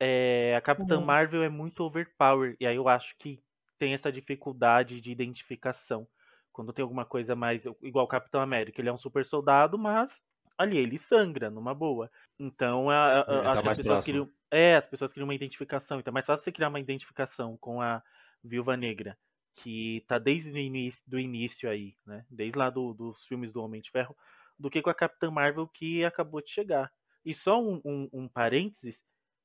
É, 0.00 0.54
a 0.56 0.60
Capitã 0.60 1.00
Uhum. 1.00 1.00
Marvel 1.00 1.42
é 1.42 1.48
muito 1.48 1.82
overpower, 1.84 2.56
e 2.60 2.66
aí 2.66 2.76
eu 2.76 2.88
acho 2.88 3.16
que 3.18 3.42
tem 3.78 3.94
essa 3.94 4.12
dificuldade 4.12 5.00
de 5.00 5.10
identificação. 5.10 6.06
Quando 6.52 6.72
tem 6.72 6.82
alguma 6.82 7.04
coisa 7.04 7.34
mais. 7.34 7.64
Igual 7.82 8.04
o 8.04 8.08
Capitão 8.08 8.40
América, 8.40 8.80
ele 8.80 8.88
é 8.88 8.92
um 8.92 8.98
super 8.98 9.24
soldado, 9.24 9.76
mas 9.78 10.20
ali 10.58 10.78
ele 10.78 10.98
sangra, 10.98 11.50
numa 11.50 11.74
boa. 11.74 12.10
Então, 12.38 12.90
a, 12.90 13.20
a- 13.20 13.26
Ele 13.28 13.42
tá 13.42 13.50
as 13.52 13.60
pessoas 13.62 13.86
próximo. 13.86 14.02
queriam. 14.04 14.30
É, 14.50 14.76
as 14.76 14.86
pessoas 14.86 15.12
queriam 15.12 15.26
uma 15.26 15.34
identificação. 15.34 15.98
Então 16.00 16.10
é 16.10 16.14
mais 16.14 16.26
fácil 16.26 16.44
você 16.44 16.52
criar 16.52 16.68
uma 16.68 16.80
identificação 16.80 17.56
com 17.60 17.80
a 17.80 18.02
Viúva 18.42 18.76
Negra, 18.76 19.16
que 19.56 20.04
tá 20.06 20.18
desde 20.18 20.50
o 20.50 20.58
início, 20.58 21.02
do 21.06 21.18
início 21.18 21.68
aí, 21.68 21.94
né? 22.06 22.24
Desde 22.30 22.58
lá 22.58 22.70
do- 22.70 22.94
dos 22.94 23.24
filmes 23.24 23.52
do 23.52 23.62
Homem 23.62 23.80
de 23.80 23.90
Ferro, 23.90 24.16
do 24.58 24.70
que 24.70 24.80
com 24.82 24.90
a 24.90 24.94
Capitã 24.94 25.30
Marvel 25.30 25.66
que 25.68 26.04
acabou 26.04 26.40
de 26.40 26.50
chegar. 26.50 26.90
E 27.24 27.34
só 27.34 27.60
um, 27.60 27.80
um, 27.84 28.08
um 28.12 28.28
parênteses, 28.28 29.02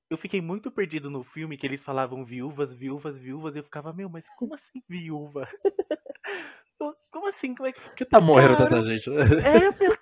eu 0.09 0.17
fiquei 0.17 0.41
muito 0.41 0.69
perdido 0.71 1.09
no 1.09 1.23
filme 1.23 1.57
que 1.57 1.65
eles 1.65 1.83
falavam 1.83 2.25
viúvas, 2.25 2.73
viúvas, 2.73 3.17
viúvas, 3.17 3.55
e 3.55 3.59
eu 3.59 3.63
ficava, 3.63 3.93
meu, 3.93 4.09
mas 4.09 4.27
como 4.37 4.53
assim 4.53 4.81
viúva? 4.87 5.47
Como 7.11 7.27
assim? 7.27 7.53
Como 7.53 7.67
é 7.67 7.73
que. 7.73 7.81
Por 7.81 7.93
que 7.93 8.05
tá 8.05 8.21
morrendo 8.21 8.55
tanta 8.55 8.81
gente? 8.81 9.09
É, 9.09 9.67
eu 9.67 9.73
penso- 9.73 9.97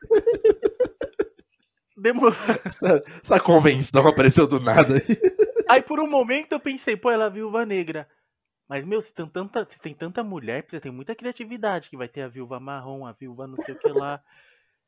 Demorou. 2.14 2.34
Essa, 2.64 3.03
essa 3.22 3.39
convenção 3.39 4.08
apareceu 4.08 4.47
do 4.47 4.60
nada 4.60 4.95
aí. 4.95 5.18
Aí 5.70 5.82
por 5.82 5.99
um 5.99 6.10
momento 6.10 6.53
eu 6.53 6.60
pensei, 6.60 6.95
pô, 6.95 7.12
ela 7.12 7.26
é 7.26 7.30
viúva 7.30 7.66
negra. 7.66 8.08
Mas, 8.70 8.86
meu, 8.86 9.01
se 9.01 9.14
tem 9.14 9.28
tanta, 9.28 9.66
se 9.70 9.80
tem 9.80 9.93
tanta 9.93 10.24
mulher, 10.24 10.64
precisa 10.64 10.82
ter 10.82 10.91
muita 10.91 11.16
criatividade, 11.16 11.89
que 11.89 11.95
vai 11.97 12.08
ter 12.08 12.22
a 12.22 12.28
viúva 12.28 12.60
marrom, 12.60 13.05
a 13.05 13.14
viúva 13.14 13.47
não 13.47 13.55
sei 13.64 13.74
o 13.76 13.80
que 13.80 13.89
lá. 13.89 14.22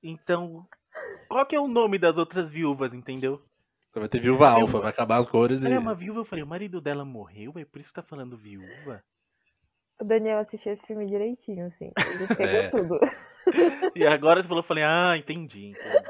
Então, 0.03 0.65
qual 1.29 1.45
que 1.45 1.55
é 1.55 1.59
o 1.59 1.67
nome 1.67 1.97
das 1.97 2.17
outras 2.17 2.49
viúvas, 2.49 2.93
entendeu? 2.93 3.41
Vai 3.93 4.07
ter 4.07 4.19
viúva 4.19 4.49
alfa, 4.49 4.79
vai 4.79 4.89
acabar 4.91 5.17
as 5.17 5.27
cores 5.27 5.63
e. 5.63 5.67
Ela 5.67 5.75
é 5.75 5.79
uma 5.79 5.95
viúva, 5.95 6.19
eu 6.19 6.25
falei, 6.25 6.43
o 6.43 6.47
marido 6.47 6.79
dela 6.79 7.03
morreu, 7.03 7.53
é 7.57 7.65
por 7.65 7.79
isso 7.79 7.89
que 7.89 7.95
tá 7.95 8.03
falando 8.03 8.37
viúva? 8.37 9.03
O 9.99 10.05
Daniel 10.05 10.39
assistiu 10.39 10.71
esse 10.73 10.85
filme 10.85 11.05
direitinho, 11.05 11.67
assim. 11.67 11.91
Ele 11.97 12.27
pegou 12.27 12.45
É. 12.45 12.69
tudo. 12.69 12.99
E 13.95 14.05
agora 14.05 14.41
você 14.43 14.47
falou, 14.47 14.61
eu 14.61 14.67
falei, 14.67 14.83
ah, 14.83 15.17
entendi, 15.17 15.69
entendi. 15.69 16.05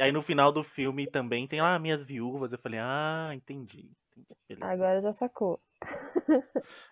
E 0.00 0.04
aí 0.04 0.12
no 0.12 0.22
final 0.22 0.52
do 0.52 0.62
filme 0.62 1.10
também 1.10 1.46
tem 1.48 1.60
lá 1.60 1.78
minhas 1.78 2.02
viúvas, 2.02 2.52
eu 2.52 2.58
falei, 2.58 2.78
ah, 2.80 3.30
entendi. 3.34 3.90
entendi. 4.16 4.60
Agora 4.64 5.00
já 5.02 5.12
sacou. 5.12 5.60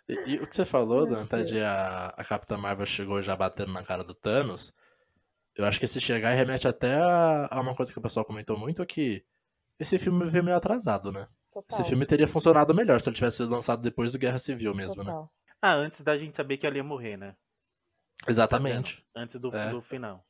E, 0.08 0.34
e 0.34 0.36
o 0.38 0.46
que 0.46 0.54
você 0.56 0.64
falou, 0.64 1.06
Danta, 1.06 1.38
Deus. 1.38 1.50
de 1.50 1.60
a, 1.60 2.06
a 2.16 2.24
Capitã 2.24 2.56
Marvel 2.56 2.86
chegou 2.86 3.20
já 3.22 3.36
batendo 3.36 3.72
na 3.72 3.82
cara 3.82 4.02
do 4.02 4.14
Thanos, 4.14 4.72
eu 5.56 5.64
acho 5.64 5.78
que 5.78 5.84
esse 5.84 6.00
chegar 6.00 6.30
remete 6.34 6.68
até 6.68 6.94
a, 6.96 7.48
a 7.50 7.60
uma 7.60 7.74
coisa 7.74 7.92
que 7.92 7.98
o 7.98 8.02
pessoal 8.02 8.24
comentou 8.24 8.58
muito, 8.58 8.84
que 8.86 9.24
esse 9.78 9.98
filme 9.98 10.24
veio 10.26 10.44
meio 10.44 10.56
atrasado, 10.56 11.10
né? 11.12 11.28
Total. 11.52 11.64
Esse 11.80 11.88
filme 11.88 12.04
teria 12.06 12.28
funcionado 12.28 12.74
melhor 12.74 13.00
se 13.00 13.08
ele 13.08 13.16
tivesse 13.16 13.38
sido 13.38 13.50
lançado 13.50 13.80
depois 13.82 14.12
do 14.12 14.18
Guerra 14.18 14.38
Civil 14.38 14.74
mesmo, 14.74 15.02
né? 15.02 15.10
Total. 15.10 15.32
Ah, 15.62 15.74
antes 15.74 16.02
da 16.02 16.16
gente 16.18 16.36
saber 16.36 16.58
que 16.58 16.66
ela 16.66 16.76
ia 16.76 16.84
morrer, 16.84 17.16
né? 17.16 17.34
Exatamente. 18.28 19.04
Antes 19.14 19.40
do, 19.40 19.54
É. 19.54 19.70
do 19.70 19.80
final. 19.80 20.24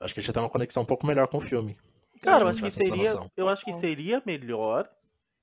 Acho 0.00 0.14
que 0.14 0.20
a 0.20 0.22
gente 0.22 0.32
tem 0.32 0.42
uma 0.42 0.50
conexão 0.50 0.82
um 0.82 0.86
pouco 0.86 1.06
melhor 1.06 1.28
com 1.28 1.38
o 1.38 1.40
filme. 1.40 1.78
Cara, 2.22 2.44
eu 2.44 2.48
acho 2.48 2.62
que 2.62 2.70
seria. 2.70 3.12
Eu 3.36 3.48
acho 3.48 3.64
que 3.64 3.72
seria 3.74 4.22
melhor. 4.24 4.88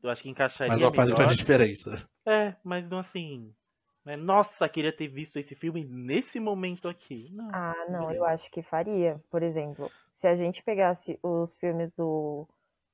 Eu 0.02 0.10
acho 0.10 0.22
que 0.22 0.30
encaixaria 0.30 0.72
Mas 0.72 0.82
não 0.82 0.94
faz 0.94 1.10
melhor. 1.10 1.28
diferença. 1.28 2.08
É, 2.26 2.56
mas 2.64 2.88
não 2.88 3.00
assim. 3.00 3.54
né, 4.06 4.16
Nossa, 4.16 4.70
queria 4.70 4.96
ter 4.96 5.08
visto 5.08 5.38
esse 5.38 5.56
filme 5.56 5.84
nesse 5.84 6.40
momento 6.40 6.88
aqui. 6.88 7.30
Não. 7.32 7.50
Ah, 7.52 7.86
não, 7.90 8.12
eu 8.12 8.24
acho 8.26 8.50
que 8.52 8.62
faria. 8.62 9.20
Por 9.30 9.42
exemplo, 9.42 9.92
se 10.12 10.28
a 10.28 10.36
gente 10.36 10.62
pegasse 10.64 11.20
os 11.24 11.56
filmes 11.58 11.92
do 11.94 12.48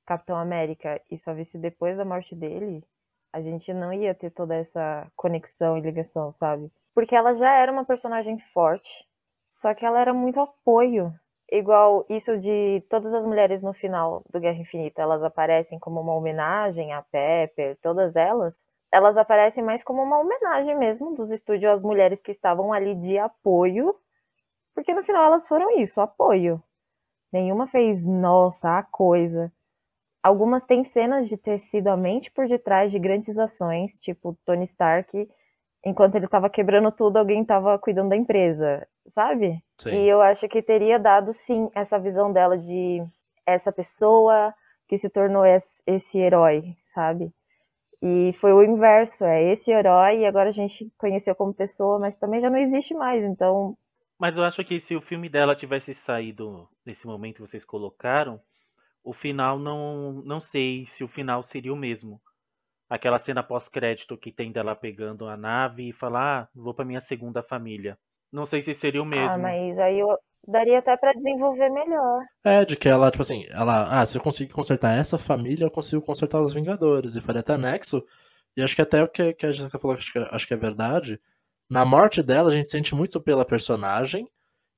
Capitão 0.05 0.38
América 0.38 1.01
e 1.11 1.17
só 1.17 1.34
visse 1.34 1.57
depois 1.57 1.97
da 1.97 2.05
morte 2.05 2.36
dele, 2.36 2.84
a 3.31 3.41
gente 3.41 3.73
não 3.73 3.91
ia 3.91 4.13
ter 4.13 4.29
toda 4.29 4.55
essa 4.55 5.11
conexão 5.15 5.77
e 5.77 5.81
ligação, 5.81 6.31
sabe? 6.31 6.71
Porque 6.93 7.15
ela 7.15 7.34
já 7.34 7.51
era 7.51 7.71
uma 7.71 7.84
personagem 7.84 8.38
forte, 8.38 9.07
só 9.45 9.73
que 9.73 9.86
ela 9.86 9.99
era 9.99 10.13
muito 10.13 10.39
apoio. 10.39 11.13
Igual 11.54 12.06
isso 12.10 12.38
de 12.38 12.84
todas 12.89 13.14
as 13.14 13.26
mulheres 13.26 13.62
no 13.62 13.74
final 13.74 14.24
do 14.32 14.39
Guerra 14.39 14.58
Infinita, 14.58 15.01
elas 15.01 15.24
aparecem 15.24 15.78
como 15.80 16.01
uma 16.01 16.16
homenagem 16.16 16.93
a 16.93 17.01
Pepper, 17.04 17.78
todas 17.82 18.16
elas. 18.16 18.66
Elas 18.91 19.18
aparecem 19.18 19.64
mais 19.64 19.84
como 19.84 20.01
uma 20.01 20.20
homenagem 20.20 20.78
mesmo 20.78 21.14
dos 21.14 21.32
estúdios 21.32 21.72
às 21.72 21.84
mulheres 21.84 22.22
que 22.22 22.32
estavam 22.32 22.74
ali 22.74 22.95
de 22.95 23.18
apoio 23.18 23.95
porque 24.74 24.93
no 24.93 25.04
final 25.04 25.24
elas 25.24 25.47
foram 25.47 25.72
isso, 25.72 26.01
apoio. 26.01 26.62
Nenhuma 27.32 27.68
fez, 27.68 28.06
nossa, 28.06 28.78
a 28.78 28.84
coisa. 28.84 29.51
Algumas 30.22 30.64
têm 30.64 30.84
cenas 30.84 31.28
de 31.28 31.38
ter 31.38 31.60
sido 31.60 31.89
a 31.89 31.97
mente 31.97 32.32
por 32.32 32.47
detrás 32.47 32.91
de 32.91 32.99
grandes 32.99 33.38
ações, 33.38 33.99
tipo 33.99 34.38
Tony 34.45 34.64
Stark, 34.64 35.30
enquanto 35.86 36.15
ele 36.15 36.27
tava 36.27 36.49
quebrando 36.49 36.91
tudo, 36.91 37.17
alguém 37.17 37.43
tava 37.45 37.77
cuidando 37.79 38.09
da 38.09 38.15
empresa, 38.17 38.88
sabe? 39.05 39.63
Sim. 39.79 40.03
E 40.03 40.09
eu 40.09 40.21
acho 40.21 40.47
que 40.47 40.61
teria 40.61 40.97
dado 40.99 41.34
sim 41.34 41.69
essa 41.75 41.99
visão 41.99 42.31
dela 42.31 42.57
de 42.57 43.03
essa 43.45 43.71
pessoa 43.71 44.53
que 44.88 44.97
se 44.97 45.09
tornou 45.09 45.45
esse, 45.45 45.81
esse 45.86 46.17
herói, 46.17 46.75
sabe? 46.93 47.34
E 48.01 48.34
foi 48.34 48.53
o 48.53 48.63
inverso, 48.63 49.23
é 49.23 49.43
esse 49.51 49.71
herói 49.71 50.19
e 50.19 50.25
agora 50.25 50.49
a 50.49 50.53
gente 50.53 50.91
conheceu 50.97 51.34
como 51.36 51.53
pessoa, 51.53 51.99
mas 51.99 52.17
também 52.17 52.41
já 52.41 52.49
não 52.49 52.57
existe 52.57 52.93
mais, 52.93 53.23
então 53.23 53.77
Mas 54.19 54.38
eu 54.38 54.43
acho 54.43 54.63
que 54.63 54.79
se 54.79 54.95
o 54.95 55.01
filme 55.01 55.29
dela 55.29 55.55
tivesse 55.55 55.93
saído 55.93 56.67
nesse 56.86 57.07
momento 57.07 57.36
que 57.36 57.41
vocês 57.41 57.63
colocaram, 57.65 58.41
o 59.03 59.13
final 59.13 59.59
não. 59.59 60.21
Não 60.25 60.39
sei 60.39 60.86
se 60.88 61.03
o 61.03 61.07
final 61.07 61.43
seria 61.43 61.73
o 61.73 61.77
mesmo. 61.77 62.21
Aquela 62.89 63.17
cena 63.19 63.41
pós-crédito 63.41 64.17
que 64.17 64.31
tem 64.31 64.51
dela 64.51 64.75
pegando 64.75 65.27
a 65.27 65.36
nave 65.38 65.89
e 65.89 65.93
falar, 65.93 66.43
ah, 66.43 66.47
vou 66.53 66.73
pra 66.73 66.86
minha 66.86 67.01
segunda 67.01 67.41
família. 67.41 67.97
Não 68.31 68.45
sei 68.45 68.61
se 68.61 68.73
seria 68.73 69.01
o 69.01 69.05
mesmo. 69.05 69.29
Ah, 69.29 69.38
mas 69.38 69.79
aí 69.79 69.99
eu 69.99 70.17
daria 70.47 70.79
até 70.79 70.95
pra 70.97 71.13
desenvolver 71.13 71.69
melhor. 71.69 72.23
É, 72.43 72.65
de 72.65 72.75
que 72.75 72.89
ela, 72.89 73.09
tipo 73.09 73.21
assim, 73.21 73.45
ela, 73.49 74.01
ah, 74.01 74.05
se 74.05 74.17
eu 74.17 74.21
conseguir 74.21 74.51
consertar 74.53 74.97
essa 74.97 75.17
família, 75.17 75.65
eu 75.65 75.71
consigo 75.71 76.01
consertar 76.05 76.41
os 76.41 76.53
Vingadores. 76.53 77.15
E 77.15 77.21
faria 77.21 77.41
até 77.41 77.57
nexo. 77.57 78.03
E 78.55 78.61
acho 78.61 78.75
que 78.75 78.81
até 78.81 79.03
o 79.03 79.07
que, 79.07 79.34
que 79.34 79.45
a 79.45 79.51
Jessica 79.51 79.79
falou, 79.79 79.95
acho 79.97 80.11
que, 80.11 80.19
acho 80.19 80.47
que 80.47 80.53
é 80.53 80.57
verdade. 80.57 81.19
Na 81.69 81.86
morte 81.86 82.21
dela, 82.21 82.49
a 82.51 82.53
gente 82.53 82.69
sente 82.69 82.93
muito 82.93 83.19
pela 83.21 83.45
personagem 83.45 84.27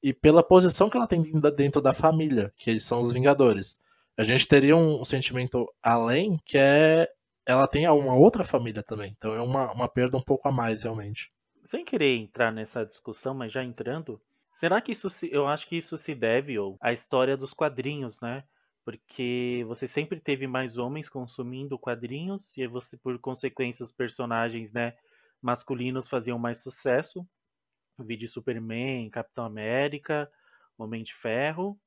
e 0.01 0.13
pela 0.13 0.43
posição 0.43 0.89
que 0.89 0.95
ela 0.97 1.07
tem 1.07 1.21
dentro 1.21 1.41
da- 1.41 1.49
dentro 1.49 1.81
da 1.81 1.91
família, 1.93 2.53
que 2.57 2.79
são 2.79 2.99
os 3.01 3.11
Vingadores. 3.11 3.79
A 4.17 4.23
gente 4.23 4.47
teria 4.47 4.77
um, 4.77 5.03
sentimento 5.03 5.67
além, 5.83 6.37
que 6.45 6.57
é. 6.57 7.07
Ela 7.47 7.67
tem 7.67 7.87
uma 7.89 8.15
outra 8.15 8.43
família 8.43 8.83
também. 8.83 9.11
Então 9.17 9.33
é 9.33 9.41
uma, 9.41 9.71
uma 9.73 9.87
perda 9.89 10.17
um 10.17 10.21
pouco 10.21 10.47
a 10.47 10.51
mais, 10.51 10.83
realmente. 10.83 11.31
sem 11.63 11.83
querer 11.85 12.15
entrar 12.17 12.51
nessa 12.51 12.85
discussão, 12.85 13.33
mas 13.33 13.51
já 13.51 13.63
entrando, 13.63 14.21
será 14.53 14.81
que 14.81 14.91
isso 14.91 15.09
se, 15.09 15.29
eu 15.31 15.47
acho 15.47 15.67
que 15.67 15.75
isso 15.77 15.97
se 15.97 16.13
deve 16.15 16.57
ou 16.59 16.77
à 16.81 16.93
história 16.93 17.35
dos 17.37 17.53
quadrinhos, 17.53 18.19
né? 18.21 18.43
Porque 18.83 19.63
você 19.67 19.87
sempre 19.87 20.19
teve 20.19 20.47
mais 20.47 20.77
homens 20.77 21.09
consumindo 21.09 21.79
quadrinhos 21.79 22.55
e 22.57 22.67
você 22.67 22.97
por 22.97 23.19
consequência 23.19 23.83
os 23.83 23.91
personagens, 23.91 24.71
né, 24.71 24.95
masculinos 25.41 26.07
faziam 26.07 26.37
mais 26.39 26.59
sucesso. 26.59 27.25
Vídeo 27.99 28.27
Superman, 28.29 29.09
Capitão 29.09 29.45
América, 29.45 30.29
Homem 30.77 31.03
de 31.03 31.13
Ferro, 31.15 31.79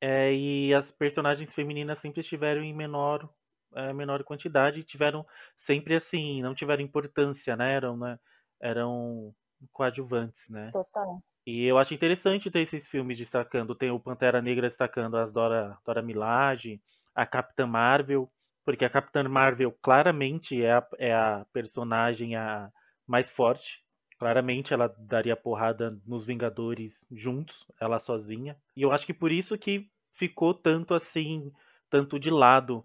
é, 0.00 0.34
e 0.34 0.74
as 0.74 0.90
personagens 0.90 1.52
femininas 1.52 1.98
sempre 1.98 2.20
estiveram 2.20 2.62
em 2.62 2.74
menor 2.74 3.28
é, 3.74 3.92
menor 3.92 4.22
quantidade 4.24 4.80
e 4.80 4.84
tiveram 4.84 5.26
sempre 5.58 5.94
assim, 5.94 6.42
não 6.42 6.54
tiveram 6.54 6.82
importância, 6.82 7.56
né? 7.56 7.74
Eram, 7.74 7.96
né? 7.96 8.18
eram 8.60 9.34
coadjuvantes, 9.72 10.48
né? 10.48 10.70
Total. 10.72 11.22
E 11.46 11.64
eu 11.64 11.78
acho 11.78 11.94
interessante 11.94 12.50
ter 12.50 12.60
esses 12.60 12.86
filmes 12.86 13.16
destacando. 13.18 13.74
Tem 13.74 13.90
o 13.90 13.98
Pantera 13.98 14.42
Negra 14.42 14.68
destacando 14.68 15.16
as 15.16 15.32
Dora, 15.32 15.78
Dora 15.84 16.02
Milaje, 16.02 16.80
a 17.14 17.26
Capitã 17.26 17.66
Marvel, 17.66 18.30
porque 18.64 18.84
a 18.84 18.90
Capitã 18.90 19.26
Marvel 19.28 19.72
claramente 19.82 20.62
é 20.62 20.72
a, 20.72 20.86
é 20.98 21.14
a 21.14 21.46
personagem 21.52 22.36
a 22.36 22.70
mais 23.06 23.28
forte. 23.28 23.82
Claramente 24.18 24.74
ela 24.74 24.94
daria 24.98 25.34
porrada 25.34 25.98
nos 26.06 26.24
Vingadores 26.24 27.04
juntos, 27.10 27.66
ela 27.80 27.98
sozinha. 27.98 28.56
E 28.76 28.82
eu 28.82 28.92
acho 28.92 29.06
que 29.06 29.14
por 29.14 29.32
isso 29.32 29.56
que 29.56 29.88
ficou 30.12 30.52
tanto 30.52 30.92
assim, 30.92 31.50
tanto 31.88 32.18
de 32.18 32.30
lado. 32.30 32.84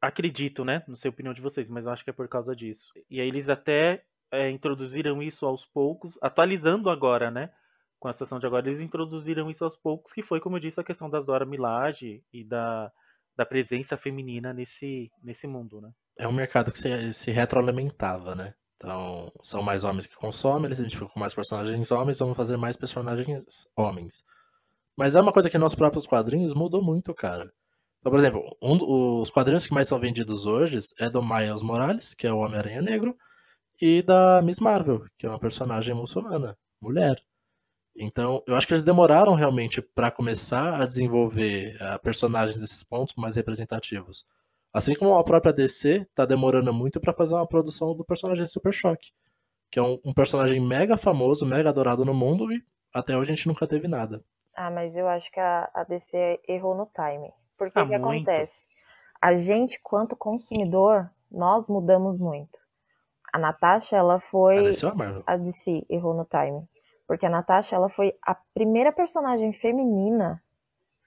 Acredito, 0.00 0.64
né? 0.64 0.84
Não 0.86 0.96
sei 0.96 1.08
a 1.08 1.12
opinião 1.12 1.32
de 1.32 1.40
vocês, 1.40 1.68
mas 1.68 1.86
acho 1.86 2.04
que 2.04 2.10
é 2.10 2.12
por 2.12 2.28
causa 2.28 2.54
disso. 2.54 2.92
E 3.10 3.20
aí 3.20 3.28
eles 3.28 3.48
até 3.48 4.04
é, 4.30 4.50
introduziram 4.50 5.22
isso 5.22 5.46
aos 5.46 5.64
poucos, 5.64 6.18
atualizando 6.20 6.90
agora, 6.90 7.30
né? 7.30 7.50
Com 7.98 8.08
a 8.08 8.12
situação 8.12 8.38
de 8.38 8.46
agora, 8.46 8.68
eles 8.68 8.80
introduziram 8.80 9.48
isso 9.50 9.64
aos 9.64 9.76
poucos, 9.76 10.12
que 10.12 10.22
foi, 10.22 10.40
como 10.40 10.56
eu 10.56 10.60
disse, 10.60 10.80
a 10.80 10.84
questão 10.84 11.08
das 11.08 11.24
Dora 11.24 11.46
Milaje 11.46 12.22
e 12.32 12.44
da, 12.44 12.92
da 13.36 13.46
presença 13.46 13.96
feminina 13.96 14.52
nesse, 14.52 15.10
nesse 15.22 15.46
mundo, 15.46 15.80
né? 15.80 15.90
É 16.18 16.28
um 16.28 16.32
mercado 16.32 16.70
que 16.70 16.78
se, 16.78 17.12
se 17.12 17.30
retroalimentava, 17.30 18.34
né? 18.34 18.52
Então, 18.76 19.32
são 19.40 19.62
mais 19.62 19.84
homens 19.84 20.06
que 20.06 20.14
consomem, 20.14 20.66
eles 20.66 20.78
identificam 20.78 21.08
com 21.08 21.20
mais 21.20 21.34
personagens 21.34 21.90
homens, 21.90 22.18
vamos 22.18 22.36
fazer 22.36 22.56
mais 22.56 22.76
personagens 22.76 23.66
homens. 23.76 24.22
Mas 24.96 25.16
é 25.16 25.20
uma 25.20 25.32
coisa 25.32 25.48
que 25.48 25.58
nos 25.58 25.74
próprios 25.74 26.06
quadrinhos 26.06 26.52
mudou 26.54 26.82
muito, 26.82 27.14
cara. 27.14 27.50
Então, 28.04 28.12
por 28.12 28.18
exemplo, 28.18 28.56
um, 28.60 29.22
os 29.22 29.30
quadrinhos 29.30 29.66
que 29.66 29.72
mais 29.72 29.88
são 29.88 29.98
vendidos 29.98 30.44
hoje 30.44 30.78
é 31.00 31.08
do 31.08 31.22
Miles 31.22 31.62
Morales, 31.62 32.12
que 32.12 32.26
é 32.26 32.30
o 32.30 32.40
Homem-Aranha 32.40 32.82
Negro, 32.82 33.16
e 33.80 34.02
da 34.02 34.42
Miss 34.42 34.60
Marvel, 34.60 35.06
que 35.16 35.24
é 35.24 35.28
uma 35.30 35.38
personagem 35.38 35.94
muçulmana, 35.94 36.54
mulher. 36.78 37.16
Então, 37.96 38.42
eu 38.46 38.56
acho 38.56 38.66
que 38.66 38.74
eles 38.74 38.84
demoraram 38.84 39.32
realmente 39.32 39.80
para 39.80 40.10
começar 40.10 40.82
a 40.82 40.84
desenvolver 40.84 41.76
uh, 41.76 41.98
personagens 42.02 42.58
desses 42.58 42.84
pontos 42.84 43.14
mais 43.16 43.36
representativos. 43.36 44.26
Assim 44.70 44.94
como 44.94 45.14
a 45.14 45.24
própria 45.24 45.50
DC 45.50 46.06
tá 46.14 46.26
demorando 46.26 46.74
muito 46.74 47.00
para 47.00 47.14
fazer 47.14 47.32
uma 47.32 47.48
produção 47.48 47.96
do 47.96 48.04
personagem 48.04 48.46
Super 48.46 48.74
Choque, 48.74 49.12
que 49.70 49.78
é 49.78 49.82
um, 49.82 49.98
um, 50.04 50.12
personagem 50.12 50.60
mega 50.60 50.98
famoso, 50.98 51.46
mega 51.46 51.70
adorado 51.70 52.04
no 52.04 52.12
mundo 52.12 52.52
e 52.52 52.62
até 52.92 53.16
hoje 53.16 53.32
a 53.32 53.34
gente 53.34 53.48
nunca 53.48 53.66
teve 53.66 53.88
nada. 53.88 54.22
Ah, 54.54 54.70
mas 54.70 54.94
eu 54.94 55.08
acho 55.08 55.32
que 55.32 55.40
a, 55.40 55.70
a 55.72 55.84
DC 55.84 56.42
errou 56.46 56.76
no 56.76 56.84
timing. 56.84 57.32
Porque 57.72 57.78
ah, 57.78 57.86
que 57.86 57.98
muito. 57.98 58.28
acontece? 58.28 58.66
A 59.20 59.34
gente, 59.34 59.80
quanto 59.82 60.16
consumidor, 60.16 61.10
nós 61.30 61.66
mudamos 61.68 62.18
muito. 62.18 62.58
A 63.32 63.38
Natasha, 63.38 63.96
ela 63.96 64.20
foi. 64.20 64.58
A 64.58 64.62
DC, 64.62 64.86
a 65.26 65.36
DC 65.36 65.86
errou 65.88 66.14
no 66.14 66.24
timing. 66.24 66.66
Porque 67.06 67.26
a 67.26 67.30
Natasha, 67.30 67.76
ela 67.76 67.88
foi 67.88 68.14
a 68.22 68.34
primeira 68.54 68.92
personagem 68.92 69.52
feminina 69.52 70.42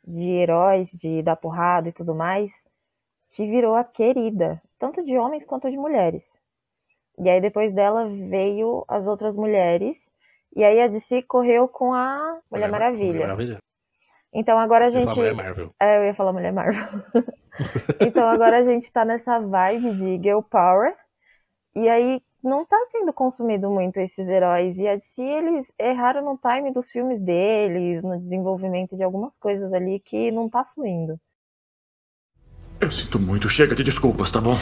de 0.06 0.32
heróis, 0.32 0.92
de 0.92 1.22
dar 1.22 1.36
porrada 1.36 1.90
e 1.90 1.92
tudo 1.92 2.16
mais, 2.16 2.52
que 3.32 3.46
virou 3.46 3.76
a 3.76 3.84
querida, 3.84 4.62
tanto 4.80 5.04
de 5.04 5.18
homens 5.18 5.44
quanto 5.46 5.70
de 5.70 5.78
mulheres. 5.78 6.40
E 7.20 7.30
aí 7.30 7.42
depois 7.42 7.74
dela 7.74 8.08
veio 8.08 8.86
as 8.88 9.06
outras 9.06 9.36
mulheres, 9.36 10.10
e 10.56 10.64
aí 10.64 10.82
a 10.82 10.88
DC 10.88 11.24
correu 11.24 11.68
com 11.68 11.94
a 11.94 12.18
Mulher, 12.50 12.68
Mulher 12.68 12.72
Maravilha. 12.72 13.14
Mulher 13.14 13.28
Maravilha. 13.28 13.58
Então 14.38 14.60
agora 14.60 14.86
a 14.86 14.90
gente. 14.92 15.08
Mulher 15.08 15.34
Marvel. 15.34 15.74
É, 15.82 15.98
eu 15.98 16.06
ia 16.06 16.14
falar 16.14 16.32
Mulher 16.32 16.54
Marvel. 16.54 16.86
então 18.00 18.28
agora 18.28 18.60
a 18.60 18.64
gente 18.64 18.92
tá 18.92 19.04
nessa 19.04 19.40
vibe 19.40 19.96
de 19.96 20.22
Girl 20.22 20.42
Power. 20.42 20.94
E 21.76 21.90
aí 21.90 22.22
não 22.44 22.64
tá 22.64 22.78
sendo 22.92 23.12
consumido 23.12 23.68
muito 23.72 23.98
esses 23.98 24.28
heróis. 24.28 24.78
E 24.78 24.88
a 24.88 24.96
DC, 24.96 25.20
eles 25.24 25.74
erraram 25.80 26.24
no 26.24 26.38
time 26.38 26.72
dos 26.72 26.88
filmes 26.92 27.20
deles, 27.20 28.04
no 28.04 28.16
desenvolvimento 28.20 28.96
de 28.96 29.02
algumas 29.02 29.36
coisas 29.38 29.74
ali 29.74 30.00
que 30.00 30.30
não 30.30 30.48
tá 30.48 30.64
fluindo. 30.76 31.20
Eu 32.80 32.92
sinto 32.92 33.20
muito. 33.20 33.50
Chega 33.50 33.74
de 33.74 33.84
desculpas, 33.84 34.30
tá 34.30 34.40
bom? 34.40 34.56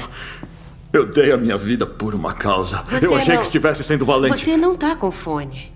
Eu 0.93 1.05
dei 1.05 1.33
a 1.33 1.37
minha 1.37 1.57
vida 1.57 1.85
por 1.85 2.15
uma 2.15 2.33
causa. 2.33 2.77
Você 2.83 3.07
eu 3.07 3.13
achei 3.13 3.33
não... 3.33 3.41
que 3.41 3.47
estivesse 3.47 3.83
sendo 3.83 4.05
valente. 4.05 4.37
Você 4.37 4.55
não 4.55 4.73
tá 4.73 4.95
com 4.95 5.11
fone. 5.11 5.74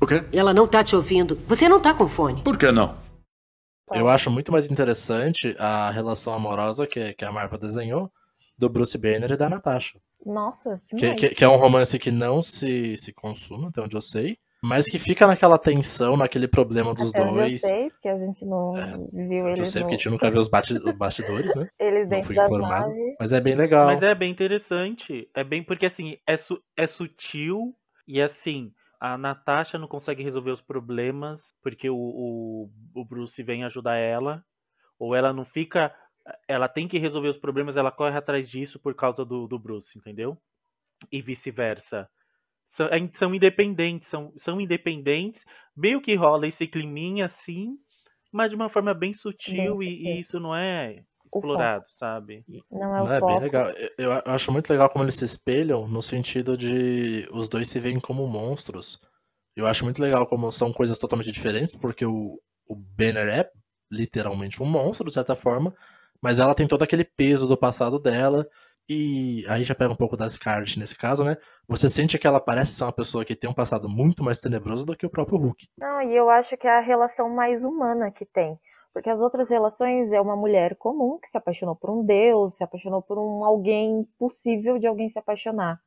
O 0.00 0.06
quê? 0.06 0.24
Ela 0.32 0.52
não 0.52 0.66
tá 0.66 0.84
te 0.84 0.94
ouvindo. 0.94 1.36
Você 1.46 1.68
não 1.68 1.80
tá 1.80 1.94
com 1.94 2.06
fone. 2.06 2.42
Por 2.42 2.58
que 2.58 2.70
não? 2.70 2.94
Eu 3.92 4.08
acho 4.08 4.30
muito 4.30 4.50
mais 4.50 4.68
interessante 4.68 5.54
a 5.58 5.90
relação 5.90 6.32
amorosa 6.32 6.86
que, 6.86 7.14
que 7.14 7.24
a 7.24 7.32
Marvel 7.32 7.58
desenhou 7.58 8.10
do 8.58 8.68
Bruce 8.68 8.98
Banner 8.98 9.32
e 9.32 9.36
da 9.36 9.48
Natasha. 9.48 9.98
Nossa, 10.24 10.80
que, 10.88 11.14
que, 11.14 11.28
que, 11.30 11.44
é 11.44 11.48
um 11.48 11.56
romance 11.56 11.98
que 11.98 12.10
não 12.10 12.42
se, 12.42 12.96
se 12.96 13.12
consuma, 13.12 13.68
até 13.68 13.80
onde 13.80 13.96
eu 13.96 14.00
sei. 14.00 14.36
Mas 14.62 14.88
que 14.88 14.98
fica 14.98 15.26
naquela 15.26 15.58
tensão, 15.58 16.16
naquele 16.16 16.48
problema 16.48 16.92
dos 16.92 17.10
Até 17.10 17.24
dois. 17.24 17.62
Eu 17.62 17.68
sei, 17.68 17.90
porque 17.90 18.08
a 18.08 18.18
gente 18.18 18.44
não 18.44 18.76
é, 18.76 18.96
viu 19.12 19.46
eles. 19.46 19.58
Eu 19.58 19.64
sei, 19.64 19.80
no... 19.80 19.86
porque 19.86 19.94
a 19.94 19.98
gente 19.98 20.10
nunca 20.10 20.30
viu 20.30 20.40
os, 20.40 20.48
bastidores, 20.48 21.54
né? 21.54 21.68
Eles 21.78 22.08
dentro 22.08 22.16
não 22.16 22.22
fui 22.22 22.44
informado. 22.44 22.92
Mas 23.20 23.32
é 23.32 23.40
bem 23.40 23.54
legal. 23.54 23.86
Mas 23.86 24.02
é 24.02 24.14
bem 24.14 24.32
interessante. 24.32 25.28
É 25.34 25.44
bem 25.44 25.62
porque 25.62 25.86
assim, 25.86 26.16
é, 26.26 26.36
su 26.36 26.60
é 26.76 26.86
sutil 26.86 27.74
e 28.08 28.20
assim. 28.20 28.72
A 29.00 29.18
Natasha 29.18 29.78
não 29.78 29.88
consegue 29.88 30.22
resolver 30.22 30.50
os 30.50 30.60
problemas 30.60 31.54
porque 31.62 31.90
o, 31.90 31.96
o, 31.96 32.70
o 32.94 33.04
Bruce 33.04 33.42
vem 33.42 33.64
ajudar 33.64 33.96
ela. 33.96 34.44
Ou 34.98 35.14
ela 35.14 35.32
não 35.32 35.44
fica. 35.44 35.94
Ela 36.48 36.68
tem 36.68 36.88
que 36.88 36.98
resolver 36.98 37.28
os 37.28 37.38
problemas, 37.38 37.76
ela 37.76 37.92
corre 37.92 38.16
atrás 38.16 38.48
disso 38.48 38.80
por 38.80 38.94
causa 38.94 39.24
do, 39.24 39.46
do 39.46 39.58
Bruce, 39.58 39.96
entendeu? 39.96 40.36
E 41.12 41.22
vice-versa 41.22 42.08
são, 42.68 42.88
são 43.14 43.34
independentes, 43.34 44.08
são, 44.08 44.32
são 44.36 44.60
independentes, 44.60 45.44
meio 45.76 46.00
que 46.00 46.14
rola 46.14 46.46
esse 46.46 46.66
climinha 46.66 47.26
assim, 47.26 47.76
mas 48.32 48.50
de 48.50 48.56
uma 48.56 48.68
forma 48.68 48.92
bem 48.92 49.12
sutil, 49.12 49.78
bem 49.78 49.88
e, 49.88 50.08
e, 50.08 50.20
isso 50.20 50.38
não 50.40 50.54
é 50.54 51.04
explorado, 51.26 51.84
sabe? 51.88 52.44
Não 52.70 52.96
é, 52.96 53.02
o 53.02 53.04
não, 53.04 53.12
é 53.12 53.20
bem 53.20 53.40
legal. 53.40 53.66
Eu, 53.98 54.12
eu 54.12 54.22
acho 54.26 54.50
muito 54.52 54.70
legal 54.70 54.88
como 54.88 55.04
eles 55.04 55.14
se 55.14 55.24
espelham 55.24 55.86
no 55.86 56.02
sentido 56.02 56.56
de 56.56 57.28
os 57.32 57.48
dois 57.48 57.68
se 57.68 57.78
veem 57.78 58.00
como 58.00 58.26
monstros. 58.26 59.00
Eu 59.54 59.66
acho 59.66 59.84
muito 59.84 60.00
legal 60.00 60.26
como 60.26 60.50
são 60.52 60.72
coisas 60.72 60.98
totalmente 60.98 61.32
diferentes, 61.32 61.74
porque 61.74 62.04
o, 62.04 62.40
o 62.66 62.74
Banner 62.74 63.28
é 63.28 63.50
literalmente 63.90 64.62
um 64.62 64.66
monstro, 64.66 65.06
de 65.06 65.14
certa 65.14 65.34
forma, 65.34 65.74
mas 66.20 66.40
ela 66.40 66.54
tem 66.54 66.66
todo 66.66 66.82
aquele 66.82 67.04
peso 67.04 67.46
do 67.46 67.56
passado 67.56 67.98
dela, 67.98 68.46
e 68.88 69.44
aí 69.48 69.64
já 69.64 69.74
pega 69.74 69.92
um 69.92 69.96
pouco 69.96 70.16
da 70.16 70.28
Scarlett 70.28 70.78
nesse 70.78 70.96
caso, 70.96 71.24
né? 71.24 71.36
Você 71.66 71.88
sente 71.88 72.18
que 72.18 72.26
ela 72.26 72.40
parece 72.40 72.72
ser 72.72 72.84
uma 72.84 72.92
pessoa 72.92 73.24
que 73.24 73.34
tem 73.34 73.50
um 73.50 73.54
passado 73.54 73.88
muito 73.88 74.22
mais 74.22 74.38
tenebroso 74.38 74.86
do 74.86 74.96
que 74.96 75.04
o 75.04 75.10
próprio 75.10 75.38
Hulk. 75.38 75.66
Não, 75.76 76.00
e 76.02 76.14
eu 76.14 76.30
acho 76.30 76.56
que 76.56 76.68
é 76.68 76.78
a 76.78 76.80
relação 76.80 77.28
mais 77.28 77.62
humana 77.64 78.10
que 78.12 78.24
tem. 78.24 78.58
Porque 78.96 79.10
as 79.10 79.20
outras 79.20 79.50
relações 79.50 80.10
é 80.10 80.18
uma 80.18 80.34
mulher 80.34 80.74
comum 80.74 81.18
que 81.18 81.28
se 81.28 81.36
apaixonou 81.36 81.76
por 81.76 81.90
um 81.90 82.02
deus, 82.02 82.54
se 82.54 82.64
apaixonou 82.64 83.02
por 83.02 83.18
um 83.18 83.44
alguém 83.44 84.08
possível 84.18 84.78
de 84.78 84.86
alguém 84.86 85.10
se 85.10 85.18
apaixonar. 85.18 85.78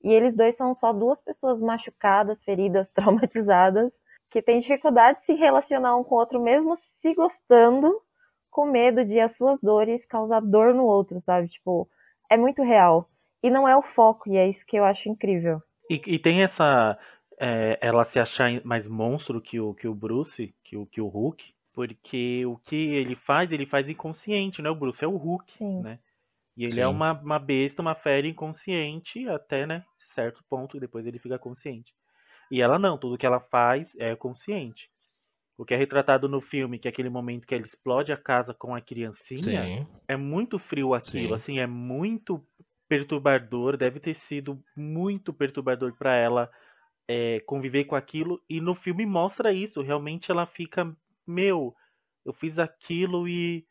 E 0.00 0.12
eles 0.12 0.32
dois 0.32 0.54
são 0.54 0.72
só 0.72 0.92
duas 0.92 1.20
pessoas 1.20 1.58
machucadas, 1.58 2.40
feridas, 2.44 2.86
traumatizadas, 2.94 3.92
que 4.30 4.40
têm 4.40 4.60
dificuldade 4.60 5.18
de 5.18 5.24
se 5.24 5.32
relacionar 5.32 5.96
um 5.96 6.04
com 6.04 6.14
o 6.14 6.18
outro, 6.18 6.40
mesmo 6.40 6.76
se 6.76 7.12
gostando, 7.16 8.00
com 8.48 8.64
medo 8.64 9.04
de 9.04 9.18
as 9.18 9.36
suas 9.36 9.60
dores 9.60 10.06
causar 10.06 10.40
dor 10.40 10.72
no 10.72 10.84
outro, 10.84 11.20
sabe? 11.22 11.48
Tipo, 11.48 11.90
é 12.30 12.36
muito 12.36 12.62
real. 12.62 13.10
E 13.42 13.50
não 13.50 13.66
é 13.66 13.76
o 13.76 13.82
foco, 13.82 14.30
e 14.30 14.36
é 14.36 14.48
isso 14.48 14.64
que 14.64 14.76
eu 14.76 14.84
acho 14.84 15.08
incrível. 15.08 15.60
E, 15.90 16.00
e 16.06 16.16
tem 16.16 16.44
essa. 16.44 16.96
É, 17.40 17.76
ela 17.80 18.04
se 18.04 18.20
achar 18.20 18.64
mais 18.64 18.86
monstro 18.86 19.40
que 19.40 19.58
o, 19.58 19.74
que 19.74 19.88
o 19.88 19.94
Bruce, 19.96 20.54
que 20.62 20.76
o, 20.76 20.86
que 20.86 21.00
o 21.00 21.08
Hulk, 21.08 21.52
porque 21.72 22.44
o 22.46 22.56
que 22.58 22.76
ele 22.76 23.16
faz, 23.16 23.52
ele 23.52 23.66
faz 23.66 23.88
inconsciente, 23.88 24.62
né? 24.62 24.70
O 24.70 24.74
Bruce 24.74 25.04
é 25.04 25.08
o 25.08 25.16
Hulk, 25.16 25.44
Sim. 25.44 25.76
né? 25.78 25.98
E 26.56 26.64
ele 26.64 26.80
é 26.80 26.82
Sim. 26.82 26.84
é 26.84 26.88
uma, 26.88 27.12
uma 27.12 27.38
besta, 27.38 27.82
uma 27.82 27.94
fera 27.94 28.26
inconsciente 28.26 29.28
até, 29.28 29.66
né? 29.66 29.84
Certo 30.06 30.44
ponto, 30.48 30.76
e 30.76 30.80
depois 30.80 31.06
ele 31.06 31.18
fica 31.18 31.38
consciente. 31.38 31.94
E 32.50 32.62
ela 32.62 32.78
não, 32.78 32.98
tudo 32.98 33.18
que 33.18 33.26
ela 33.26 33.40
faz 33.40 33.94
é 33.98 34.16
consciente. 34.16 34.90
O 35.56 35.64
que 35.64 35.74
é 35.74 35.76
retratado 35.76 36.28
no 36.28 36.40
filme, 36.40 36.78
que 36.78 36.88
é 36.88 36.90
aquele 36.90 37.08
momento 37.10 37.46
que 37.46 37.54
ela 37.54 37.64
explode 37.64 38.12
a 38.12 38.16
casa 38.16 38.54
com 38.54 38.74
a 38.74 38.80
criancinha, 38.80 39.70
Sim. 39.70 39.86
é 40.08 40.16
muito 40.16 40.58
frio 40.58 40.94
aquilo, 40.94 41.34
Sim. 41.34 41.34
assim, 41.34 41.58
é 41.58 41.66
muito 41.66 42.44
perturbador, 42.88 43.76
deve 43.76 44.00
ter 44.00 44.14
sido 44.14 44.62
muito 44.76 45.32
perturbador 45.32 45.96
para 45.96 46.14
ela 46.16 46.50
é, 47.08 47.40
conviver 47.40 47.84
com 47.84 47.96
aquilo, 47.96 48.42
e 48.48 48.60
no 48.60 48.74
filme 48.74 49.06
mostra 49.06 49.52
isso, 49.52 49.82
realmente 49.82 50.30
ela 50.30 50.46
fica, 50.46 50.96
meu, 51.26 51.74
eu 52.24 52.32
fiz 52.32 52.58
aquilo 52.58 53.28
e 53.28 53.66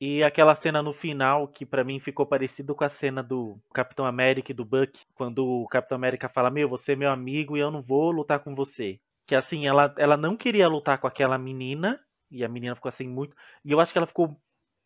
e 0.00 0.22
aquela 0.22 0.54
cena 0.54 0.80
no 0.80 0.92
final, 0.92 1.48
que 1.48 1.66
para 1.66 1.82
mim 1.82 1.98
ficou 1.98 2.24
parecido 2.24 2.72
com 2.72 2.84
a 2.84 2.88
cena 2.88 3.20
do 3.20 3.58
Capitão 3.74 4.06
América 4.06 4.52
e 4.52 4.54
do 4.54 4.64
Buck, 4.64 5.00
quando 5.12 5.44
o 5.44 5.66
Capitão 5.66 5.96
América 5.96 6.28
fala: 6.28 6.50
Meu, 6.50 6.68
você 6.68 6.92
é 6.92 6.96
meu 6.96 7.10
amigo 7.10 7.56
e 7.56 7.60
eu 7.60 7.70
não 7.70 7.82
vou 7.82 8.12
lutar 8.12 8.38
com 8.38 8.54
você 8.54 9.00
que 9.28 9.34
assim, 9.34 9.66
ela, 9.66 9.94
ela 9.98 10.16
não 10.16 10.34
queria 10.34 10.66
lutar 10.66 10.98
com 10.98 11.06
aquela 11.06 11.36
menina, 11.36 12.00
e 12.30 12.42
a 12.42 12.48
menina 12.48 12.74
ficou 12.74 12.88
assim 12.88 13.06
muito. 13.06 13.36
E 13.62 13.70
eu 13.70 13.78
acho 13.78 13.92
que 13.92 13.98
ela 13.98 14.06
ficou 14.06 14.34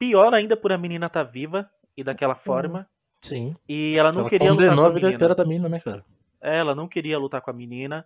pior 0.01 0.35
ainda 0.35 0.57
por 0.57 0.73
a 0.73 0.77
menina 0.77 1.07
estar 1.07 1.25
tá 1.25 1.31
viva 1.31 1.71
e 1.97 2.03
daquela 2.03 2.35
forma. 2.35 2.89
Sim. 3.21 3.55
E 3.69 3.97
ela 3.97 4.11
não 4.11 4.23
ela 4.23 4.29
queria 4.29 4.51
lutar 4.51 4.75
com 4.75 4.83
a, 4.83 4.87
a 4.87 4.91
vida 4.91 5.13
inteira 5.13 5.35
da 5.37 5.45
menina, 5.45 5.69
né, 5.69 5.79
cara? 5.79 6.05
É, 6.41 6.59
ela 6.59 6.75
não 6.75 6.89
queria 6.89 7.21
lutar 7.21 7.41
com 7.41 7.53
a 7.53 7.55
menina. 7.55 8.05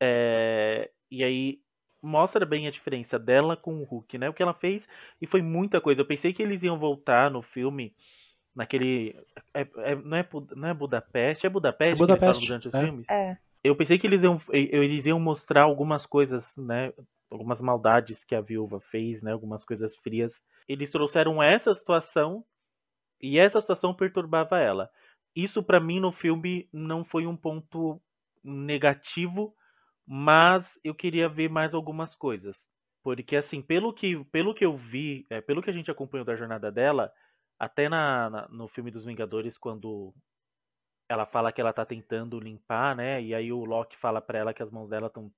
É... 0.00 0.90
E 1.10 1.22
aí 1.22 1.60
mostra 2.02 2.44
bem 2.44 2.66
a 2.66 2.70
diferença 2.70 3.18
dela 3.18 3.56
com 3.56 3.80
o 3.80 3.84
Hulk, 3.84 4.18
né? 4.18 4.28
O 4.28 4.34
que 4.34 4.42
ela 4.42 4.54
fez 4.54 4.88
e 5.20 5.26
foi 5.26 5.42
muita 5.42 5.80
coisa. 5.80 6.00
Eu 6.00 6.06
pensei 6.06 6.32
que 6.32 6.42
eles 6.42 6.62
iam 6.62 6.78
voltar 6.78 7.30
no 7.30 7.42
filme 7.42 7.94
naquele 8.54 9.14
é, 9.52 9.62
é, 9.78 9.94
não, 9.96 10.16
é, 10.16 10.28
não 10.54 10.68
é 10.68 10.74
Budapeste, 10.74 11.46
é 11.46 11.50
Budapeste, 11.50 11.94
é 11.94 11.96
Budapeste 11.96 12.46
durante 12.46 12.68
os 12.68 12.74
é. 12.74 12.84
filmes. 12.84 13.06
É 13.08 13.36
eu 13.66 13.74
pensei 13.74 13.98
que 13.98 14.06
eles 14.06 14.22
iam, 14.22 14.40
eles 14.52 15.06
iam 15.06 15.18
mostrar 15.18 15.62
algumas 15.62 16.06
coisas, 16.06 16.56
né, 16.56 16.92
algumas 17.30 17.60
maldades 17.60 18.22
que 18.22 18.34
a 18.34 18.40
viúva 18.40 18.80
fez, 18.80 19.22
né? 19.22 19.32
Algumas 19.32 19.64
coisas 19.64 19.96
frias. 19.96 20.40
Eles 20.68 20.90
trouxeram 20.90 21.42
essa 21.42 21.74
situação 21.74 22.44
e 23.20 23.38
essa 23.38 23.60
situação 23.60 23.92
perturbava 23.94 24.58
ela. 24.60 24.90
Isso 25.34 25.62
para 25.62 25.80
mim 25.80 26.00
no 26.00 26.12
filme 26.12 26.68
não 26.72 27.04
foi 27.04 27.26
um 27.26 27.36
ponto 27.36 28.00
negativo, 28.42 29.54
mas 30.06 30.78
eu 30.84 30.94
queria 30.94 31.28
ver 31.28 31.48
mais 31.48 31.74
algumas 31.74 32.14
coisas. 32.14 32.68
Porque 33.02 33.36
assim, 33.36 33.60
pelo 33.62 33.92
que, 33.92 34.24
pelo 34.26 34.54
que 34.54 34.64
eu 34.64 34.76
vi, 34.76 35.26
é, 35.30 35.40
pelo 35.40 35.62
que 35.62 35.70
a 35.70 35.72
gente 35.72 35.90
acompanhou 35.90 36.24
da 36.24 36.36
jornada 36.36 36.70
dela, 36.70 37.12
até 37.58 37.88
na, 37.88 38.30
na, 38.30 38.48
no 38.48 38.68
filme 38.68 38.90
dos 38.90 39.04
Vingadores, 39.04 39.56
quando 39.56 40.14
ela 41.08 41.24
fala 41.24 41.52
que 41.52 41.60
ela 41.60 41.72
tá 41.72 41.84
tentando 41.84 42.38
limpar, 42.40 42.96
né? 42.96 43.22
E 43.22 43.34
aí 43.34 43.52
o 43.52 43.64
Loki 43.64 43.96
fala 43.96 44.20
para 44.20 44.38
ela 44.38 44.54
que 44.54 44.62
as 44.62 44.70
mãos 44.70 44.88
dela 44.88 45.06
estão 45.06 45.30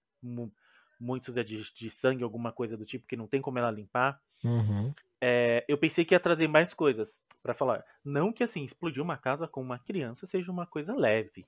muito 0.98 1.26
sujas 1.26 1.46
de, 1.46 1.62
de, 1.74 1.90
sangue, 1.90 2.24
alguma 2.24 2.52
coisa 2.52 2.76
do 2.76 2.84
tipo, 2.84 3.06
que 3.06 3.16
não 3.16 3.26
tem 3.26 3.40
como 3.40 3.58
ela 3.58 3.70
limpar. 3.70 4.20
Uhum. 4.42 4.92
É, 5.20 5.64
eu 5.68 5.76
pensei 5.76 6.04
que 6.04 6.14
ia 6.14 6.20
trazer 6.20 6.48
mais 6.48 6.72
coisas 6.72 7.24
para 7.42 7.54
falar. 7.54 7.84
Não 8.04 8.32
que 8.32 8.42
assim, 8.42 8.64
explodir 8.64 9.02
uma 9.02 9.16
casa 9.16 9.46
com 9.48 9.60
uma 9.60 9.78
criança 9.78 10.26
seja 10.26 10.50
uma 10.50 10.66
coisa 10.66 10.94
leve. 10.94 11.46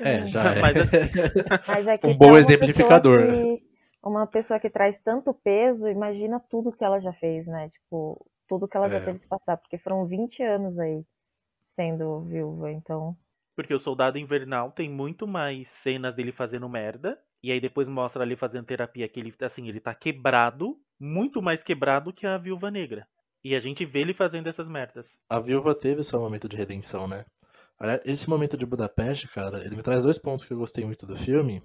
É, 0.00 0.26
já 0.26 0.42
é. 0.54 0.60
Mas, 0.60 0.76
assim, 0.76 0.96
Mas 1.68 1.86
é 1.86 1.98
que 1.98 2.06
um 2.06 2.16
bom 2.16 2.28
uma 2.30 2.38
exemplificador. 2.38 3.20
pessoa 3.26 3.42
que- 3.58 3.66
uma 4.02 4.26
pessoa 4.26 4.60
que 4.60 4.70
traz 4.70 4.98
tanto 4.98 5.34
peso, 5.34 5.88
imagina 5.88 6.38
tudo 6.38 6.70
que 6.72 6.84
ela 6.84 7.00
já 7.00 7.12
fez, 7.12 7.46
né? 7.48 7.70
Tipo, 7.70 8.24
tudo 8.48 8.68
que 8.68 8.76
ela 8.76 8.88
já 8.88 8.98
É. 8.98 9.00
teve 9.00 9.18
que 9.18 9.26
passar, 9.26 9.56
porque 9.56 9.78
foram 9.78 10.06
20 10.06 10.42
anos 10.44 10.78
aí 10.78 11.04
sendo 11.70 12.20
viúva, 12.22 12.70
então. 12.70 13.16
Porque 13.54 13.74
o 13.74 13.78
Soldado 13.78 14.18
Invernal 14.18 14.70
tem 14.70 14.88
muito 14.88 15.26
mais 15.26 15.68
cenas 15.68 16.14
dele 16.14 16.30
fazendo 16.32 16.68
merda. 16.68 17.18
E 17.42 17.50
aí 17.52 17.60
depois 17.60 17.88
mostra 17.88 18.22
ali 18.22 18.34
fazendo 18.36 18.64
terapia 18.66 19.08
que 19.08 19.20
ele, 19.20 19.34
assim, 19.40 19.68
ele 19.68 19.80
tá 19.80 19.94
quebrado, 19.94 20.76
muito 20.98 21.40
mais 21.42 21.62
quebrado 21.62 22.12
que 22.12 22.26
a 22.26 22.38
Viúva 22.38 22.70
Negra. 22.70 23.06
E 23.46 23.54
a 23.54 23.60
gente 23.60 23.84
vê 23.84 24.00
ele 24.00 24.12
fazendo 24.12 24.48
essas 24.48 24.68
merdas. 24.68 25.20
A 25.30 25.38
viúva 25.38 25.72
teve 25.72 26.02
seu 26.02 26.18
momento 26.18 26.48
de 26.48 26.56
redenção, 26.56 27.06
né? 27.06 27.24
Esse 28.04 28.28
momento 28.28 28.56
de 28.56 28.66
Budapeste, 28.66 29.28
cara, 29.28 29.64
ele 29.64 29.76
me 29.76 29.84
traz 29.84 30.02
dois 30.02 30.18
pontos 30.18 30.44
que 30.44 30.52
eu 30.52 30.58
gostei 30.58 30.84
muito 30.84 31.06
do 31.06 31.14
filme. 31.14 31.62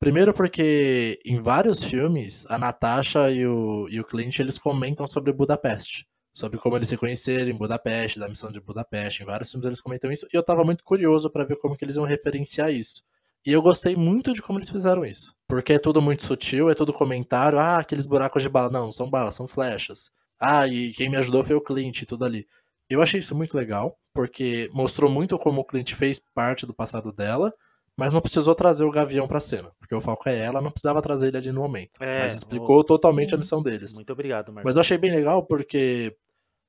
Primeiro 0.00 0.34
porque 0.34 1.20
em 1.24 1.38
vários 1.38 1.84
filmes, 1.84 2.44
a 2.50 2.58
Natasha 2.58 3.30
e 3.30 3.46
o, 3.46 3.88
e 3.88 4.00
o 4.00 4.04
Clint, 4.04 4.40
eles 4.40 4.58
comentam 4.58 5.06
sobre 5.06 5.32
Budapeste. 5.32 6.08
Sobre 6.34 6.58
como 6.58 6.74
eles 6.76 6.88
se 6.88 6.96
conheceram 6.96 7.52
em 7.52 7.56
Budapeste, 7.56 8.18
da 8.18 8.28
missão 8.28 8.50
de 8.50 8.60
Budapeste. 8.60 9.22
Em 9.22 9.26
vários 9.26 9.48
filmes 9.48 9.64
eles 9.64 9.80
comentam 9.80 10.10
isso. 10.10 10.26
E 10.34 10.36
eu 10.36 10.42
tava 10.42 10.64
muito 10.64 10.82
curioso 10.82 11.30
pra 11.30 11.44
ver 11.44 11.56
como 11.60 11.76
que 11.76 11.84
eles 11.84 11.94
iam 11.94 12.04
referenciar 12.04 12.72
isso. 12.72 13.04
E 13.46 13.52
eu 13.52 13.62
gostei 13.62 13.94
muito 13.94 14.32
de 14.32 14.42
como 14.42 14.58
eles 14.58 14.70
fizeram 14.70 15.04
isso. 15.04 15.36
Porque 15.46 15.74
é 15.74 15.78
tudo 15.78 16.02
muito 16.02 16.24
sutil, 16.24 16.68
é 16.68 16.74
tudo 16.74 16.92
comentário. 16.92 17.60
Ah, 17.60 17.78
aqueles 17.78 18.08
buracos 18.08 18.42
de 18.42 18.48
bala. 18.48 18.70
Não 18.70 18.90
são 18.90 19.08
balas, 19.08 19.36
são 19.36 19.46
flechas. 19.46 20.10
Ah, 20.38 20.66
e 20.66 20.92
quem 20.92 21.08
me 21.08 21.16
ajudou 21.16 21.42
foi 21.42 21.56
o 21.56 21.60
Clint 21.60 22.02
e 22.02 22.06
tudo 22.06 22.24
ali. 22.24 22.46
Eu 22.88 23.02
achei 23.02 23.20
isso 23.20 23.34
muito 23.34 23.56
legal, 23.56 23.98
porque 24.14 24.70
mostrou 24.72 25.10
muito 25.10 25.38
como 25.38 25.60
o 25.60 25.64
Clint 25.64 25.92
fez 25.94 26.20
parte 26.34 26.64
do 26.66 26.74
passado 26.74 27.12
dela, 27.12 27.52
mas 27.96 28.12
não 28.12 28.20
precisou 28.20 28.54
trazer 28.54 28.84
o 28.84 28.90
Gavião 28.90 29.26
pra 29.26 29.40
cena. 29.40 29.72
Porque 29.78 29.94
o 29.94 30.00
Falco 30.00 30.28
é 30.28 30.36
ela, 30.38 30.60
não 30.60 30.70
precisava 30.70 31.00
trazer 31.02 31.28
ele 31.28 31.38
ali 31.38 31.52
no 31.52 31.62
momento. 31.62 32.00
É, 32.02 32.20
mas 32.20 32.34
explicou 32.36 32.78
o- 32.80 32.84
totalmente 32.84 33.34
a 33.34 33.38
missão 33.38 33.62
deles. 33.62 33.94
Muito 33.94 34.12
obrigado, 34.12 34.52
Marcos. 34.52 34.64
Mas 34.68 34.76
eu 34.76 34.80
achei 34.82 34.98
bem 34.98 35.10
legal 35.10 35.42
porque 35.44 36.14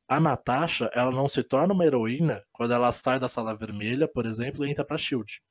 a 0.07 0.19
Natasha, 0.21 0.89
ela 0.93 1.11
não 1.11 1.27
se 1.27 1.43
torna 1.43 1.73
uma 1.73 1.85
heroína 1.85 2.41
quando 2.53 2.73
ela 2.73 2.91
sai 2.93 3.19
da 3.19 3.27
sala 3.27 3.53
vermelha, 3.53 4.07
por 4.07 4.25
exemplo, 4.25 4.65
e 4.65 4.71
entra 4.71 4.85
pra 4.85 4.97
Shield. 4.97 5.41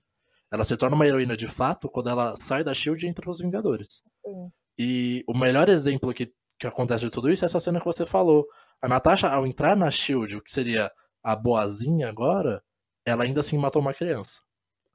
Ela 0.50 0.64
se 0.64 0.76
torna 0.76 0.96
uma 0.96 1.06
heroína 1.06 1.36
de 1.36 1.46
fato 1.46 1.88
quando 1.90 2.08
ela 2.08 2.34
sai 2.36 2.64
da 2.64 2.72
Shield 2.72 3.04
e 3.04 3.08
entra 3.08 3.22
pros 3.22 3.40
Vingadores. 3.40 4.02
Sim. 4.24 4.50
E 4.78 5.22
o 5.28 5.36
melhor 5.36 5.68
exemplo 5.68 6.12
que, 6.14 6.32
que 6.59 6.66
acontece 6.66 7.04
de 7.04 7.11
tudo 7.11 7.30
isso 7.30 7.44
é 7.44 7.46
essa 7.46 7.61
cena 7.61 7.78
que 7.78 7.84
você 7.84 8.07
falou. 8.07 8.46
A 8.80 8.88
Natasha, 8.88 9.28
ao 9.28 9.46
entrar 9.46 9.76
na 9.76 9.90
Shield, 9.90 10.36
o 10.36 10.42
que 10.42 10.50
seria 10.50 10.90
a 11.22 11.34
boazinha 11.34 12.09
agora, 12.09 12.62
ela 13.04 13.24
ainda 13.24 13.40
assim 13.40 13.59
matou 13.59 13.82
uma 13.82 13.94
criança. 13.94 14.40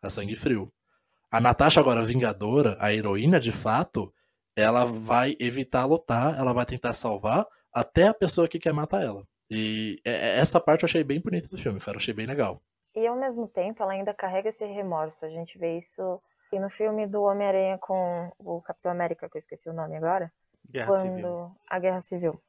A 0.01 0.09
sangue 0.09 0.36
frio. 0.36 0.72
A 1.32 1.39
Natasha, 1.39 1.80
agora 1.80 2.03
vingadora, 2.03 2.76
a 2.80 2.93
heroína 2.93 3.39
de 3.39 3.51
fato, 3.51 4.14
ela 4.55 4.86
vai 4.86 5.36
evitar 5.39 5.86
lutar, 5.86 6.38
ela 6.38 6.53
vai 6.53 6.66
tentar 6.66 6.93
salvar 6.93 7.45
até 7.74 8.07
a 8.07 8.14
pessoa 8.14 8.47
que 8.47 8.59
quer 8.59 8.74
matar 8.74 9.01
ela. 9.03 9.24
E 9.49 9.99
é- 10.05 10.12
é- 10.12 10.39
essa 10.39 10.59
parte 10.59 10.84
eu 10.84 10.88
achei 10.88 11.03
bem 11.03 11.22
bonita 11.22 11.47
do 11.47 11.57
filme, 11.57 11.80
cara. 11.80 11.95
Eu 11.95 11.99
achei 11.99 12.14
bem 12.14 12.26
legal. 12.26 12.62
E 12.95 13.05
ao 13.07 13.16
mesmo 13.18 13.47
tempo, 13.47 13.82
ela 13.82 13.93
ainda 13.93 14.14
carrega 14.14 14.49
esse 14.49 14.66
remorso. 14.66 15.24
A 15.24 15.30
gente 15.30 15.57
vê 15.57 15.80
isso 15.80 16.22
e 16.51 16.59
no 16.59 16.70
filme 16.70 17.07
do 17.07 17.22
Homem-Aranha 17.24 17.78
com 17.78 18.30
o 18.39 18.62
Capitão 18.62 18.91
América, 18.91 19.30
que 19.30 19.38
eu 19.38 19.39
esqueci 19.39 19.70
o 19.70 19.74
nome 19.74 19.95
agora. 19.95 20.32
Guerra 20.70 20.88
quando 20.88 21.01
Civil. 21.01 21.51
a 21.70 21.80
guerra 21.80 22.01
civil 22.01 22.41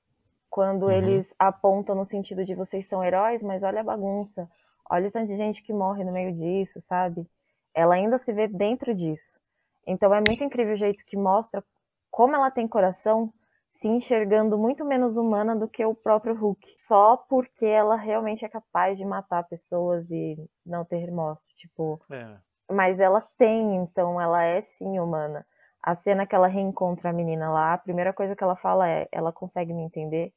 quando 0.50 0.84
Uhum. 0.84 0.90
eles 0.90 1.34
apontam 1.38 1.94
no 1.94 2.04
sentido 2.04 2.44
de 2.44 2.54
vocês 2.54 2.86
são 2.86 3.02
heróis 3.02 3.42
mas 3.42 3.62
olha 3.62 3.80
a 3.80 3.84
bagunça 3.84 4.48
olha 4.90 5.08
o 5.08 5.10
tanto 5.10 5.28
de 5.28 5.36
gente 5.36 5.62
que 5.62 5.72
morre 5.72 6.04
no 6.04 6.12
meio 6.12 6.32
disso 6.34 6.80
sabe 6.88 7.26
ela 7.74 7.94
ainda 7.94 8.18
se 8.18 8.32
vê 8.32 8.46
dentro 8.48 8.94
disso 8.94 9.38
então 9.86 10.14
é 10.14 10.20
muito 10.20 10.44
incrível 10.44 10.74
o 10.74 10.78
jeito 10.78 11.04
que 11.06 11.16
mostra 11.16 11.64
como 12.10 12.34
ela 12.36 12.50
tem 12.50 12.68
coração 12.68 13.32
se 13.72 13.88
enxergando 13.88 14.58
muito 14.58 14.84
menos 14.84 15.16
humana 15.16 15.56
do 15.56 15.66
que 15.66 15.84
o 15.84 15.94
próprio 15.94 16.34
Hulk 16.34 16.74
só 16.76 17.16
porque 17.16 17.64
ela 17.64 17.96
realmente 17.96 18.44
é 18.44 18.48
capaz 18.48 18.98
de 18.98 19.04
matar 19.04 19.44
pessoas 19.48 20.10
e 20.10 20.36
não 20.64 20.84
ter 20.84 20.98
remorso 20.98 21.42
tipo 21.56 22.00
É. 22.10 22.36
mas 22.70 23.00
ela 23.00 23.20
tem, 23.38 23.76
então 23.76 24.20
ela 24.20 24.42
é 24.42 24.60
sim 24.60 24.98
humana. 24.98 25.46
A 25.82 25.94
cena 25.94 26.26
que 26.26 26.34
ela 26.34 26.46
reencontra 26.46 27.10
a 27.10 27.12
menina 27.12 27.50
lá, 27.50 27.74
a 27.74 27.78
primeira 27.78 28.12
coisa 28.12 28.36
que 28.36 28.44
ela 28.44 28.56
fala 28.56 28.88
é: 28.88 29.08
ela 29.10 29.32
consegue 29.32 29.72
me 29.72 29.82
entender? 29.82 30.32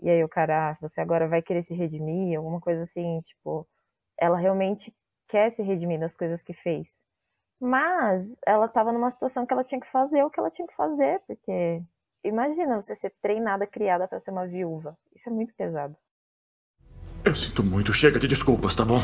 E 0.00 0.08
aí 0.08 0.24
o 0.24 0.28
cara, 0.28 0.70
ah, 0.70 0.76
você 0.80 1.00
agora 1.00 1.28
vai 1.28 1.42
querer 1.42 1.62
se 1.62 1.74
redimir? 1.74 2.38
Alguma 2.38 2.60
coisa 2.60 2.82
assim, 2.82 3.20
tipo, 3.22 3.68
ela 4.18 4.38
realmente 4.38 4.94
quer 5.28 5.50
se 5.50 5.62
redimir 5.62 6.00
das 6.00 6.16
coisas 6.16 6.42
que 6.42 6.54
fez. 6.54 6.88
Mas 7.60 8.38
ela 8.46 8.66
tava 8.68 8.92
numa 8.92 9.10
situação 9.10 9.44
que 9.44 9.52
ela 9.52 9.64
tinha 9.64 9.80
que 9.80 9.90
fazer 9.90 10.24
o 10.24 10.30
que 10.30 10.40
ela 10.40 10.50
tinha 10.50 10.66
que 10.66 10.74
fazer, 10.74 11.20
porque 11.26 11.82
imagina 12.24 12.80
você 12.80 12.94
ser 12.94 13.12
treinada, 13.20 13.66
criada 13.66 14.08
pra 14.08 14.20
ser 14.20 14.30
uma 14.30 14.46
viúva. 14.46 14.96
Isso 15.14 15.28
é 15.28 15.32
muito 15.32 15.54
pesado. 15.54 15.94
Eu 17.22 17.34
sinto 17.36 17.62
muito. 17.62 17.92
Chega 17.92 18.18
de 18.18 18.26
desculpas, 18.26 18.74
tá 18.74 18.82
bom? 18.82 18.98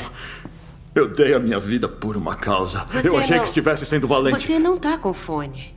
Eu 0.97 1.07
dei 1.13 1.35
a 1.35 1.39
minha 1.39 1.61
vida 1.61 1.87
por 1.87 2.17
uma 2.17 2.35
causa. 2.35 2.87
Você 2.87 3.09
eu 3.09 3.19
achei 3.19 3.37
não- 3.37 3.43
que 3.43 3.49
estivesse 3.51 3.85
sendo 3.85 4.09
valente. 4.09 4.41
Você 4.41 4.59
não 4.59 4.79
tá 4.79 4.97
com 4.97 5.13
fone. 5.13 5.77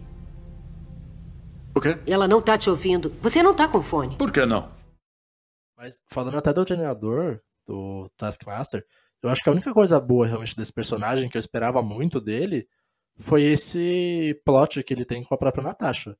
O 1.75 1.81
quê? 1.81 1.99
Ela 2.07 2.25
não 2.25 2.41
tá 2.41 2.57
te 2.57 2.69
ouvindo. 2.69 3.09
Você 3.21 3.43
não 3.43 3.53
tá 3.53 3.67
com 3.67 3.81
fone. 3.81 4.15
Por 4.17 4.31
que 4.31 4.45
não? 4.45 4.71
Mas 5.77 5.99
falando 6.07 6.37
até 6.37 6.53
do 6.53 6.63
treinador, 6.63 7.41
do 7.67 8.09
Taskmaster, 8.17 8.85
eu 9.21 9.29
acho 9.29 9.43
que 9.43 9.49
a 9.49 9.51
única 9.51 9.73
coisa 9.73 9.99
boa 9.99 10.25
realmente 10.25 10.55
desse 10.55 10.71
personagem 10.71 11.27
que 11.29 11.35
eu 11.35 11.39
esperava 11.39 11.81
muito 11.81 12.21
dele 12.21 12.65
foi 13.17 13.43
esse 13.43 14.41
plot 14.45 14.81
que 14.83 14.93
ele 14.93 15.03
tem 15.03 15.21
com 15.21 15.35
a 15.35 15.37
própria 15.37 15.63
Natasha. 15.63 16.17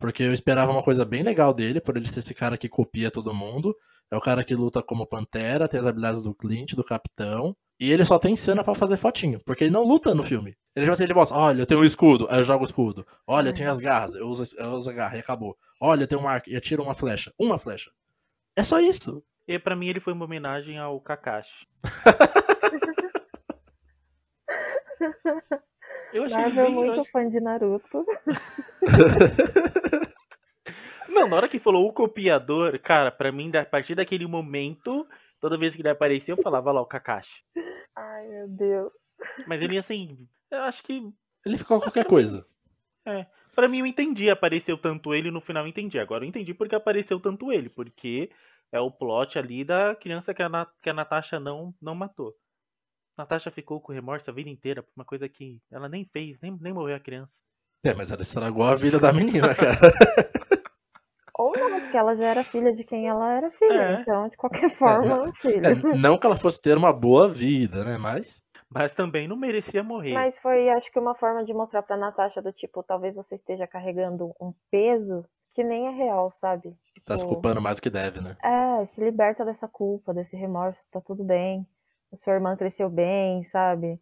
Porque 0.00 0.24
eu 0.24 0.32
esperava 0.32 0.72
uma 0.72 0.82
coisa 0.82 1.04
bem 1.04 1.22
legal 1.22 1.54
dele, 1.54 1.80
por 1.80 1.96
ele 1.96 2.08
ser 2.08 2.18
esse 2.18 2.34
cara 2.34 2.58
que 2.58 2.68
copia 2.68 3.08
todo 3.08 3.32
mundo. 3.32 3.72
É 4.10 4.16
o 4.16 4.20
cara 4.20 4.42
que 4.44 4.54
luta 4.54 4.82
como 4.82 5.06
Pantera, 5.06 5.68
tem 5.68 5.78
as 5.78 5.86
habilidades 5.86 6.22
do 6.22 6.34
Clint, 6.34 6.74
do 6.74 6.82
Capitão. 6.84 7.56
E 7.78 7.92
ele 7.92 8.04
só 8.04 8.18
tem 8.18 8.34
cena 8.36 8.64
pra 8.64 8.74
fazer 8.74 8.96
fotinho, 8.96 9.38
porque 9.44 9.64
ele 9.64 9.72
não 9.72 9.84
luta 9.84 10.14
no 10.14 10.22
filme. 10.22 10.54
Ele, 10.74 10.86
tipo 10.86 10.92
assim, 10.92 11.04
ele 11.04 11.14
mostra, 11.14 11.36
olha, 11.36 11.60
eu 11.60 11.66
tenho 11.66 11.80
um 11.80 11.84
escudo, 11.84 12.26
aí 12.30 12.38
eu 12.38 12.44
jogo 12.44 12.64
o 12.64 12.66
escudo. 12.66 13.06
Olha, 13.26 13.50
eu 13.50 13.54
tenho 13.54 13.70
as 13.70 13.78
garras, 13.78 14.14
eu 14.14 14.26
uso, 14.26 14.56
eu 14.56 14.70
uso 14.70 14.88
a 14.88 14.92
garra 14.92 15.16
e 15.16 15.20
acabou. 15.20 15.56
Olha, 15.80 16.04
eu 16.04 16.08
tenho 16.08 16.22
um 16.22 16.28
arco 16.28 16.48
e 16.48 16.56
atiro 16.56 16.82
uma 16.82 16.94
flecha. 16.94 17.32
Uma 17.38 17.58
flecha. 17.58 17.90
É 18.56 18.62
só 18.62 18.80
isso. 18.80 19.22
E 19.46 19.58
pra 19.58 19.76
mim 19.76 19.88
ele 19.88 20.00
foi 20.00 20.12
uma 20.12 20.24
homenagem 20.24 20.78
ao 20.78 21.00
Kakashi. 21.00 21.66
Eu 26.12 26.24
achei 26.24 26.38
ele 26.38 26.54
Marvel 26.54 26.64
é 26.64 26.68
eu 26.68 26.72
muito 26.72 27.04
fã 27.10 27.28
de 27.28 27.40
Naruto. 27.40 28.06
Não, 31.08 31.28
na 31.28 31.36
hora 31.36 31.48
que 31.48 31.58
falou 31.58 31.86
o 31.86 31.92
copiador, 31.92 32.78
cara, 32.80 33.10
pra 33.10 33.32
mim, 33.32 33.50
a 33.56 33.64
partir 33.64 33.94
daquele 33.94 34.26
momento, 34.26 35.06
toda 35.46 35.56
vez 35.56 35.76
que 35.76 35.80
ele 35.80 35.88
aparecia, 35.88 36.32
eu 36.34 36.42
falava 36.42 36.72
lá 36.72 36.80
o 36.80 36.86
Kakashi. 36.86 37.44
Ai, 37.94 38.26
meu 38.26 38.48
Deus. 38.48 38.92
Mas 39.46 39.62
ele, 39.62 39.78
assim, 39.78 40.28
eu 40.50 40.62
acho 40.62 40.82
que. 40.82 41.08
Ele 41.44 41.56
ficou 41.56 41.80
qualquer 41.80 42.04
coisa. 42.04 42.44
Pra 43.54 43.68
mim, 43.68 43.78
eu 43.78 43.86
entendi, 43.86 44.28
apareceu 44.28 44.76
tanto 44.76 45.14
ele, 45.14 45.30
no 45.30 45.40
final 45.40 45.62
eu 45.62 45.68
entendi. 45.68 46.00
Agora 46.00 46.24
eu 46.24 46.28
entendi 46.28 46.52
porque 46.52 46.74
apareceu 46.74 47.20
tanto 47.20 47.52
ele, 47.52 47.68
porque 47.68 48.28
é 48.72 48.80
o 48.80 48.90
plot 48.90 49.38
ali 49.38 49.64
da 49.64 49.94
criança 49.94 50.34
que 50.34 50.42
a, 50.42 50.48
Na- 50.48 50.66
que 50.82 50.90
a 50.90 50.92
Natasha 50.92 51.38
não, 51.38 51.72
não 51.80 51.94
matou. 51.94 52.34
Natasha 53.16 53.50
ficou 53.52 53.80
com 53.80 53.92
remorso 53.92 54.28
a 54.28 54.34
vida 54.34 54.50
inteira 54.50 54.82
por 54.82 54.90
uma 54.96 55.04
coisa 55.04 55.28
que 55.28 55.60
ela 55.70 55.88
nem 55.88 56.04
fez, 56.12 56.38
nem, 56.42 56.58
nem 56.60 56.72
morreu 56.72 56.96
a 56.96 57.00
criança. 57.00 57.40
É, 57.84 57.94
mas 57.94 58.10
ela 58.10 58.20
estragou 58.22 58.64
a 58.64 58.74
vida 58.74 58.98
da 58.98 59.12
menina, 59.12 59.54
cara. 59.54 59.78
Porque 61.96 61.98
ela 61.98 62.14
já 62.14 62.26
era 62.26 62.44
filha 62.44 62.72
de 62.72 62.84
quem 62.84 63.08
ela 63.08 63.32
era 63.32 63.50
filha. 63.50 63.72
É. 63.72 64.00
Então, 64.00 64.28
de 64.28 64.36
qualquer 64.36 64.68
forma, 64.76 65.06
ela 65.06 65.28
é 65.28 65.32
filha. 65.40 65.68
É, 65.68 65.96
não 65.96 66.18
que 66.18 66.26
ela 66.26 66.36
fosse 66.36 66.60
ter 66.60 66.76
uma 66.76 66.92
boa 66.92 67.26
vida, 67.26 67.84
né? 67.84 67.96
Mas. 67.96 68.42
Mas 68.68 68.92
também 68.92 69.26
não 69.26 69.36
merecia 69.36 69.82
morrer. 69.82 70.12
Mas 70.12 70.38
foi, 70.38 70.68
acho 70.68 70.90
que, 70.90 70.98
uma 70.98 71.14
forma 71.14 71.44
de 71.44 71.54
mostrar 71.54 71.82
pra 71.82 71.96
Natasha 71.96 72.42
do 72.42 72.52
tipo, 72.52 72.82
talvez 72.82 73.14
você 73.14 73.36
esteja 73.36 73.66
carregando 73.66 74.34
um 74.40 74.52
peso 74.70 75.24
que 75.54 75.62
nem 75.64 75.86
é 75.86 75.90
real, 75.90 76.30
sabe? 76.32 76.76
Tipo, 76.92 77.06
Tá 77.06 77.16
se 77.16 77.24
culpando 77.24 77.62
mais 77.62 77.76
do 77.76 77.82
que 77.82 77.88
deve, 77.88 78.20
né? 78.20 78.36
É, 78.42 78.84
se 78.84 79.00
liberta 79.00 79.44
dessa 79.44 79.68
culpa, 79.68 80.12
desse 80.12 80.36
remorso, 80.36 80.80
tá 80.90 81.00
tudo 81.00 81.24
bem. 81.24 81.66
A 82.12 82.16
sua 82.16 82.34
irmã 82.34 82.56
cresceu 82.56 82.90
bem, 82.90 83.42
sabe? 83.44 83.98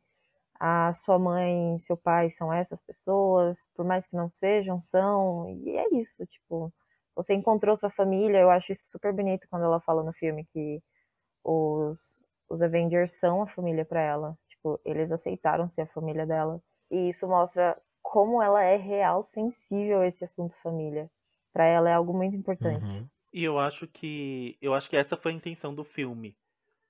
A 0.58 0.92
sua 0.94 1.18
mãe 1.18 1.78
seu 1.80 1.96
pai 1.96 2.30
são 2.30 2.52
essas 2.52 2.80
pessoas, 2.80 3.68
por 3.76 3.84
mais 3.84 4.06
que 4.06 4.16
não 4.16 4.30
sejam, 4.30 4.82
são. 4.82 5.48
E 5.62 5.76
é 5.76 5.94
isso, 5.94 6.24
tipo, 6.26 6.72
você 7.14 7.34
encontrou 7.34 7.76
sua 7.76 7.90
família, 7.90 8.38
eu 8.38 8.50
acho 8.50 8.72
isso 8.72 8.88
super 8.90 9.12
bonito 9.12 9.46
quando 9.48 9.64
ela 9.64 9.80
fala 9.80 10.02
no 10.02 10.12
filme 10.12 10.44
que 10.52 10.82
os, 11.44 12.18
os 12.48 12.62
Avengers 12.62 13.12
são 13.12 13.42
a 13.42 13.46
família 13.46 13.84
pra 13.84 14.00
ela. 14.00 14.36
Tipo, 14.48 14.80
eles 14.84 15.10
aceitaram 15.12 15.68
ser 15.68 15.82
a 15.82 15.86
família 15.86 16.26
dela. 16.26 16.60
E 16.90 17.08
isso 17.08 17.26
mostra 17.26 17.80
como 18.02 18.42
ela 18.42 18.62
é 18.62 18.76
real 18.76 19.22
sensível 19.22 20.00
a 20.00 20.06
esse 20.06 20.24
assunto 20.24 20.54
família. 20.62 21.10
Pra 21.52 21.64
ela 21.64 21.88
é 21.88 21.94
algo 21.94 22.12
muito 22.12 22.36
importante. 22.36 22.84
Uhum. 22.84 23.08
E 23.32 23.44
eu 23.44 23.58
acho 23.58 23.86
que 23.88 24.56
eu 24.60 24.74
acho 24.74 24.88
que 24.88 24.96
essa 24.96 25.16
foi 25.16 25.32
a 25.32 25.34
intenção 25.34 25.74
do 25.74 25.84
filme. 25.84 26.36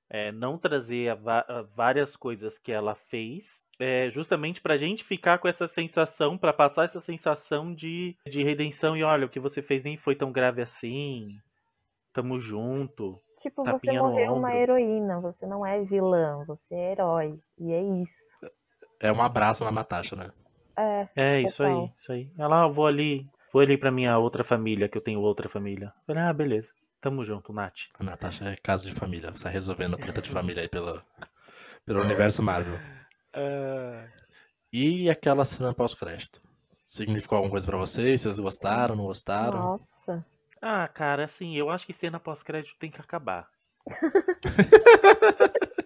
É, 0.09 0.31
não 0.31 0.59
trazer 0.59 1.11
a 1.11 1.45
a 1.49 1.63
várias 1.63 2.15
coisas 2.17 2.59
que 2.59 2.71
ela 2.71 2.95
fez, 2.95 3.65
é, 3.79 4.11
justamente 4.11 4.61
pra 4.61 4.77
gente 4.77 5.05
ficar 5.05 5.39
com 5.39 5.49
essa 5.49 5.67
sensação, 5.67 6.39
pra 6.39 6.53
passar 6.53 6.85
essa 6.85 7.01
sensação 7.01 7.75
de, 7.75 8.17
de 8.27 8.43
redenção 8.43 8.97
e 8.97 9.03
olha, 9.03 9.27
o 9.27 9.29
que 9.29 9.41
você 9.41 9.63
fez 9.63 9.83
nem 9.83 9.97
foi 9.97 10.15
tão 10.15 10.31
grave 10.31 10.63
assim. 10.63 11.39
Tamo 12.13 12.39
junto. 12.39 13.21
Tipo, 13.39 13.65
você 13.65 13.73
Tapinha 13.73 14.03
no 14.03 14.11
morreu 14.11 14.35
uma 14.35 14.55
heroína, 14.55 15.21
você 15.21 15.47
não 15.47 15.67
é 15.67 15.83
vilã, 15.83 16.45
você 16.47 16.75
é 16.75 16.93
herói. 16.93 17.41
E 17.59 17.73
é 17.73 17.83
isso. 17.83 18.35
É 19.01 19.13
um 19.13 19.21
abraço 19.21 19.65
na 19.65 19.73
Natasha, 19.73 20.15
né? 20.15 20.31
É, 20.79 21.09
É, 21.17 21.43
isso 21.43 21.63
aí, 21.63 21.91
isso 21.99 22.13
aí. 22.13 22.31
Ela, 22.39 22.65
ah, 22.65 22.69
vou 22.69 22.87
ali, 22.87 23.27
vou 23.53 23.63
ali 23.63 23.77
pra 23.77 23.91
minha 23.91 24.17
outra 24.19 24.45
família, 24.45 24.89
que 24.89 24.97
eu 24.97 25.03
tenho 25.03 25.21
outra 25.21 25.49
família. 25.49 25.93
Falei, 26.07 26.23
ah, 26.23 26.33
beleza. 26.33 26.73
Tamo 27.05 27.23
junto, 27.23 27.53
Nath. 27.53 27.81
A 28.01 28.03
Natasha 28.03 28.47
é 28.47 28.57
casa 28.57 28.87
de 28.87 28.95
família. 28.95 29.29
Está 29.29 29.51
resolvendo 29.51 29.93
a 29.93 29.99
treta 29.99 30.23
de 30.23 30.31
família 30.31 30.63
aí 30.63 30.69
pela, 30.71 31.05
pelo 31.85 32.01
universo 32.01 32.43
Marvel. 32.43 32.81
E 34.73 35.11
aquela 35.11 35.45
cena 35.45 35.75
pós-crédito? 35.75 36.41
Significou 36.87 37.37
alguma 37.37 37.51
coisa 37.51 37.67
pra 37.67 37.77
vocês? 37.77 38.23
Vocês 38.23 38.41
gostaram, 38.41 38.97
não 38.97 39.05
gostaram? 39.05 39.59
nossa. 39.59 40.25
Ah, 40.63 40.89
cara, 40.89 41.27
assim, 41.27 41.55
eu 41.55 41.69
acho 41.69 41.85
que 41.85 41.93
cena 41.93 42.19
pós-crédito 42.19 42.75
tem 42.79 42.91
que 42.91 43.03
acabar. 43.03 43.51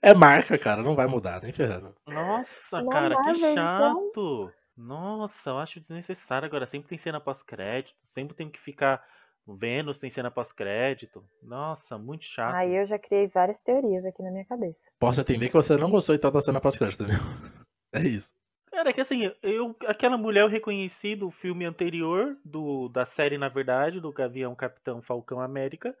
É 0.00 0.12
marca, 0.14 0.58
cara, 0.58 0.82
não 0.82 0.94
vai 0.94 1.06
mudar, 1.06 1.40
nem 1.42 1.52
ferrando. 1.52 1.94
Nossa, 2.06 2.82
Na 2.82 2.92
cara, 2.92 3.16
que 3.16 3.22
Marvel, 3.22 3.50
então? 3.52 3.54
chato. 3.54 4.52
Nossa, 4.76 5.50
eu 5.50 5.58
acho 5.58 5.80
desnecessário 5.80 6.46
agora. 6.46 6.66
Sempre 6.66 6.88
tem 6.88 6.98
cena 6.98 7.20
pós-crédito. 7.20 7.94
Sempre 8.08 8.34
tem 8.34 8.50
que 8.50 8.60
ficar. 8.60 9.02
Vênus 9.46 9.98
tem 9.98 10.10
cena 10.10 10.30
pós-crédito. 10.30 11.24
Nossa, 11.42 11.98
muito 11.98 12.24
chato. 12.24 12.54
Aí 12.54 12.74
eu 12.74 12.86
já 12.86 12.98
criei 12.98 13.26
várias 13.26 13.58
teorias 13.60 14.04
aqui 14.04 14.22
na 14.22 14.30
minha 14.30 14.44
cabeça. 14.44 14.84
Posso 14.98 15.20
entender 15.20 15.48
que 15.48 15.54
você 15.54 15.76
não 15.76 15.90
gostou 15.90 16.14
então 16.14 16.30
da 16.30 16.40
cena 16.40 16.60
pós-crédito, 16.60 17.04
entendeu? 17.04 17.20
É 17.94 18.00
isso. 18.00 18.32
Cara, 18.70 18.88
é 18.88 18.92
que 18.94 19.02
assim, 19.02 19.30
eu, 19.42 19.76
aquela 19.86 20.16
mulher 20.16 20.40
eu 20.40 20.48
reconheci 20.48 21.14
do 21.14 21.30
filme 21.30 21.66
anterior, 21.66 22.38
do, 22.42 22.88
da 22.88 23.04
série, 23.04 23.36
na 23.36 23.50
verdade, 23.50 24.00
do 24.00 24.10
Gavião 24.10 24.54
Capitão 24.54 25.02
Falcão 25.02 25.38
América. 25.38 25.94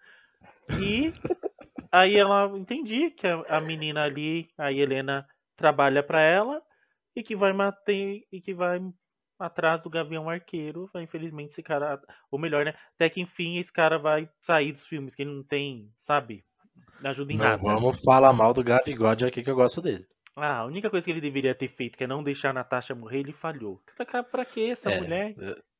E 0.80 1.12
aí 1.92 2.16
ela 2.16 2.50
entendi 2.56 3.10
que 3.10 3.26
a, 3.26 3.42
a 3.58 3.60
menina 3.60 4.04
ali, 4.04 4.48
a 4.56 4.72
Helena, 4.72 5.28
trabalha 5.54 6.02
pra 6.02 6.22
ela 6.22 6.62
e 7.14 7.22
que 7.22 7.36
vai 7.36 7.52
matar 7.52 7.92
e 7.92 8.40
que 8.42 8.54
vai 8.54 8.80
atrás 9.46 9.82
do 9.82 9.90
Gavião 9.90 10.28
Arqueiro. 10.28 10.88
Infelizmente, 10.96 11.50
esse 11.50 11.62
cara. 11.62 12.00
Ou 12.30 12.38
melhor, 12.38 12.64
né? 12.64 12.74
Até 12.94 13.08
que 13.08 13.20
enfim 13.20 13.58
esse 13.58 13.72
cara 13.72 13.98
vai 13.98 14.28
sair 14.40 14.72
dos 14.72 14.86
filmes, 14.86 15.14
que 15.14 15.22
ele 15.22 15.32
não 15.34 15.42
tem, 15.42 15.90
sabe? 15.98 16.44
Não 17.00 17.10
ajuda 17.10 17.32
em 17.32 17.36
Não 17.36 17.44
nada. 17.44 17.56
vamos 17.62 18.00
falar 18.04 18.32
mal 18.32 18.52
do 18.54 18.62
Gavigode 18.64 19.24
aqui 19.24 19.42
que 19.42 19.50
eu 19.50 19.56
gosto 19.56 19.80
dele. 19.82 20.06
Ah, 20.34 20.60
a 20.60 20.64
única 20.64 20.88
coisa 20.88 21.04
que 21.04 21.10
ele 21.10 21.20
deveria 21.20 21.54
ter 21.54 21.68
feito, 21.68 21.98
que 21.98 22.04
é 22.04 22.06
não 22.06 22.22
deixar 22.22 22.50
a 22.50 22.54
Natasha 22.54 22.94
morrer, 22.94 23.18
ele 23.20 23.32
falhou. 23.32 23.82
Pra, 23.96 24.22
pra 24.22 24.44
que 24.44 24.70
essa 24.70 24.90
É. 24.90 24.98
mulher? 24.98 25.34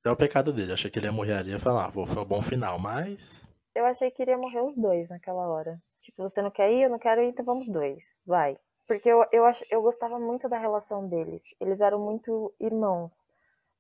É 0.04 0.10
o 0.10 0.16
pecado 0.16 0.52
dele. 0.52 0.72
Achei 0.72 0.90
que 0.90 0.98
ele 0.98 1.06
ia 1.06 1.12
morrer 1.12 1.34
ali 1.34 1.50
e 1.50 1.52
ia 1.52 1.58
falar, 1.58 1.86
ah, 1.86 1.88
vou, 1.90 2.04
foi 2.04 2.22
um 2.22 2.26
bom 2.26 2.42
final, 2.42 2.78
mas. 2.78 3.48
Eu 3.74 3.86
achei 3.86 4.10
que 4.10 4.20
iria 4.20 4.36
morrer 4.36 4.60
os 4.60 4.76
dois 4.76 5.08
naquela 5.08 5.46
hora. 5.46 5.80
Tipo, 6.02 6.22
você 6.28 6.42
não 6.42 6.50
quer 6.50 6.70
ir, 6.70 6.82
eu 6.82 6.90
não 6.90 6.98
quero 6.98 7.22
ir, 7.22 7.28
então 7.28 7.44
vamos 7.44 7.66
dois. 7.68 8.14
Vai. 8.26 8.58
Porque 8.86 9.08
eu, 9.08 9.24
eu, 9.32 9.46
ach, 9.46 9.62
eu 9.70 9.80
gostava 9.80 10.18
muito 10.18 10.48
da 10.48 10.58
relação 10.58 11.08
deles. 11.08 11.42
Eles 11.60 11.80
eram 11.80 11.98
muito 12.00 12.52
irmãos. 12.60 13.12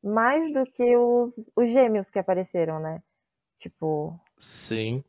Mais 0.02 0.52
do 0.52 0.64
que 0.64 0.96
os, 0.96 1.50
os 1.54 1.70
gêmeos 1.70 2.10
que 2.10 2.18
apareceram, 2.18 2.80
né? 2.80 3.02
Tipo, 3.58 4.18
Sim. 4.36 5.04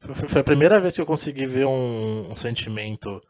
Foi, 0.00 0.40
a 0.40 0.44
primeira 0.44 0.80
vez 0.80 0.94
que 0.94 1.02
eu 1.02 1.06
consegui 1.06 1.44
ver 1.44 1.66
um, 1.66 2.30
um 2.30 2.34
sentimento 2.34 3.20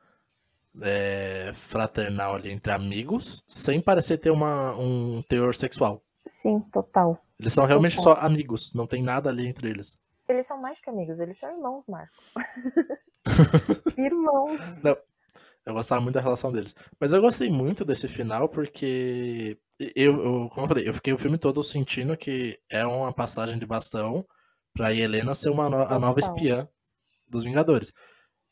é, 0.80 1.50
fraternal 1.52 2.36
ali 2.36 2.52
entre 2.52 2.72
amigos, 2.72 3.42
sem 3.46 3.80
parecer 3.80 4.18
ter 4.18 4.30
uma, 4.30 4.74
um 4.76 5.20
teor 5.22 5.54
sexual. 5.54 6.00
sim, 6.26 6.60
total. 6.72 7.20
Eles 7.38 7.52
são 7.52 7.64
realmente 7.64 7.96
Total. 7.96 8.16
só 8.16 8.26
amigos, 8.26 8.74
não 8.74 8.86
tem 8.86 9.02
nada 9.02 9.30
ali 9.30 9.48
entre 9.48 9.70
eles. 9.70 9.98
Eles 10.28 10.46
são 10.46 10.60
mais 10.60 10.78
que 10.80 10.90
amigos, 10.90 11.18
eles 11.18 11.38
são 11.38 11.50
irmãos, 11.50 11.82
Marcos. 11.88 12.30
irmãos. 13.96 14.60
Eu 15.66 15.74
gostava 15.74 16.00
muito 16.00 16.14
da 16.14 16.20
relação 16.20 16.50
deles. 16.52 16.74
Mas 17.00 17.12
eu 17.12 17.20
gostei 17.20 17.50
muito 17.50 17.84
desse 17.84 18.08
final 18.08 18.48
porque 18.48 19.58
eu, 19.94 20.12
eu- 20.22 20.48
como 20.50 20.64
eu 20.64 20.68
falei, 20.68 20.88
eu 20.88 20.94
fiquei 20.94 21.12
o 21.12 21.18
filme 21.18 21.38
todo 21.38 21.62
sentindo 21.62 22.16
que 22.16 22.58
é 22.70 22.84
uma 22.86 23.12
passagem 23.12 23.58
de 23.58 23.66
bastão 23.66 24.26
pra 24.74 24.92
Helena 24.94 25.34
ser 25.34 25.50
uma 25.50 25.68
no- 25.68 25.76
a 25.82 25.98
nova 25.98 26.18
espiã 26.20 26.68
dos 27.28 27.44
Vingadores. 27.44 27.92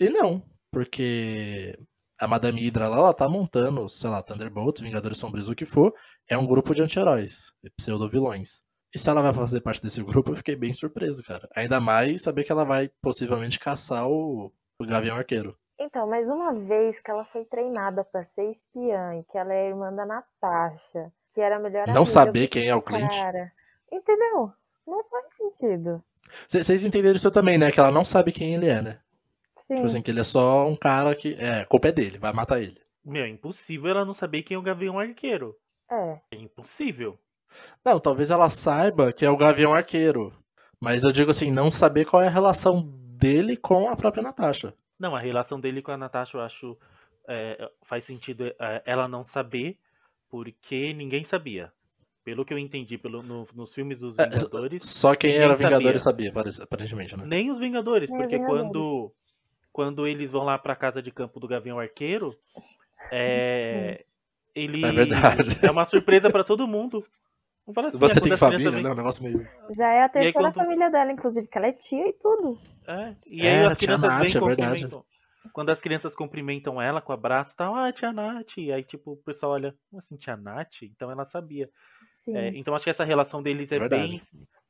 E 0.01 0.11
não, 0.11 0.43
porque 0.73 1.77
a 2.21 2.27
Madame 2.29 2.61
Hydra 2.61 2.89
lá, 2.89 2.97
ela 2.99 3.15
tá 3.15 3.29
montando, 3.29 3.89
sei 3.89 4.11
lá, 4.11 4.23
Thunderbolts, 4.23 4.83
Vingadores 4.83 5.19
Sombrios, 5.19 5.49
o 5.49 5.55
que 5.55 5.65
for, 5.65 5.93
é 6.29 6.37
um 6.37 6.47
grupo 6.47 6.75
de 6.75 6.83
anti-heróis, 6.83 7.53
pseudo-vilões. 7.77 8.63
E 8.95 8.99
se 8.99 9.09
ela 9.11 9.23
vai 9.23 9.33
fazer 9.35 9.61
parte 9.61 9.83
desse 9.83 10.03
grupo, 10.03 10.33
eu 10.33 10.37
fiquei 10.37 10.57
bem 10.57 10.73
surpreso, 10.73 11.23
cara. 11.23 11.49
Ainda 11.55 11.81
mais 11.81 12.23
saber 12.23 12.45
que 12.45 12.53
ela 12.53 12.65
vai 12.65 12.91
possivelmente 13.03 13.59
caçar 13.59 14.07
o, 14.09 14.53
o 14.81 14.87
Gavião 14.87 15.17
Arqueiro. 15.17 15.57
Então, 15.79 16.09
mas 16.09 16.29
uma 16.29 16.53
vez 16.53 17.01
que 17.01 17.11
ela 17.11 17.25
foi 17.25 17.45
treinada 17.45 18.05
pra 18.05 18.25
ser 18.25 18.51
espiã 18.51 19.15
e 19.17 19.25
que 19.25 19.39
ela 19.39 19.55
é 19.55 19.69
irmã 19.69 19.93
da 19.93 20.05
Natasha, 20.05 21.13
que 21.33 21.41
era 21.41 21.57
a 21.57 21.61
melhor 21.61 21.87
Não 21.87 21.99
amiga 21.99 22.07
saber 22.07 22.49
quem 22.49 22.69
é 22.69 22.75
o 22.75 22.83
Clint. 22.83 23.15
cara. 23.15 23.53
Entendeu? 23.91 24.53
Não 24.87 25.05
faz 25.05 25.35
sentido. 25.35 26.03
Vocês 26.47 26.85
entenderam 26.85 27.17
isso 27.17 27.31
também, 27.31 27.57
né? 27.57 27.71
Que 27.71 27.79
ela 27.79 27.93
não 27.93 28.05
sabe 28.05 28.33
quem 28.33 28.55
ele 28.55 28.69
é, 28.69 28.83
né? 28.83 28.99
Sim. 29.57 29.77
Tipo 29.77 29.87
assim, 29.87 30.03
que 30.03 30.11
ele 30.11 30.21
é 30.21 30.25
só 30.25 30.67
um 30.67 30.77
cara 30.77 31.15
que. 31.15 31.35
É, 31.35 31.61
a 31.61 31.67
culpa 31.67 31.89
é 31.89 31.93
dele, 31.93 32.19
vai 32.19 32.33
matar 32.33 32.61
ele. 32.61 32.81
Meu, 33.05 33.25
é 33.25 33.29
impossível 33.29 33.91
ela 33.91 34.05
não 34.05 34.13
saber 34.13 34.43
quem 34.43 34.55
é 34.55 34.59
o 34.59 34.63
Gavião 34.63 34.99
Arqueiro. 34.99 35.57
É. 35.91 36.21
É 36.33 36.37
impossível. 36.37 37.19
Não, 37.85 37.99
talvez 37.99 38.31
ela 38.31 38.51
saiba 38.51 39.13
que 39.13 39.25
é 39.25 39.31
o 39.31 39.37
Gavião 39.37 39.73
Arqueiro. 39.73 40.33
Mas 40.81 41.05
eu 41.05 41.13
digo 41.13 41.31
assim, 41.31 41.51
não 41.51 41.71
saber 41.71 42.05
qual 42.05 42.23
é 42.23 42.27
a 42.27 42.31
relação 42.31 42.83
dele 43.17 43.57
com 43.57 43.89
a 43.89 43.97
própria 43.97 44.23
Natasha. 44.23 44.75
Não, 44.99 45.15
a 45.15 45.21
relação 45.21 45.61
dele 45.61 45.81
com 45.83 45.93
a 45.93 45.97
Natasha 45.97 46.37
eu 46.37 46.41
acho 46.41 46.77
é, 47.29 47.71
faz 47.83 48.05
sentido 48.05 48.47
é, 48.47 48.83
ela 48.85 49.07
não 49.07 49.23
saber, 49.23 49.79
porque 50.31 50.93
ninguém 50.93 51.25
sabia. 51.25 51.73
Pelo 52.25 52.45
que 52.45 52.53
eu 52.53 52.59
entendi 52.59 52.99
pelo, 52.99 53.23
no- 53.23 53.49
nos 53.55 53.73
filmes 53.73 53.99
dos 53.99 54.19
É, 54.19 54.25
Vingadores, 54.25 54.85
Só 54.87 55.15
quem 55.15 55.35
era. 55.35 55.55
Vingadores 55.55 56.03
sabia, 56.03 56.31
aparentemente, 56.61 57.17
né? 57.17 57.25
nem 57.27 57.51
os 57.51 57.59
Vingadores, 57.59 58.11
Nem 58.11 58.19
os 58.19 58.23
porque 58.25 58.37
Vingadores. 58.37 58.63
quando 58.73 59.13
quando 59.73 60.07
eles 60.09 60.31
vão 60.31 60.43
lá 60.45 60.59
pra 60.59 60.75
casa 60.75 61.01
de 61.01 61.11
campo 61.13 61.39
do 61.39 61.47
Gavião 61.47 61.79
Arqueiro, 61.79 62.37
é, 63.13 64.05
ele 64.55 64.85
É 64.85 64.93
verdade. 64.93 65.59
é 65.65 65.71
uma 65.71 65.85
surpresa 65.85 66.29
pra 66.31 66.43
todo 66.43 66.67
mundo. 66.67 67.07
Assim, 67.77 67.99
Você 67.99 68.19
é, 68.19 68.23
tem 68.23 68.37
família, 68.37 68.71
vêm- 68.71 68.83
né? 68.83 68.91
Um 68.91 68.95
negócio 68.95 69.23
meio. 69.23 69.47
Já 69.77 69.89
é 69.93 70.03
a 70.03 70.09
terceira 70.09 70.39
quando- 70.51 70.55
família 70.55 70.91
dela, 70.91 71.13
inclusive, 71.13 71.47
que 71.47 71.59
ela 71.59 71.67
é 71.67 71.73
tia 71.73 72.09
e 72.09 72.13
tudo. 72.15 72.59
É, 72.87 73.15
e 73.27 73.47
É, 73.47 73.51
aí 73.61 73.65
a 73.67 73.73
as 73.73 73.79
tia 73.79 73.89
crianças 73.89 74.09
Nath, 74.09 74.23
vêm 74.33 74.37
é 74.37 74.47
verdade. 74.57 74.89
Quando 75.53 75.71
as 75.71 75.81
crianças 75.81 76.15
cumprimentam 76.15 76.81
ela 76.81 77.01
com 77.01 77.13
abraço 77.13 77.53
e 77.55 77.57
tal, 77.57 77.75
ah, 77.75 77.93
tia 77.93 78.13
Nath. 78.13 78.57
E 78.59 78.73
aí, 78.73 78.83
tipo, 78.83 79.13
o 79.13 79.17
pessoal 79.17 79.53
olha, 79.53 79.75
como 79.91 79.99
assim, 80.01 80.17
tia 80.17 80.37
Nath? 80.37 80.83
Então 80.83 81.11
ela 81.11 81.25
sabia. 81.25 81.69
Sim. 82.11 82.37
É, 82.37 82.49
então 82.57 82.75
acho 82.75 82.85
que 82.85 82.91
essa 82.91 83.05
relação 83.05 83.43
deles 83.43 83.71
é 83.73 83.79
Verdade. 83.79 84.09
bem. 84.09 84.23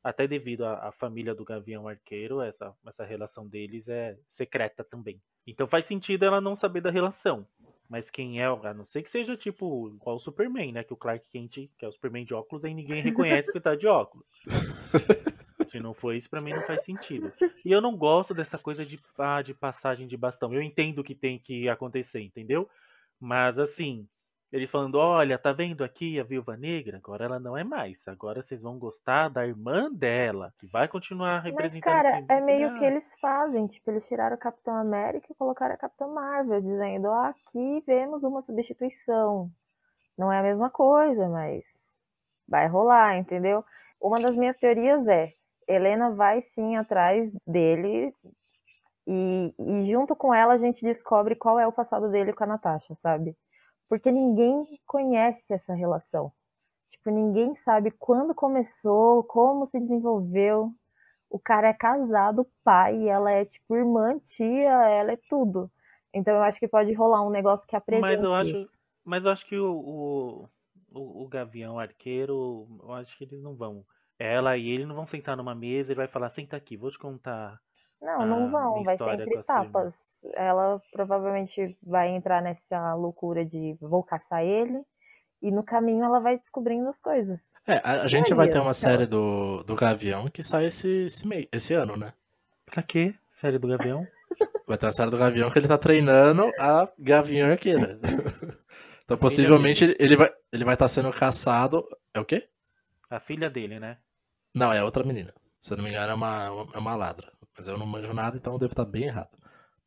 Até 0.03 0.27
devido 0.29 0.65
à, 0.65 0.89
à 0.89 0.93
família 0.93 1.35
do 1.35 1.45
Gavião 1.45 1.89
Arqueiro, 1.89 2.41
essa, 2.41 2.73
essa 2.87 3.05
relação 3.05 3.47
deles 3.47 3.89
é 3.89 4.17
secreta 4.31 4.85
também. 4.85 5.21
Então 5.47 5.67
faz 5.67 5.87
sentido 5.87 6.25
ela 6.25 6.41
não 6.41 6.55
saber 6.55 6.81
da 6.81 6.91
relação. 6.91 7.47
Mas 7.89 8.11
quem 8.11 8.41
é, 8.41 8.45
a 8.45 8.75
não 8.75 8.85
ser 8.85 9.03
que 9.03 9.11
seja 9.11 9.37
tipo 9.37 9.89
igual 9.89 10.17
o 10.17 10.21
Superman, 10.21 10.73
né? 10.73 10.85
Que 10.85 10.93
o 10.93 10.97
Clark 10.97 11.27
Kent, 11.31 11.71
que 11.79 11.85
é 11.85 11.89
o 11.89 11.93
Superman 11.93 12.25
de 12.25 12.35
óculos, 12.35 12.65
aí 12.65 12.75
ninguém 12.75 13.01
reconhece 13.03 13.47
porque 13.47 13.61
tá 13.61 13.75
de 13.75 13.87
óculos. 13.87 14.27
Se 15.71 15.81
não 15.81 15.95
foi 15.95 16.17
isso, 16.17 16.31
pra 16.31 16.41
mim 16.41 16.53
não 16.53 16.63
faz 16.63 16.83
sentido. 16.85 17.33
E 17.65 17.73
eu 17.73 17.81
não 17.81 17.97
gosto 17.97 18.35
dessa 18.35 18.59
coisa 18.59 18.85
de, 18.85 18.99
ah, 19.19 19.43
de 19.43 19.55
passagem 19.55 20.07
de 20.07 20.17
bastão. 20.17 20.53
Eu 20.53 20.63
entendo 20.63 21.05
que 21.05 21.15
tem 21.15 21.39
que 21.39 21.69
acontecer, 21.69 22.21
entendeu? 22.21 22.69
Mas 23.21 23.59
assim, 23.59 24.07
eles 24.53 24.71
falando, 24.71 24.97
olha, 24.97 25.39
tá 25.39 25.53
vendo 25.53 25.85
aqui 25.85 26.19
a 26.21 26.25
Viúva 26.25 26.57
Negra? 26.57 26.99
Agora 26.99 27.25
ela 27.25 27.39
não 27.41 27.57
é 27.57 27.65
mais. 27.65 28.07
Agora 28.09 28.43
vocês 28.43 28.61
vão 28.63 28.79
gostar 28.79 29.29
da 29.29 29.47
irmã 29.47 29.91
dela, 29.93 30.53
que 30.59 30.67
vai 30.67 30.89
continuar 30.89 31.41
Mas, 31.41 31.45
representando. 31.45 31.83
cara, 31.85 32.09
esse- 32.21 32.25
é 32.29 32.41
meio 32.41 32.71
que 32.75 32.85
eles 32.85 33.15
fazem. 33.21 33.67
Tipo, 33.67 33.91
eles 33.91 34.07
tiraram 34.07 34.37
o 34.37 34.39
Capitão 34.39 34.75
América 34.77 35.27
e 35.31 35.35
colocaram 35.35 35.75
a 35.75 35.79
Capitã 35.79 36.07
Marvel, 36.07 36.61
dizendo: 36.61 37.09
"Ah, 37.11 37.29
aqui 37.29 37.83
vemos 37.87 38.23
uma 38.23 38.43
substituição. 38.43 39.51
Não 40.19 40.33
é 40.33 40.39
a 40.41 40.43
mesma 40.43 40.71
coisa, 40.71 41.29
mas 41.29 41.91
vai 42.49 42.69
rolar, 42.69 43.17
entendeu? 43.19 43.65
Uma 44.01 44.21
das 44.21 44.37
minhas 44.37 44.57
teorias 44.57 45.09
é: 45.09 45.33
Helena 45.69 46.11
vai 46.13 46.43
sim 46.43 46.77
atrás 46.77 47.33
dele. 47.47 48.15
E, 49.07 49.55
e 49.59 49.85
junto 49.91 50.15
com 50.15 50.35
ela 50.35 50.55
a 50.55 50.59
gente 50.59 50.85
descobre 50.85 51.35
qual 51.35 51.59
é 51.59 51.67
o 51.67 51.73
passado 51.73 52.11
dele 52.11 52.33
com 52.33 52.45
a 52.45 52.47
Natasha, 52.47 52.95
sabe? 53.03 53.37
Porque 53.89 54.11
ninguém 54.11 54.79
conhece 54.87 55.53
essa 55.53 55.75
relação. 55.75 56.33
Tipo, 56.91 57.11
ninguém 57.11 57.55
sabe 57.55 57.91
quando 57.91 58.35
começou, 58.35 59.25
como 59.25 59.67
se 59.67 59.81
desenvolveu. 59.81 60.73
O 61.31 61.39
cara 61.39 61.69
é 61.69 61.75
casado, 61.75 62.47
pai, 62.65 63.09
ela 63.09 63.31
é 63.31 63.45
tipo 63.45 63.77
irmã, 63.77 64.19
tia, 64.19 64.71
ela 64.89 65.13
é 65.13 65.19
tudo. 65.29 65.71
Então 66.13 66.35
eu 66.35 66.43
acho 66.43 66.59
que 66.59 66.69
pode 66.69 66.93
rolar 66.93 67.27
um 67.27 67.31
negócio 67.31 67.67
que 67.67 67.77
apresente. 67.77 68.03
Mas 68.03 68.23
eu 68.23 68.35
acho, 68.35 68.69
mas 69.05 69.25
eu 69.25 69.31
acho 69.31 69.47
que 69.47 69.59
o, 69.59 70.49
o, 70.91 71.23
o, 71.23 71.29
Gavião 71.29 71.79
Arqueiro, 71.79 72.67
eu 72.83 72.93
acho 72.93 73.17
que 73.17 73.25
eles 73.25 73.43
não 73.43 73.55
vão. 73.55 73.85
Ela 74.19 74.57
e 74.57 74.69
ele 74.69 74.87
não 74.87 74.95
vão 74.95 75.07
sentar 75.07 75.37
numa 75.37 75.55
mesa 75.55 75.93
e 75.93 75.95
vai 75.95 76.09
falar, 76.09 76.31
senta 76.31 76.57
aqui, 76.57 76.77
vou 76.77 76.91
te 76.91 76.99
contar. 76.99 77.61
Não, 78.01 78.21
a 78.21 78.27
não 78.27 78.51
vão, 78.51 78.73
minha 78.75 78.85
vai 78.85 78.97
ser 78.97 79.21
entre 79.21 79.37
a 79.37 79.41
etapas. 79.41 80.21
Ela 80.35 80.81
provavelmente 80.93 81.77
vai 81.83 82.11
entrar 82.11 82.41
nessa 82.41 82.95
loucura 82.95 83.45
de 83.45 83.77
vou 83.81 84.03
caçar 84.03 84.43
ele, 84.45 84.81
e 85.43 85.51
no 85.51 85.63
caminho 85.63 86.05
ela 86.05 86.21
vai 86.21 86.37
descobrindo 86.37 86.89
as 86.89 87.01
coisas. 87.01 87.53
É, 87.67 87.75
a, 87.85 88.03
a 88.03 88.07
gente 88.07 88.33
aí, 88.33 88.37
vai 88.37 88.47
ter 88.47 88.53
então. 88.53 88.65
uma 88.65 88.75
série 88.75 89.07
do, 89.07 89.63
do 89.65 89.75
Gavião 89.75 90.29
que 90.29 90.43
sai 90.43 90.67
esse, 90.67 91.07
esse, 91.07 91.27
mei- 91.27 91.49
esse 91.53 91.75
ano, 91.75 91.97
né? 91.97 92.13
Pra 92.67 92.83
quê? 92.83 93.15
Série 93.31 93.59
do 93.59 93.69
Gavião? 93.69 94.07
Vai 94.67 94.77
ter 94.77 94.87
uma 94.87 94.93
série 94.93 95.11
do 95.11 95.19
Gavião 95.19 95.51
que 95.51 95.59
ele 95.59 95.69
tá 95.69 95.79
treinando 95.79 96.53
a 96.59 96.89
Gavião 96.99 97.51
Arqueira. 97.51 97.99
então 99.05 99.17
possivelmente 99.17 99.85
ele, 99.85 99.97
ele 99.99 100.17
vai 100.17 100.31
ele 100.53 100.65
vai 100.65 100.75
estar 100.75 100.89
sendo 100.89 101.13
caçado. 101.13 101.87
É 102.13 102.21
o 102.21 102.25
quê? 102.25 102.49
A 103.11 103.19
filha 103.19 103.49
dele, 103.49 103.79
né? 103.81 103.97
Não, 104.55 104.73
é 104.73 104.83
outra 104.83 105.05
menina. 105.05 105.33
Se 105.61 105.73
eu 105.73 105.77
não 105.77 105.85
me 105.85 105.91
engano, 105.91 106.13
é 106.13 106.15
uma, 106.15 106.69
é 106.75 106.79
uma 106.79 106.97
ladra. 106.97 107.33
Mas 107.59 107.67
eu 107.67 107.77
não 107.77 107.87
manjo 107.87 108.15
nada, 108.15 108.37
então 108.37 108.53
eu 108.53 108.59
devo 108.59 108.73
estar 108.73 108.85
bem 108.85 109.05
errado. 109.05 109.37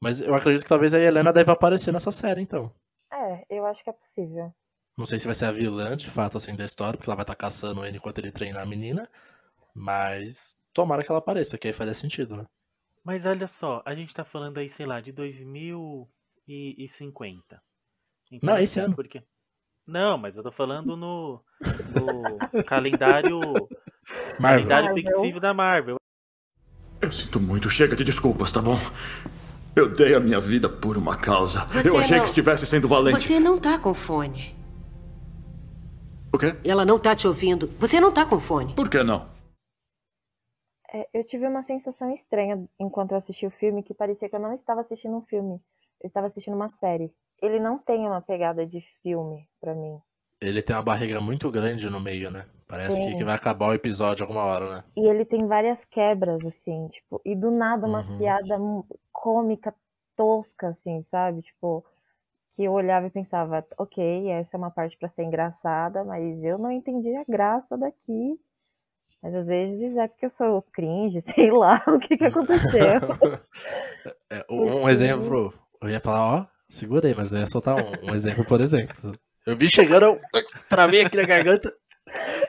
Mas 0.01 0.19
eu 0.19 0.35
acredito 0.35 0.63
que 0.63 0.69
talvez 0.69 0.93
a 0.93 0.99
Helena 0.99 1.31
deve 1.31 1.49
aparecer 1.49 1.93
nessa 1.93 2.11
série, 2.11 2.41
então. 2.41 2.69
É, 3.13 3.45
eu 3.49 3.65
acho 3.65 3.81
que 3.81 3.89
é 3.89 3.93
possível. 3.93 4.53
Não 4.97 5.05
sei 5.05 5.17
se 5.17 5.25
vai 5.25 5.33
ser 5.33 5.45
a 5.45 5.51
vilã, 5.51 5.95
de 5.95 6.09
fato, 6.09 6.35
assim, 6.35 6.53
da 6.53 6.65
história, 6.65 6.97
porque 6.97 7.09
ela 7.09 7.15
vai 7.15 7.23
estar 7.23 7.35
caçando 7.35 7.85
ele 7.85 7.95
enquanto 7.95 8.17
ele 8.17 8.29
treina 8.29 8.61
a 8.61 8.65
menina. 8.65 9.07
Mas 9.73 10.57
tomara 10.73 11.01
que 11.01 11.09
ela 11.09 11.19
apareça, 11.19 11.57
que 11.57 11.67
aí 11.67 11.73
faria 11.73 11.93
sentido, 11.93 12.35
né? 12.35 12.45
Mas 13.03 13.25
olha 13.25 13.47
só, 13.47 13.81
a 13.85 13.95
gente 13.95 14.13
tá 14.13 14.25
falando 14.25 14.57
aí, 14.57 14.69
sei 14.69 14.85
lá, 14.85 14.99
de 14.99 15.13
2050. 15.13 17.63
Então, 18.31 18.53
Não, 18.53 18.61
esse 18.61 18.81
ano. 18.81 18.95
Porque... 18.95 19.23
Não, 19.87 20.17
mas 20.17 20.35
eu 20.35 20.43
tô 20.43 20.51
falando 20.51 20.97
no, 20.97 21.41
no 22.53 22.63
calendário, 22.65 23.39
Marvel. 24.39 24.67
calendário 24.67 24.93
fictício 24.93 25.39
da 25.39 25.53
Marvel. 25.53 26.00
Eu 27.01 27.11
sinto 27.11 27.39
muito, 27.39 27.69
chega 27.69 27.95
de 27.95 28.03
desculpas, 28.03 28.51
tá 28.51 28.61
bom? 28.61 28.75
Eu 29.75 29.91
dei 29.91 30.13
a 30.13 30.19
minha 30.19 30.39
vida 30.39 30.69
por 30.69 30.97
uma 30.97 31.17
causa. 31.17 31.65
Você 31.67 31.89
eu 31.89 31.97
achei 31.97 32.17
não- 32.17 32.23
que 32.23 32.29
estivesse 32.29 32.65
sendo 32.65 32.87
valente. 32.87 33.19
Você 33.19 33.39
não 33.39 33.57
tá 33.57 33.79
com 33.79 33.93
fone. 33.93 34.55
O 36.33 36.37
quê? 36.37 36.55
Ela 36.63 36.85
não 36.85 36.99
tá 36.99 37.15
te 37.15 37.27
ouvindo. 37.27 37.67
Você 37.79 37.99
não 37.99 38.11
tá 38.11 38.25
com 38.25 38.39
fone. 38.39 38.73
Por 38.75 38.89
que 38.89 39.01
não? 39.03 39.27
É, 40.93 41.07
eu 41.13 41.23
tive 41.23 41.47
uma 41.47 41.63
sensação 41.63 42.13
estranha 42.13 42.63
enquanto 42.79 43.11
eu 43.11 43.17
assisti 43.17 43.45
o 43.45 43.51
filme, 43.51 43.81
que 43.81 43.93
parecia 43.93 44.29
que 44.29 44.35
eu 44.35 44.39
não 44.39 44.53
estava 44.53 44.81
assistindo 44.81 45.15
um 45.15 45.21
filme. 45.21 45.53
Eu 46.01 46.07
estava 46.07 46.27
assistindo 46.27 46.53
uma 46.53 46.67
série. 46.69 47.11
Ele 47.41 47.59
não 47.59 47.77
tem 47.77 48.05
uma 48.05 48.21
pegada 48.21 48.65
de 48.65 48.81
filme 49.01 49.47
pra 49.59 49.73
mim. 49.73 49.97
Ele 50.39 50.61
tem 50.61 50.75
uma 50.75 50.81
barriga 50.81 51.21
muito 51.21 51.49
grande 51.49 51.89
no 51.89 51.99
meio, 51.99 52.29
né? 52.29 52.45
Parece 52.71 53.01
que, 53.01 53.23
vai 53.25 53.35
acabar 53.35 53.67
o 53.67 53.73
episódio 53.73 54.23
alguma 54.23 54.45
hora, 54.45 54.75
né? 54.75 54.83
E 54.95 55.05
ele 55.05 55.25
tem 55.25 55.45
várias 55.45 55.83
quebras, 55.83 56.45
assim, 56.45 56.87
tipo, 56.87 57.21
e 57.25 57.35
do 57.35 57.51
nada 57.51 57.85
umas 57.85 58.07
Uhum. 58.09 58.17
piadas 58.17 58.59
cômica 59.11 59.75
tosca, 60.15 60.69
assim, 60.69 61.01
sabe? 61.01 61.41
Tipo, 61.41 61.83
que 62.53 62.63
eu 62.63 62.71
olhava 62.71 63.07
e 63.07 63.09
pensava, 63.09 63.65
ok, 63.77 64.29
essa 64.29 64.55
é 64.55 64.57
uma 64.57 64.71
parte 64.71 64.97
pra 64.97 65.09
ser 65.09 65.23
engraçada, 65.23 66.05
mas 66.05 66.41
eu 66.43 66.57
não 66.57 66.71
entendi 66.71 67.13
a 67.13 67.25
graça 67.27 67.77
daqui. 67.77 68.39
Mas 69.21 69.35
às 69.35 69.47
vezes 69.47 69.97
é 69.97 70.07
porque 70.07 70.25
eu 70.25 70.31
sou 70.31 70.61
cringe, 70.61 71.19
sei 71.21 71.51
lá 71.51 71.83
o 71.87 71.99
que 71.99 72.15
que 72.15 72.25
aconteceu. 72.25 72.71
É, 74.31 74.43
um 74.49 74.83
um 74.83 74.89
exemplo, 74.89 75.53
eu 75.81 75.89
ia 75.89 75.99
falar, 75.99 76.39
ó, 76.39 76.45
segurei, 76.67 77.13
mas 77.13 77.31
eu 77.33 77.39
ia 77.39 77.47
soltar 77.47 77.75
um, 77.77 78.09
um 78.09 78.15
exemplo, 78.15 78.43
por 78.45 78.59
exemplo. 78.61 78.95
Eu 79.45 79.55
vi 79.55 79.69
chegando, 79.69 80.05
eu 80.05 80.19
travei 80.69 81.01
aqui 81.01 81.17
na 81.17 81.23
garganta. 81.23 81.71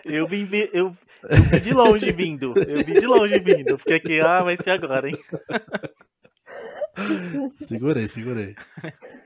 Eu 0.05 0.27
vim, 0.27 0.45
vi- 0.45 0.71
eu, 0.73 0.97
eu 1.31 1.43
vi 1.51 1.61
de 1.61 1.73
longe 1.73 2.13
vindo. 2.13 2.53
Eu 2.57 2.79
vi 2.85 2.95
de 2.95 3.07
longe 3.07 3.39
vindo. 3.39 3.77
Porque 3.79 3.95
aqui, 3.95 4.21
ah, 4.21 4.43
vai 4.43 4.57
ser 4.57 4.71
agora, 4.71 5.09
hein? 5.09 5.17
Segurei, 7.55 8.07
segurei. 8.07 8.55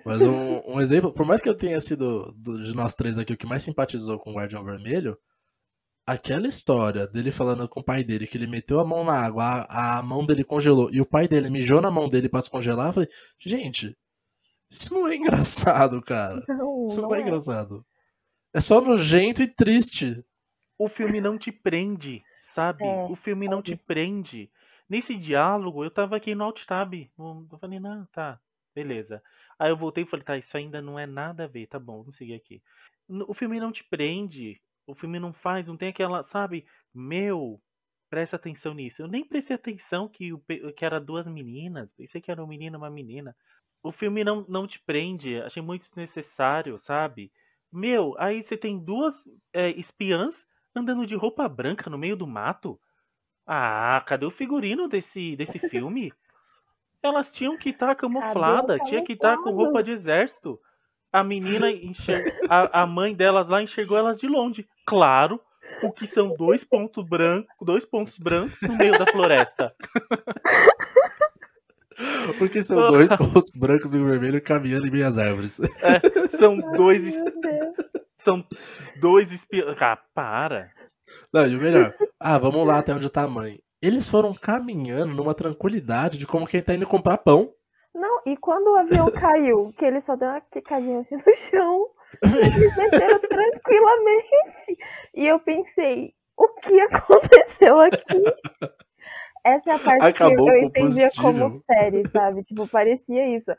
Mas 0.04 0.22
um, 0.22 0.60
um 0.74 0.80
exemplo, 0.80 1.12
por 1.12 1.26
mais 1.26 1.40
que 1.40 1.48
eu 1.48 1.54
tenha 1.54 1.80
sido 1.80 2.32
do- 2.36 2.62
de 2.62 2.74
nós 2.74 2.94
três 2.94 3.18
aqui 3.18 3.32
o 3.32 3.36
que 3.36 3.46
mais 3.46 3.62
simpatizou 3.62 4.18
com 4.18 4.30
o 4.30 4.34
Guardião 4.34 4.64
Vermelho, 4.64 5.18
aquela 6.06 6.46
história 6.46 7.06
dele 7.08 7.30
falando 7.32 7.68
com 7.68 7.80
o 7.80 7.84
pai 7.84 8.04
dele 8.04 8.26
que 8.26 8.38
ele 8.38 8.46
meteu 8.46 8.78
a 8.78 8.84
mão 8.84 9.02
na 9.02 9.14
água, 9.14 9.66
a, 9.68 9.98
a 9.98 10.02
mão 10.02 10.24
dele 10.24 10.44
congelou 10.44 10.88
e 10.92 11.00
o 11.00 11.06
pai 11.06 11.26
dele 11.26 11.50
mijou 11.50 11.80
na 11.80 11.90
mão 11.90 12.08
dele 12.08 12.28
pra 12.28 12.38
descongelar, 12.40 12.88
eu 12.88 12.92
falei, 12.92 13.08
gente, 13.40 13.96
isso 14.70 14.94
não 14.94 15.08
é 15.08 15.16
engraçado, 15.16 16.00
cara. 16.02 16.40
Não, 16.48 16.86
Isso 16.86 17.00
não, 17.02 17.08
não 17.08 17.16
é 17.16 17.18
é. 17.18 17.22
engraçado. 17.22 17.84
É 18.54 18.60
só 18.60 18.80
nojento 18.80 19.42
e 19.42 19.48
triste. 19.48 20.24
O 20.78 20.88
filme 20.88 21.20
não 21.20 21.38
te 21.38 21.50
prende, 21.50 22.22
sabe? 22.42 22.84
É, 22.84 23.04
o 23.04 23.16
filme 23.16 23.48
não 23.48 23.60
é 23.60 23.62
te 23.62 23.74
prende. 23.86 24.50
Nesse 24.88 25.16
diálogo, 25.16 25.84
eu 25.84 25.90
tava 25.90 26.16
aqui 26.16 26.34
no 26.34 26.44
alt 26.44 26.64
tab. 26.64 26.94
Eu 27.18 27.58
falei, 27.58 27.80
não, 27.80 28.04
tá, 28.06 28.38
beleza. 28.74 29.22
Aí 29.58 29.70
eu 29.70 29.76
voltei 29.76 30.04
e 30.04 30.06
falei, 30.06 30.24
tá, 30.24 30.36
isso 30.36 30.56
ainda 30.56 30.80
não 30.82 30.98
é 30.98 31.06
nada 31.06 31.44
a 31.44 31.48
ver, 31.48 31.66
tá 31.66 31.78
bom, 31.78 31.98
vamos 31.98 32.16
seguir 32.16 32.34
aqui. 32.34 32.62
O 33.08 33.34
filme 33.34 33.58
não 33.58 33.72
te 33.72 33.82
prende. 33.84 34.60
O 34.86 34.94
filme 34.94 35.18
não 35.18 35.32
faz, 35.32 35.66
não 35.66 35.76
tem 35.76 35.88
aquela, 35.88 36.22
sabe? 36.22 36.64
Meu, 36.94 37.60
presta 38.08 38.36
atenção 38.36 38.72
nisso. 38.74 39.02
Eu 39.02 39.08
nem 39.08 39.24
prestei 39.24 39.56
atenção 39.56 40.08
que, 40.08 40.32
o 40.32 40.40
que 40.76 40.84
era 40.84 41.00
duas 41.00 41.26
meninas. 41.26 41.92
Pensei 41.92 42.20
que 42.20 42.30
era 42.30 42.42
um 42.42 42.46
menino 42.46 42.76
e 42.76 42.78
uma 42.78 42.90
menina. 42.90 43.34
O 43.82 43.90
filme 43.90 44.22
não, 44.22 44.44
não 44.48 44.66
te 44.66 44.80
prende. 44.80 45.40
Achei 45.40 45.62
muito 45.62 45.82
desnecessário, 45.82 46.78
sabe? 46.78 47.32
Meu, 47.72 48.14
aí 48.18 48.42
você 48.42 48.56
tem 48.56 48.78
duas 48.78 49.28
é, 49.52 49.70
espiãs 49.70 50.46
andando 50.80 51.06
de 51.06 51.14
roupa 51.14 51.48
branca 51.48 51.90
no 51.90 51.98
meio 51.98 52.16
do 52.16 52.26
mato. 52.26 52.78
Ah, 53.46 54.02
cadê 54.06 54.26
o 54.26 54.30
figurino 54.30 54.88
desse, 54.88 55.36
desse 55.36 55.58
filme? 55.70 56.12
Elas 57.02 57.32
tinham 57.32 57.56
que 57.56 57.70
estar 57.70 57.94
camuflada, 57.94 58.78
tinha 58.80 59.04
que 59.04 59.12
estar 59.12 59.36
com 59.36 59.44
camuflado? 59.44 59.64
roupa 59.64 59.82
de 59.82 59.92
exército. 59.92 60.58
A 61.12 61.22
menina 61.22 61.66
a, 62.48 62.82
a 62.82 62.86
mãe 62.86 63.14
delas 63.14 63.48
lá 63.48 63.62
enxergou 63.62 63.96
elas 63.96 64.18
de 64.18 64.26
longe. 64.26 64.68
Claro, 64.84 65.40
o 65.82 65.92
que 65.92 66.06
são 66.06 66.34
dois 66.34 66.64
pontos 66.64 67.06
brancos, 67.06 67.54
dois 67.60 67.84
pontos 67.84 68.18
brancos 68.18 68.60
no 68.62 68.76
meio 68.76 68.98
da 68.98 69.06
floresta. 69.06 69.74
Porque 72.38 72.62
são 72.62 72.86
dois 72.88 73.08
pontos 73.16 73.52
brancos 73.56 73.94
e 73.94 74.04
vermelho 74.04 74.42
caminhando 74.42 74.86
em 74.86 74.90
meias 74.90 75.18
árvores. 75.18 75.58
São 76.38 76.56
dois. 76.56 77.14
São 78.26 78.44
dois 79.00 79.30
espiões. 79.30 79.76
Ah, 79.80 79.96
para. 80.12 80.72
Não, 81.32 81.46
e 81.46 81.56
o 81.56 81.60
melhor, 81.60 81.94
ah, 82.18 82.36
vamos 82.36 82.66
lá 82.66 82.78
até 82.78 82.92
onde 82.92 83.08
tá 83.08 83.22
a 83.22 83.28
mãe. 83.28 83.60
Eles 83.80 84.08
foram 84.08 84.34
caminhando 84.34 85.14
numa 85.14 85.32
tranquilidade 85.32 86.18
de 86.18 86.26
como 86.26 86.46
quem 86.46 86.60
tá 86.60 86.74
indo 86.74 86.86
comprar 86.86 87.18
pão. 87.18 87.52
Não, 87.94 88.20
e 88.26 88.36
quando 88.36 88.72
o 88.72 88.76
avião 88.76 89.10
caiu, 89.12 89.72
que 89.78 89.84
ele 89.84 90.00
só 90.00 90.16
deu 90.16 90.28
uma 90.28 90.40
quicadinha 90.40 91.00
assim 91.00 91.14
no 91.14 91.36
chão, 91.36 91.88
eles 92.24 92.76
desceram 92.76 93.20
tranquilamente. 93.20 94.76
E 95.14 95.26
eu 95.26 95.38
pensei, 95.38 96.12
o 96.36 96.48
que 96.48 96.80
aconteceu 96.80 97.78
aqui? 97.78 98.24
Essa 99.44 99.70
é 99.70 99.74
a 99.74 99.78
parte 99.78 100.04
Acabou 100.04 100.46
que 100.46 100.50
eu 100.50 100.58
entendia 100.58 101.08
como 101.16 101.48
série, 101.50 102.08
sabe? 102.08 102.42
Tipo, 102.42 102.66
parecia 102.66 103.36
isso. 103.36 103.52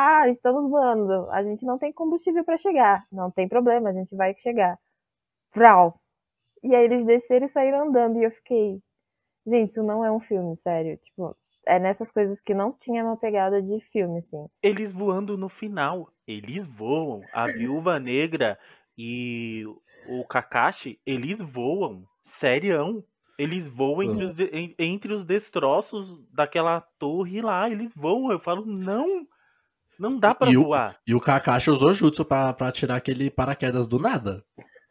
Ah, 0.00 0.28
estamos 0.28 0.70
voando, 0.70 1.28
a 1.30 1.42
gente 1.42 1.66
não 1.66 1.76
tem 1.76 1.92
combustível 1.92 2.44
pra 2.44 2.56
chegar. 2.56 3.04
Não 3.10 3.30
tem 3.32 3.48
problema, 3.48 3.90
a 3.90 3.92
gente 3.92 4.14
vai 4.14 4.32
chegar. 4.38 4.78
Vrau. 5.52 6.00
E 6.62 6.74
aí 6.74 6.84
eles 6.84 7.04
desceram 7.04 7.46
e 7.46 7.48
saíram 7.48 7.88
andando. 7.88 8.18
E 8.18 8.24
eu 8.24 8.30
fiquei, 8.30 8.80
Gente, 9.48 9.70
isso 9.70 9.82
não 9.82 10.04
é 10.04 10.12
um 10.12 10.20
filme, 10.20 10.54
sério. 10.56 10.98
Tipo, 10.98 11.34
é 11.66 11.78
nessas 11.78 12.10
coisas 12.10 12.40
que 12.40 12.52
não 12.52 12.70
tinha 12.70 13.02
uma 13.02 13.16
pegada 13.16 13.62
de 13.62 13.80
filme, 13.90 14.18
assim. 14.18 14.46
Eles 14.62 14.92
voando 14.92 15.38
no 15.38 15.48
final. 15.48 16.12
Eles 16.26 16.66
voam. 16.66 17.22
A 17.32 17.46
viúva 17.46 17.98
negra 17.98 18.58
e 18.96 19.64
o 20.06 20.24
Kakashi, 20.24 21.00
eles 21.06 21.40
voam. 21.40 22.04
Serião. 22.22 23.02
Eles 23.38 23.66
voam 23.68 24.02
entre 24.02 24.24
os, 24.24 24.34
entre 24.78 25.12
os 25.12 25.24
destroços 25.24 26.20
daquela 26.32 26.80
torre 26.98 27.40
lá. 27.40 27.70
Eles 27.70 27.94
voam. 27.94 28.30
Eu 28.30 28.38
falo, 28.38 28.66
não. 28.66 29.26
Não 29.98 30.16
dá 30.18 30.34
pra 30.34 30.50
E 30.50 30.56
o- 30.56 30.62
voar. 30.64 30.96
E 31.06 31.14
o 31.14 31.20
Kakashi 31.20 31.70
usou 31.70 31.92
jutsu 31.92 32.24
pra, 32.24 32.52
pra 32.52 32.70
tirar 32.72 32.96
aquele 32.96 33.30
paraquedas 33.30 33.86
do 33.86 33.98
nada. 33.98 34.44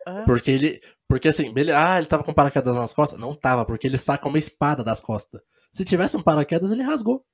É. 0.05 0.23
Porque 0.25 0.51
ele. 0.51 0.81
Porque 1.07 1.27
assim, 1.29 1.53
ele, 1.55 1.71
ah, 1.71 1.97
ele 1.97 2.07
tava 2.07 2.23
com 2.23 2.33
paraquedas 2.33 2.75
nas 2.75 2.93
costas? 2.93 3.19
Não 3.19 3.33
tava, 3.33 3.65
porque 3.65 3.87
ele 3.87 3.97
saca 3.97 4.27
uma 4.27 4.37
espada 4.37 4.83
das 4.83 5.01
costas. 5.01 5.41
Se 5.71 5.85
tivesse 5.85 6.17
um 6.17 6.21
paraquedas, 6.21 6.71
ele 6.71 6.81
rasgou. 6.83 7.25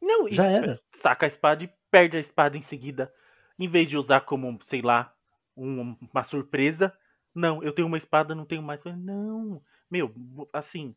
Não, 0.00 0.30
Já 0.30 0.44
era. 0.46 0.78
saca 1.00 1.24
a 1.26 1.28
espada 1.28 1.64
e 1.64 1.70
perde 1.90 2.16
a 2.16 2.20
espada 2.20 2.56
em 2.56 2.62
seguida. 2.62 3.10
Em 3.58 3.68
vez 3.68 3.88
de 3.88 3.96
usar 3.96 4.20
como, 4.22 4.58
sei 4.62 4.82
lá, 4.82 5.12
um- 5.56 5.96
uma 6.12 6.24
surpresa. 6.24 6.92
Não, 7.34 7.62
eu 7.62 7.72
tenho 7.72 7.88
uma 7.88 7.98
espada, 7.98 8.34
não 8.34 8.44
tenho 8.44 8.62
mais. 8.62 8.82
Não, 8.84 9.60
meu, 9.90 10.12
assim. 10.52 10.94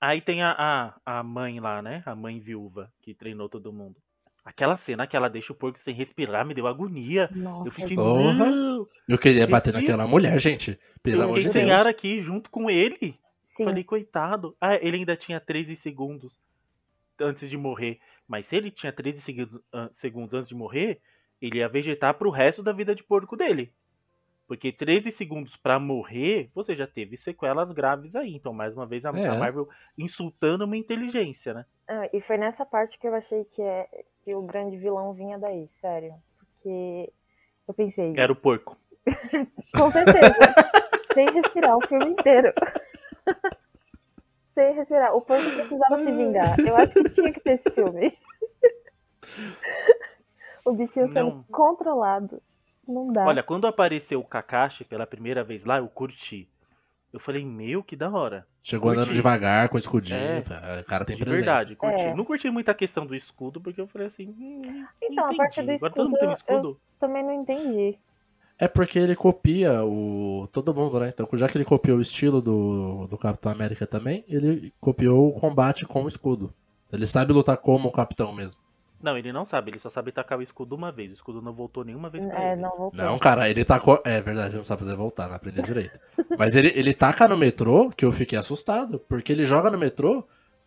Aí 0.00 0.20
tem 0.20 0.42
a, 0.42 0.52
a, 1.04 1.18
a 1.18 1.22
mãe 1.22 1.58
lá, 1.60 1.82
né? 1.82 2.02
A 2.06 2.14
mãe 2.14 2.38
viúva 2.40 2.90
que 3.02 3.14
treinou 3.14 3.48
todo 3.48 3.72
mundo. 3.72 3.96
Aquela 4.48 4.78
cena 4.78 5.06
que 5.06 5.14
ela 5.14 5.28
deixa 5.28 5.52
o 5.52 5.54
porco 5.54 5.78
sem 5.78 5.94
respirar 5.94 6.42
me 6.42 6.54
deu 6.54 6.66
agonia. 6.66 7.28
Eu 7.30 7.36
Nossa, 7.42 7.70
fiquei, 7.70 7.94
Porra. 7.94 8.46
Eu 9.06 9.18
queria 9.18 9.46
bater 9.46 9.74
naquela 9.74 10.06
mulher, 10.06 10.40
gente. 10.40 10.80
Pelo 11.02 11.18
Eu 11.20 11.24
amor 11.24 11.38
de 11.38 11.50
Deus. 11.50 11.86
aqui 11.86 12.22
junto 12.22 12.48
com 12.50 12.70
ele. 12.70 13.18
sim. 13.38 13.64
Falei, 13.64 13.84
coitado. 13.84 14.56
Ah, 14.58 14.76
ele 14.76 14.96
ainda 14.96 15.14
tinha 15.14 15.38
13 15.38 15.76
segundos 15.76 16.40
antes 17.20 17.50
de 17.50 17.58
morrer. 17.58 18.00
Mas 18.26 18.46
se 18.46 18.56
ele 18.56 18.70
tinha 18.70 18.90
13 18.90 19.20
segui- 19.20 19.50
ah, 19.70 19.90
segundos 19.92 20.32
antes 20.32 20.48
de 20.48 20.54
morrer, 20.54 20.98
ele 21.42 21.58
ia 21.58 21.68
vegetar 21.68 22.14
pro 22.14 22.30
resto 22.30 22.62
da 22.62 22.72
vida 22.72 22.94
de 22.94 23.02
porco 23.04 23.36
dele. 23.36 23.70
Porque 24.48 24.72
13 24.72 25.10
segundos 25.12 25.56
pra 25.56 25.78
morrer, 25.78 26.50
você 26.54 26.74
já 26.74 26.86
teve 26.86 27.18
sequelas 27.18 27.70
graves 27.70 28.16
aí. 28.16 28.34
Então, 28.34 28.50
mais 28.54 28.74
uma 28.74 28.86
vez, 28.86 29.04
a, 29.04 29.10
É. 29.10 29.36
Marvel 29.38 29.68
insultando 29.96 30.64
uma 30.64 30.74
inteligência, 30.76 31.52
né? 31.52 31.66
Ah, 31.86 32.08
e 32.14 32.20
foi 32.20 32.38
nessa 32.38 32.64
parte 32.64 32.98
que 32.98 33.06
eu 33.06 33.14
achei 33.14 33.44
que, 33.44 33.60
é, 33.60 33.86
que 34.24 34.34
o 34.34 34.40
grande 34.40 34.78
vilão 34.78 35.12
vinha 35.12 35.38
daí, 35.38 35.68
sério. 35.68 36.14
Porque 36.38 37.12
eu 37.68 37.74
pensei, 37.74 38.14
Era 38.16 38.32
o 38.32 38.36
porco. 38.36 38.74
com 39.76 39.90
certeza, 39.90 40.54
sem 41.12 41.26
respirar 41.26 41.76
o 41.76 41.86
filme 41.86 42.06
inteiro. 42.06 42.50
sem 44.52 44.74
respirar. 44.74 45.14
O 45.14 45.20
porco 45.20 45.44
precisava 45.44 45.96
se 45.98 46.10
vingar. 46.10 46.58
Eu 46.58 46.74
acho 46.76 46.94
que 46.94 47.10
tinha 47.10 47.32
que 47.34 47.40
ter 47.40 47.52
esse 47.52 47.70
filme. 47.70 48.16
o 50.64 50.72
bichinho 50.72 51.06
sendo 51.08 51.30
Não. 51.30 51.42
controlado. 51.44 52.42
Não 52.88 53.12
dá. 53.12 53.26
Olha, 53.26 53.42
quando 53.42 53.66
apareceu 53.66 54.18
o 54.20 54.24
Kakashi 54.24 54.82
pela 54.84 55.06
primeira 55.06 55.44
vez 55.44 55.64
lá, 55.66 55.78
eu 55.78 55.86
curti. 55.88 56.48
Eu 57.12 57.20
falei, 57.20 57.44
meu, 57.44 57.82
que 57.82 57.94
da 57.96 58.10
hora. 58.10 58.46
Chegou 58.62 58.90
andando 58.90 59.04
Curti. 59.06 59.16
devagar, 59.16 59.68
com 59.70 59.78
escudinho. 59.78 60.18
É. 60.20 60.80
O 60.80 60.84
cara 60.84 61.04
tem 61.06 61.16
de 61.16 61.22
presença. 61.24 61.44
verdade, 61.44 61.76
curti. 61.76 62.00
É. 62.00 62.14
Não 62.14 62.24
curti 62.24 62.50
muito 62.50 62.70
a 62.70 62.74
questão 62.74 63.06
do 63.06 63.14
escudo, 63.14 63.60
porque 63.60 63.80
eu 63.80 63.86
falei 63.86 64.08
assim. 64.08 64.28
Hum, 64.38 64.84
Então, 65.02 65.30
a 65.30 65.34
parte 65.36 65.62
do 65.62 65.70
Agora 65.72 65.92
todo 65.92 66.10
mundo 66.10 66.16
escudo, 66.16 66.18
tem 66.18 66.28
um 66.28 66.30
eu- 66.30 66.34
escudo? 66.34 66.80
Também 67.00 67.22
não 67.24 67.32
entendi. 67.32 67.98
É 68.58 68.66
porque 68.68 68.98
ele 68.98 69.14
copia 69.16 69.84
o. 69.84 70.48
todo 70.52 70.74
mundo, 70.74 70.98
né? 71.00 71.08
Então, 71.14 71.26
já 71.34 71.48
que 71.48 71.56
ele 71.56 71.64
copiou 71.64 71.96
o 71.98 72.00
estilo 72.02 72.42
do, 72.42 73.06
do 73.06 73.16
Capitão 73.16 73.52
América 73.52 73.86
também, 73.86 74.24
ele 74.28 74.72
copiou 74.80 75.28
o 75.28 75.32
combate 75.32 75.86
com 75.86 76.02
o 76.04 76.08
escudo. 76.08 76.52
Ele 76.92 77.06
sabe 77.06 77.32
lutar 77.32 77.56
como 77.56 77.88
o 77.88 77.92
capitão 77.92 78.32
mesmo. 78.32 78.60
Não, 79.00 79.16
ele 79.16 79.32
não 79.32 79.44
sabe, 79.44 79.70
ele 79.70 79.78
só 79.78 79.88
sabe 79.88 80.10
tacar 80.10 80.38
o 80.38 80.42
escudo 80.42 80.74
uma 80.74 80.90
vez. 80.90 81.10
O 81.12 81.14
escudo 81.14 81.40
não 81.40 81.52
voltou 81.52 81.84
nenhuma 81.84 82.10
vez 82.10 82.26
pra 82.26 82.42
É, 82.42 82.52
ele. 82.52 82.62
não 82.62 82.70
voltou. 82.76 82.92
Não, 82.98 83.18
cara, 83.18 83.48
ele 83.48 83.64
tacou. 83.64 84.02
É 84.04 84.20
verdade, 84.20 84.56
não 84.56 84.62
sabe 84.62 84.80
fazer 84.80 84.96
voltar, 84.96 85.28
não 85.28 85.36
aprendeu 85.36 85.62
direito. 85.62 85.98
Mas 86.36 86.56
ele, 86.56 86.72
ele 86.74 86.92
taca 86.92 87.28
no 87.28 87.36
metrô, 87.36 87.90
que 87.90 88.04
eu 88.04 88.10
fiquei 88.10 88.36
assustado, 88.38 88.98
porque 89.08 89.32
ele 89.32 89.44
joga 89.44 89.70
no 89.70 89.78
metrô, 89.78 90.26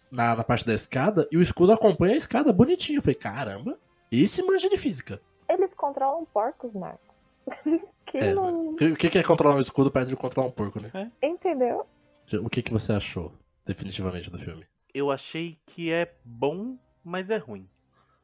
na, 0.10 0.36
na 0.36 0.44
parte 0.44 0.66
da 0.66 0.74
escada, 0.74 1.28
e 1.32 1.38
o 1.38 1.42
escudo 1.42 1.74
acompanha 1.74 2.14
a 2.14 2.18
escada 2.18 2.54
bonitinho. 2.54 3.00
Eu 3.00 3.02
falei, 3.02 3.16
caramba, 3.16 3.78
esse 4.12 4.42
manja 4.44 4.70
de 4.70 4.78
física. 4.78 5.22
Eles 5.50 5.74
controlam 5.74 6.26
porcos, 6.34 6.74
Marcos. 6.74 7.20
que 8.06 8.18
É, 8.18 8.34
não. 8.34 8.70
O 8.70 8.76
que, 8.76 8.86
o 8.86 8.96
que 8.96 9.18
é 9.18 9.24
controlar 9.24 9.56
um 9.56 9.62
escudo 9.62 9.92
perto 9.92 10.08
de 10.08 10.16
controlar 10.16 10.48
um 10.48 10.52
porco, 10.52 10.80
né? 10.82 11.12
Entendeu? 11.22 11.86
O 12.42 12.50
que, 12.50 12.62
que 12.62 12.72
você 12.72 12.94
achou, 12.94 13.34
definitivamente, 13.66 14.32
do 14.32 14.38
filme? 14.40 14.66
Eu 14.94 15.12
achei 15.12 15.58
que 15.66 15.92
é 15.92 16.14
bom, 16.24 16.78
mas 17.04 17.30
é 17.30 17.38
ruim. 17.38 17.68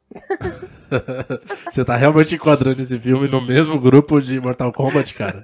Você 1.70 1.84
tá 1.84 1.96
realmente 1.96 2.36
enquadrando 2.36 2.82
esse 2.82 2.98
filme 3.00 3.28
no 3.28 3.42
mesmo 3.42 3.80
grupo 3.80 4.20
de 4.22 4.40
Mortal 4.40 4.72
Kombat, 4.72 5.14
cara? 5.14 5.44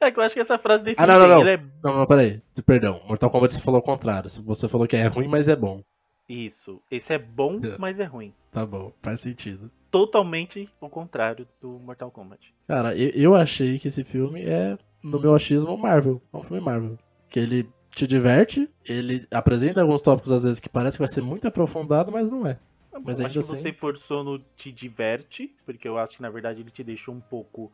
É 0.00 0.10
que 0.10 0.18
eu 0.18 0.22
acho 0.22 0.34
que 0.34 0.40
essa 0.40 0.58
frase 0.58 0.84
define 0.84 1.02
Ah, 1.02 1.06
não, 1.06 1.18
não, 1.20 1.28
não. 1.28 1.40
Ele 1.40 1.50
é 1.50 1.60
Não, 1.82 1.98
não, 1.98 2.06
peraí. 2.06 2.40
Perdão. 2.64 3.00
Mortal 3.06 3.30
Kombat 3.30 3.52
você 3.52 3.60
falou 3.60 3.80
o 3.80 3.82
contrário. 3.82 4.28
Você 4.30 4.68
falou 4.68 4.86
que 4.86 4.96
é 4.96 5.06
ruim, 5.06 5.28
mas 5.28 5.48
é 5.48 5.56
bom. 5.56 5.82
isso. 6.28 6.80
Esse 6.90 7.12
é 7.14 7.18
bom, 7.18 7.60
É. 7.62 7.76
mas 7.78 7.98
é 8.00 8.04
ruim. 8.04 8.32
Tá 8.50 8.64
bom, 8.64 8.92
faz 9.00 9.20
sentido. 9.20 9.70
Totalmente 9.90 10.68
o 10.80 10.88
contrário 10.88 11.46
do 11.60 11.78
Mortal 11.78 12.10
Kombat. 12.10 12.52
Cara, 12.66 12.94
eu, 12.96 13.10
eu 13.14 13.34
achei 13.34 13.78
que 13.78 13.88
esse 13.88 14.04
filme 14.04 14.42
é, 14.42 14.76
no 15.02 15.18
meu 15.20 15.34
achismo, 15.34 15.76
Marvel. 15.76 16.20
É 16.32 16.36
um 16.36 16.42
filme 16.42 16.62
Marvel. 16.62 16.96
Que 17.30 17.40
ele 17.40 17.68
te 17.94 18.06
diverte, 18.06 18.68
ele 18.86 19.26
apresenta 19.30 19.80
alguns 19.80 20.00
tópicos 20.02 20.30
às 20.30 20.44
vezes 20.44 20.60
que 20.60 20.68
parece 20.68 20.96
que 20.96 21.02
vai 21.02 21.08
ser 21.08 21.22
muito 21.22 21.48
aprofundado, 21.48 22.12
mas 22.12 22.30
não 22.30 22.46
é. 22.46 22.58
Mas 22.92 23.20
eu 23.20 23.26
ainda 23.26 23.26
acho 23.26 23.32
que 23.32 23.38
assim- 23.54 23.62
você 23.62 23.72
forçou 23.72 24.24
no 24.24 24.38
te 24.56 24.72
diverte, 24.72 25.54
porque 25.64 25.88
eu 25.88 25.98
acho 25.98 26.16
que 26.16 26.22
na 26.22 26.30
verdade 26.30 26.60
ele 26.60 26.70
te 26.70 26.82
deixou 26.84 27.14
um 27.14 27.20
pouco 27.20 27.72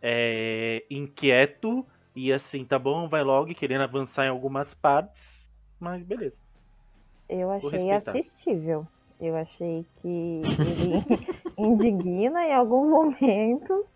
é, 0.00 0.82
inquieto 0.90 1.86
e 2.14 2.32
assim, 2.32 2.64
tá 2.64 2.78
bom, 2.78 3.08
vai 3.08 3.22
logo 3.22 3.54
querendo 3.54 3.82
avançar 3.82 4.26
em 4.26 4.28
algumas 4.28 4.74
partes, 4.74 5.50
mas 5.80 6.02
beleza. 6.02 6.38
Eu 7.28 7.50
achei 7.50 7.90
assistível. 7.90 8.86
Eu 9.20 9.36
achei 9.36 9.86
que 10.02 10.08
ele 10.08 11.22
indigna 11.56 12.44
em 12.44 12.52
alguns 12.52 12.90
momentos, 12.90 13.86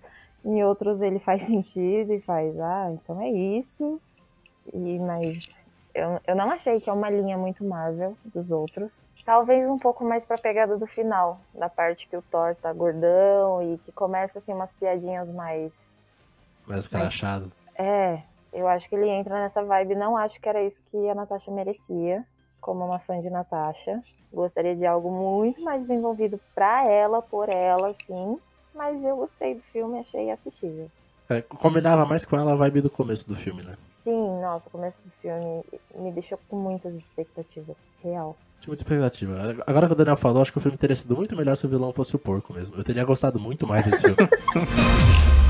em 0.45 0.63
outros 0.65 1.01
ele 1.01 1.19
faz 1.19 1.43
sentido 1.43 2.13
e 2.13 2.21
faz, 2.21 2.59
ah, 2.61 2.91
então 2.93 3.21
é 3.21 3.29
isso. 3.31 4.01
E, 4.73 4.99
mas 5.01 5.47
eu, 5.95 6.21
eu 6.29 6.37
não 6.37 6.51
achei 6.51 6.81
que 6.81 6.89
é 6.89 6.93
uma 6.93 7.11
linha 7.11 7.37
muito 7.37 7.65
Marvel 7.65 8.17
dos 8.25 8.51
outros. 8.51 8.91
Talvez 9.27 9.69
um 9.69 9.77
pouco 9.77 10.05
mais 10.05 10.25
pra 10.25 10.39
pegada 10.39 10.79
do 10.79 10.87
final, 10.87 11.41
da 11.53 11.69
parte 11.69 12.07
que 12.07 12.17
o 12.17 12.23
Thor 12.23 12.55
tá 12.55 12.73
gordão 12.73 13.61
e 13.61 13.77
que 13.79 13.91
começa 13.91 14.39
assim 14.39 14.55
umas 14.55 14.73
piadinhas 14.73 15.33
mais 15.33 15.97
Mais 16.65 16.87
crachado. 16.87 17.51
é, 17.77 18.23
eu 18.53 18.69
acho 18.69 18.89
que 18.89 18.95
ele 18.95 19.09
entra 19.09 19.35
nessa 19.41 19.65
vibe. 19.65 19.97
Não 19.97 20.17
acho 20.17 20.41
que 20.41 20.49
era 20.49 20.63
isso 20.63 20.81
que 20.93 21.09
a 21.09 21.15
Natasha 21.15 21.51
merecia, 21.51 22.25
como 22.61 22.85
uma 22.85 23.01
fã 23.01 23.21
de 23.21 23.29
Natasha. 23.29 24.01
Gostaria 24.33 24.77
de 24.77 24.87
algo 24.87 25.11
muito 25.11 25.61
mais 25.61 25.83
desenvolvido 25.83 26.41
pra 26.55 26.87
ela, 26.87 27.21
por 27.21 27.49
ela, 27.49 27.93
sim. 27.95 28.39
Mas 28.73 29.05
eu 29.05 29.17
gostei 29.17 29.57
do 29.57 29.63
filme, 29.63 29.99
achei 29.99 30.31
assistível. 30.31 30.89
É, 31.29 31.43
combinava 31.43 32.07
mais 32.07 32.25
com 32.25 32.37
ela 32.37 32.53
a 32.53 32.57
vibe 32.57 32.83
do 32.83 32.91
começo 32.91 33.27
do 33.29 33.35
filme, 33.35 33.65
né? 33.65 33.77
Sim, 33.89 34.41
nossa, 34.41 34.69
o 34.69 34.71
começo 34.71 34.99
do 35.05 35.11
filme 35.21 35.65
me 35.97 36.13
deixou 36.13 36.39
com 36.49 36.57
muitas 36.57 36.95
expectativas. 36.95 37.77
Real. 38.03 38.37
Tinha 38.61 38.69
muita 38.69 38.85
expectativa. 38.85 39.57
Agora 39.67 39.87
que 39.87 39.93
o 39.93 39.97
Daniel 39.97 40.17
falou, 40.17 40.43
acho 40.43 40.53
que 40.53 40.59
o 40.59 40.61
filme 40.61 40.79
teria 40.79 40.95
sido 40.95 41.17
muito 41.17 41.37
melhor 41.37 41.57
se 41.57 41.67
o 41.67 41.69
vilão 41.69 41.93
fosse 41.93 42.15
o 42.15 42.19
porco 42.19 42.53
mesmo. 42.53 42.77
Eu 42.77 42.85
teria 42.85 43.05
gostado 43.05 43.41
muito 43.41 43.67
mais 43.67 43.87
desse 43.87 44.03
filme. 44.03 44.17